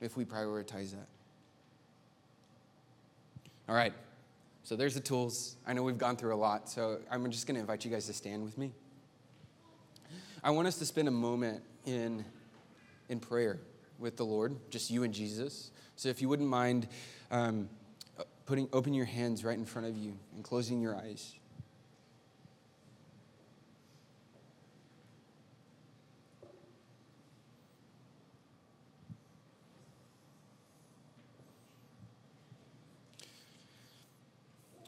if 0.00 0.16
we 0.16 0.24
prioritize 0.24 0.92
that. 0.92 1.06
All 3.68 3.74
right, 3.74 3.92
so 4.62 4.76
there's 4.76 4.94
the 4.94 5.00
tools. 5.00 5.56
I 5.66 5.72
know 5.72 5.82
we've 5.82 5.98
gone 5.98 6.16
through 6.16 6.34
a 6.34 6.36
lot, 6.36 6.68
so 6.68 7.00
I'm 7.10 7.30
just 7.30 7.46
going 7.46 7.56
to 7.56 7.60
invite 7.60 7.84
you 7.84 7.90
guys 7.90 8.06
to 8.06 8.12
stand 8.12 8.44
with 8.44 8.56
me. 8.56 8.72
I 10.44 10.50
want 10.50 10.68
us 10.68 10.78
to 10.78 10.86
spend 10.86 11.08
a 11.08 11.12
moment 11.12 11.62
in, 11.86 12.24
in 13.08 13.18
prayer 13.18 13.58
with 13.98 14.16
the 14.16 14.24
Lord, 14.24 14.56
just 14.70 14.90
you 14.90 15.02
and 15.02 15.12
Jesus. 15.12 15.70
So 15.96 16.08
if 16.08 16.22
you 16.22 16.28
wouldn't 16.28 16.48
mind 16.48 16.86
um, 17.30 17.68
putting, 18.46 18.68
open 18.72 18.94
your 18.94 19.04
hands 19.04 19.44
right 19.44 19.58
in 19.58 19.66
front 19.66 19.88
of 19.88 19.96
you 19.96 20.16
and 20.34 20.44
closing 20.44 20.80
your 20.80 20.96
eyes. 20.96 21.34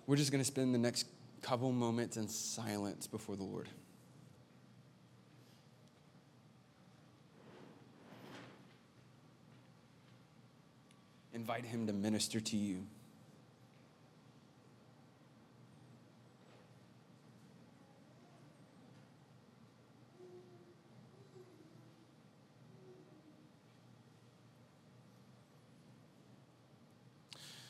We're 0.06 0.16
just 0.16 0.32
going 0.32 0.40
to 0.40 0.46
spend 0.46 0.74
the 0.74 0.78
next 0.78 1.06
couple 1.42 1.70
moments 1.70 2.16
in 2.16 2.28
silence 2.28 3.06
before 3.06 3.36
the 3.36 3.42
Lord. 3.42 3.68
Invite 11.34 11.66
Him 11.66 11.86
to 11.88 11.92
minister 11.92 12.40
to 12.40 12.56
you. 12.56 12.86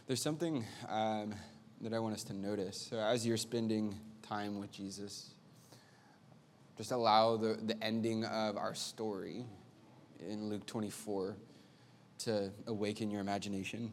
There's 0.08 0.22
something 0.22 0.64
um, 0.88 1.34
that 1.82 1.92
I 1.92 1.98
want 1.98 2.14
us 2.14 2.24
to 2.24 2.32
notice. 2.32 2.88
So, 2.88 2.96
as 2.96 3.26
you're 3.26 3.36
spending 3.36 3.94
time 4.22 4.58
with 4.58 4.72
Jesus, 4.72 5.32
just 6.78 6.92
allow 6.92 7.36
the, 7.36 7.58
the 7.62 7.76
ending 7.84 8.24
of 8.24 8.56
our 8.56 8.74
story 8.74 9.44
in 10.26 10.48
Luke 10.48 10.64
24 10.64 11.36
to 12.20 12.50
awaken 12.66 13.10
your 13.10 13.20
imagination. 13.20 13.92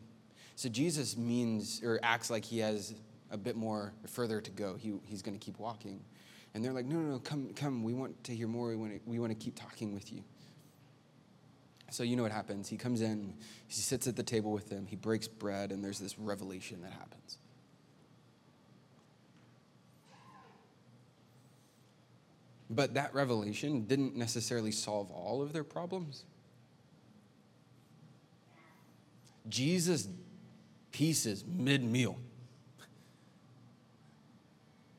So, 0.56 0.70
Jesus 0.70 1.18
means 1.18 1.82
or 1.84 2.00
acts 2.02 2.30
like 2.30 2.46
he 2.46 2.60
has 2.60 2.96
a 3.30 3.38
bit 3.38 3.58
more 3.58 3.92
further 4.08 4.40
to 4.40 4.52
go. 4.52 4.76
He, 4.76 4.94
he's 5.04 5.22
going 5.22 5.38
to 5.38 5.46
keep 5.46 5.60
walking. 5.60 6.00
And 6.54 6.64
they're 6.64 6.72
like, 6.72 6.86
no, 6.86 6.96
no, 6.96 7.12
no, 7.12 7.20
come, 7.20 7.50
come. 7.58 7.84
We 7.84 7.94
want 7.94 8.24
to 8.24 8.34
hear 8.34 8.48
more. 8.48 8.70
We 8.70 8.78
want 8.78 8.94
to, 8.94 9.00
we 9.06 9.20
want 9.20 9.38
to 9.38 9.38
keep 9.38 9.60
talking 9.60 9.94
with 9.94 10.14
you. 10.14 10.24
So 11.96 12.04
you 12.04 12.18
know 12.18 12.24
what 12.24 12.34
happens. 12.34 12.68
He 12.68 12.76
comes 12.76 13.00
in, 13.00 13.34
he 13.68 13.74
sits 13.74 14.06
at 14.06 14.18
the 14.18 14.24
table 14.24 14.52
with 14.52 14.68
them, 14.68 14.86
he 14.86 14.98
breaks 14.98 15.30
bread, 15.30 15.72
and 15.72 15.82
there's 15.82 15.98
this 15.98 16.20
revelation 16.20 16.82
that 16.82 16.92
happens. 16.92 17.38
But 22.70 22.96
that 22.96 23.14
revelation 23.14 23.86
didn't 23.86 24.14
necessarily 24.14 24.72
solve 24.72 25.10
all 25.10 25.42
of 25.42 25.54
their 25.54 25.64
problems. 25.64 26.26
Jesus 29.48 30.10
pieces 30.92 31.46
mid 31.48 31.82
meal. 31.82 32.18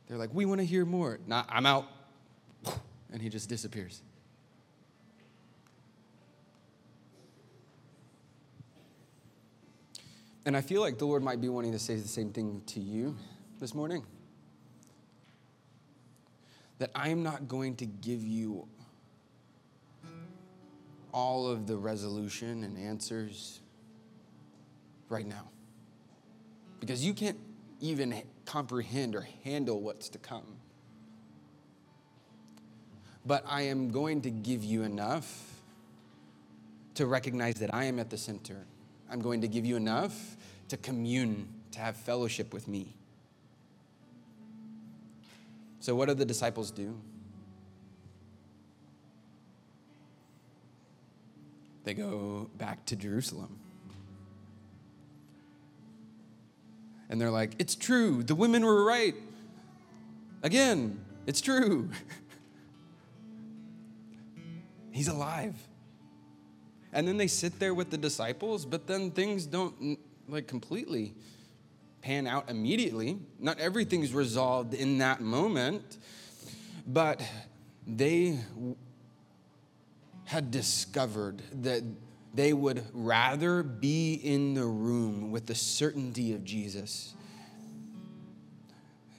They're 0.06 0.16
like, 0.16 0.32
we 0.32 0.46
want 0.46 0.60
to 0.60 0.66
hear 0.66 0.86
more. 0.86 1.18
Nah, 1.26 1.44
I'm 1.50 1.66
out. 1.66 1.88
And 3.12 3.20
he 3.20 3.28
just 3.28 3.50
disappears. 3.50 4.00
And 10.46 10.56
I 10.56 10.60
feel 10.60 10.80
like 10.80 10.96
the 10.96 11.04
Lord 11.04 11.24
might 11.24 11.40
be 11.40 11.48
wanting 11.48 11.72
to 11.72 11.78
say 11.78 11.96
the 11.96 12.06
same 12.06 12.30
thing 12.30 12.62
to 12.66 12.80
you 12.80 13.16
this 13.58 13.74
morning. 13.74 14.04
That 16.78 16.90
I 16.94 17.08
am 17.08 17.24
not 17.24 17.48
going 17.48 17.74
to 17.76 17.86
give 17.86 18.22
you 18.22 18.68
all 21.12 21.48
of 21.48 21.66
the 21.66 21.76
resolution 21.76 22.62
and 22.62 22.78
answers 22.78 23.60
right 25.08 25.26
now. 25.26 25.48
Because 26.78 27.04
you 27.04 27.12
can't 27.12 27.38
even 27.80 28.22
comprehend 28.44 29.16
or 29.16 29.26
handle 29.42 29.80
what's 29.80 30.08
to 30.10 30.18
come. 30.18 30.46
But 33.24 33.44
I 33.48 33.62
am 33.62 33.90
going 33.90 34.22
to 34.22 34.30
give 34.30 34.62
you 34.62 34.84
enough 34.84 35.54
to 36.94 37.06
recognize 37.06 37.56
that 37.56 37.74
I 37.74 37.84
am 37.84 37.98
at 37.98 38.10
the 38.10 38.18
center. 38.18 38.64
I'm 39.10 39.20
going 39.20 39.40
to 39.42 39.48
give 39.48 39.64
you 39.64 39.76
enough 39.76 40.36
to 40.68 40.76
commune, 40.76 41.48
to 41.72 41.78
have 41.78 41.96
fellowship 41.96 42.52
with 42.52 42.66
me. 42.66 42.94
So, 45.80 45.94
what 45.94 46.08
do 46.08 46.14
the 46.14 46.24
disciples 46.24 46.70
do? 46.70 46.98
They 51.84 51.94
go 51.94 52.50
back 52.58 52.84
to 52.86 52.96
Jerusalem. 52.96 53.60
And 57.08 57.20
they're 57.20 57.30
like, 57.30 57.52
It's 57.60 57.76
true. 57.76 58.24
The 58.24 58.34
women 58.34 58.64
were 58.64 58.84
right. 58.84 59.14
Again, 60.42 61.04
it's 61.26 61.40
true. 61.40 61.90
He's 64.90 65.08
alive. 65.08 65.54
And 66.96 67.06
then 67.06 67.18
they 67.18 67.26
sit 67.26 67.58
there 67.58 67.74
with 67.74 67.90
the 67.90 67.98
disciples, 67.98 68.64
but 68.64 68.86
then 68.86 69.10
things 69.10 69.44
don't 69.44 69.98
like 70.30 70.46
completely 70.46 71.12
pan 72.00 72.26
out 72.26 72.48
immediately. 72.48 73.18
Not 73.38 73.60
everything's 73.60 74.14
resolved 74.14 74.72
in 74.72 74.96
that 74.96 75.20
moment, 75.20 75.98
but 76.86 77.22
they 77.86 78.38
had 80.24 80.50
discovered 80.50 81.42
that 81.60 81.82
they 82.32 82.54
would 82.54 82.82
rather 82.94 83.62
be 83.62 84.14
in 84.14 84.54
the 84.54 84.64
room 84.64 85.30
with 85.30 85.44
the 85.44 85.54
certainty 85.54 86.32
of 86.32 86.44
Jesus 86.44 87.12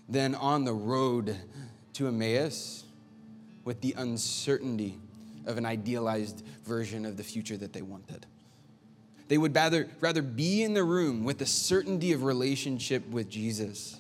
than 0.09 0.33
on 0.33 0.65
the 0.65 0.73
road 0.73 1.37
to 1.93 2.07
Emmaus 2.07 2.85
with 3.63 3.81
the 3.81 3.93
uncertainty 3.95 4.97
of 5.47 5.57
an 5.57 5.65
idealized 5.65 6.45
version 6.65 7.05
of 7.05 7.17
the 7.17 7.23
future 7.23 7.57
that 7.57 7.73
they 7.73 7.81
wanted. 7.81 8.27
They 9.27 9.37
would 9.37 9.55
rather, 9.55 9.89
rather 9.99 10.21
be 10.21 10.63
in 10.63 10.73
the 10.73 10.83
room 10.83 11.23
with 11.23 11.39
the 11.39 11.45
certainty 11.45 12.13
of 12.13 12.23
relationship 12.23 13.07
with 13.09 13.29
Jesus 13.29 13.99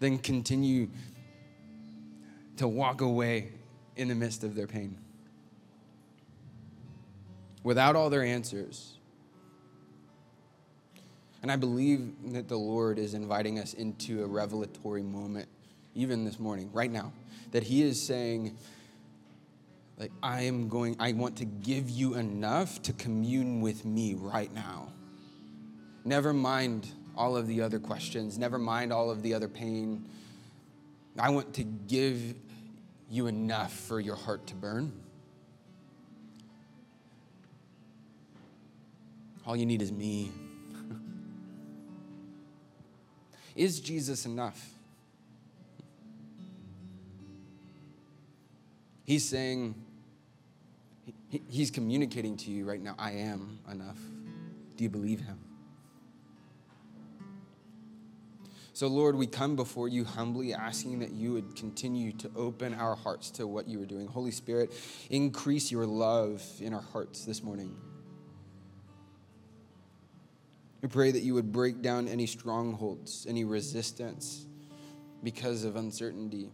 than 0.00 0.18
continue 0.18 0.88
to 2.56 2.68
walk 2.68 3.00
away 3.00 3.52
in 3.96 4.08
the 4.08 4.14
midst 4.14 4.44
of 4.44 4.54
their 4.54 4.66
pain 4.66 4.98
without 7.62 7.96
all 7.96 8.10
their 8.10 8.22
answers. 8.22 8.98
And 11.42 11.50
I 11.50 11.56
believe 11.56 12.12
that 12.32 12.48
the 12.48 12.56
Lord 12.56 12.98
is 12.98 13.14
inviting 13.14 13.58
us 13.58 13.74
into 13.74 14.22
a 14.22 14.26
revelatory 14.26 15.02
moment, 15.02 15.48
even 15.94 16.24
this 16.24 16.38
morning, 16.38 16.70
right 16.72 16.90
now, 16.90 17.12
that 17.52 17.62
He 17.62 17.82
is 17.82 18.00
saying, 18.00 18.56
like, 19.96 20.12
I 20.22 20.42
am 20.42 20.68
going, 20.68 20.96
I 20.98 21.12
want 21.12 21.36
to 21.36 21.44
give 21.44 21.88
you 21.88 22.14
enough 22.14 22.82
to 22.82 22.92
commune 22.92 23.60
with 23.60 23.84
me 23.84 24.14
right 24.14 24.52
now. 24.52 24.88
Never 26.04 26.32
mind 26.32 26.88
all 27.16 27.36
of 27.36 27.46
the 27.46 27.62
other 27.62 27.78
questions, 27.78 28.38
never 28.38 28.58
mind 28.58 28.92
all 28.92 29.10
of 29.10 29.22
the 29.22 29.34
other 29.34 29.48
pain. 29.48 30.04
I 31.16 31.30
want 31.30 31.54
to 31.54 31.62
give 31.62 32.34
you 33.08 33.28
enough 33.28 33.72
for 33.72 34.00
your 34.00 34.16
heart 34.16 34.48
to 34.48 34.56
burn. 34.56 34.92
All 39.46 39.54
you 39.54 39.66
need 39.66 39.82
is 39.82 39.92
me. 39.92 40.32
is 43.54 43.78
Jesus 43.78 44.26
enough? 44.26 44.73
He's 49.04 49.26
saying, 49.28 49.74
He's 51.48 51.70
communicating 51.70 52.36
to 52.38 52.50
you 52.50 52.64
right 52.64 52.80
now, 52.80 52.94
I 52.98 53.12
am 53.12 53.58
enough. 53.70 53.98
Do 54.76 54.84
you 54.84 54.90
believe 54.90 55.20
Him? 55.20 55.38
So, 58.72 58.88
Lord, 58.88 59.14
we 59.14 59.28
come 59.28 59.54
before 59.54 59.86
you 59.86 60.04
humbly 60.04 60.52
asking 60.52 60.98
that 60.98 61.12
you 61.12 61.32
would 61.34 61.54
continue 61.54 62.10
to 62.14 62.30
open 62.34 62.74
our 62.74 62.96
hearts 62.96 63.30
to 63.32 63.46
what 63.46 63.68
you 63.68 63.80
are 63.80 63.86
doing. 63.86 64.08
Holy 64.08 64.32
Spirit, 64.32 64.72
increase 65.10 65.70
your 65.70 65.86
love 65.86 66.42
in 66.60 66.74
our 66.74 66.80
hearts 66.80 67.24
this 67.24 67.40
morning. 67.40 67.76
We 70.82 70.88
pray 70.88 71.12
that 71.12 71.20
you 71.20 71.34
would 71.34 71.52
break 71.52 71.82
down 71.82 72.08
any 72.08 72.26
strongholds, 72.26 73.26
any 73.28 73.44
resistance 73.44 74.44
because 75.22 75.62
of 75.62 75.76
uncertainty. 75.76 76.50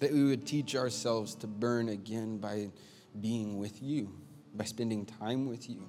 That 0.00 0.12
we 0.12 0.24
would 0.24 0.46
teach 0.46 0.76
ourselves 0.76 1.34
to 1.36 1.46
burn 1.46 1.88
again 1.88 2.38
by 2.38 2.70
being 3.20 3.58
with 3.58 3.82
you, 3.82 4.12
by 4.54 4.64
spending 4.64 5.04
time 5.04 5.48
with 5.48 5.68
you, 5.68 5.88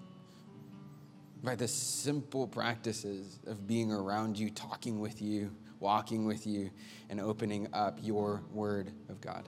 by 1.44 1.56
the 1.56 1.68
simple 1.68 2.48
practices 2.48 3.40
of 3.46 3.68
being 3.68 3.92
around 3.92 4.38
you, 4.38 4.50
talking 4.50 5.00
with 5.00 5.22
you, 5.22 5.56
walking 5.80 6.26
with 6.26 6.46
you, 6.46 6.72
and 7.10 7.20
opening 7.20 7.68
up 7.74 8.00
your 8.02 8.44
word 8.52 8.92
of 9.10 9.22
God, 9.22 9.48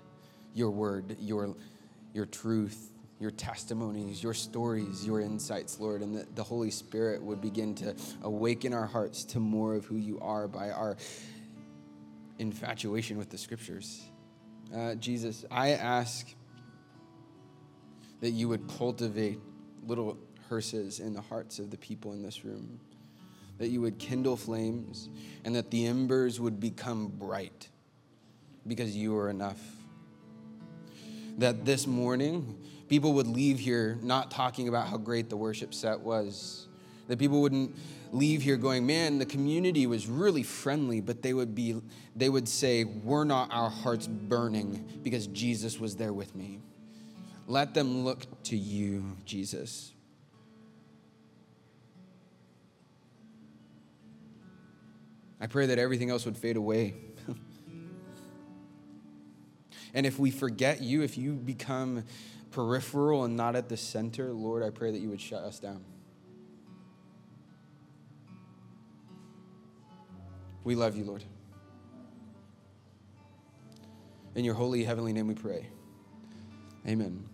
your 0.53 0.69
word, 0.69 1.15
your, 1.19 1.55
your 2.13 2.25
truth, 2.25 2.91
your 3.19 3.31
testimonies, 3.31 4.23
your 4.23 4.33
stories, 4.33 5.05
your 5.05 5.21
insights, 5.21 5.79
Lord, 5.79 6.01
and 6.01 6.15
that 6.15 6.35
the 6.35 6.43
Holy 6.43 6.71
Spirit 6.71 7.21
would 7.21 7.41
begin 7.41 7.75
to 7.75 7.95
awaken 8.23 8.73
our 8.73 8.87
hearts 8.87 9.23
to 9.25 9.39
more 9.39 9.75
of 9.75 9.85
who 9.85 9.97
you 9.97 10.19
are 10.21 10.47
by 10.47 10.71
our 10.71 10.97
infatuation 12.39 13.17
with 13.17 13.29
the 13.29 13.37
scriptures. 13.37 14.10
Uh, 14.75 14.95
Jesus, 14.95 15.43
I 15.51 15.71
ask 15.71 16.33
that 18.21 18.29
you 18.29 18.47
would 18.47 18.67
cultivate 18.77 19.39
little 19.85 20.17
hearses 20.47 20.99
in 20.99 21.13
the 21.13 21.21
hearts 21.21 21.59
of 21.59 21.71
the 21.71 21.77
people 21.77 22.13
in 22.13 22.21
this 22.21 22.45
room. 22.45 22.79
That 23.57 23.69
you 23.69 23.81
would 23.81 23.99
kindle 23.99 24.37
flames 24.37 25.09
and 25.43 25.55
that 25.55 25.71
the 25.71 25.85
embers 25.85 26.39
would 26.39 26.59
become 26.59 27.07
bright 27.07 27.67
because 28.65 28.95
you 28.95 29.17
are 29.17 29.29
enough. 29.29 29.59
That 31.37 31.65
this 31.65 31.85
morning, 31.85 32.57
people 32.87 33.13
would 33.13 33.27
leave 33.27 33.59
here 33.59 33.97
not 34.01 34.31
talking 34.31 34.67
about 34.67 34.87
how 34.87 34.97
great 34.97 35.29
the 35.29 35.37
worship 35.37 35.73
set 35.73 35.99
was. 35.99 36.67
That 37.07 37.19
people 37.19 37.41
wouldn't 37.41 37.75
leave 38.11 38.41
here 38.41 38.57
going, 38.57 38.85
man, 38.85 39.17
the 39.19 39.25
community 39.25 39.87
was 39.87 40.07
really 40.07 40.43
friendly, 40.43 41.01
but 41.01 41.21
they 41.21 41.33
would 41.33 41.55
be, 41.55 41.81
they 42.15 42.29
would 42.29 42.47
say, 42.47 42.83
we're 42.83 43.23
not 43.23 43.49
our 43.51 43.69
hearts 43.69 44.07
burning 44.07 44.99
because 45.03 45.27
Jesus 45.27 45.79
was 45.79 45.95
there 45.95 46.13
with 46.13 46.35
me. 46.35 46.59
Let 47.47 47.73
them 47.73 48.03
look 48.03 48.43
to 48.43 48.57
you, 48.57 49.17
Jesus. 49.25 49.91
I 55.39 55.47
pray 55.47 55.65
that 55.65 55.79
everything 55.79 56.11
else 56.11 56.25
would 56.25 56.37
fade 56.37 56.55
away. 56.55 56.93
and 59.93 60.05
if 60.05 60.19
we 60.19 60.29
forget 60.29 60.81
you, 60.81 61.01
if 61.01 61.17
you 61.17 61.33
become 61.33 62.03
peripheral 62.51 63.23
and 63.23 63.35
not 63.35 63.55
at 63.55 63.67
the 63.67 63.77
center, 63.77 64.31
Lord, 64.31 64.61
I 64.61 64.69
pray 64.69 64.91
that 64.91 64.99
you 64.99 65.09
would 65.09 65.21
shut 65.21 65.43
us 65.43 65.59
down. 65.59 65.83
We 70.63 70.75
love 70.75 70.95
you, 70.95 71.03
Lord. 71.03 71.23
In 74.35 74.45
your 74.45 74.53
holy, 74.53 74.83
heavenly 74.83 75.13
name 75.13 75.27
we 75.27 75.33
pray. 75.33 75.67
Amen. 76.87 77.30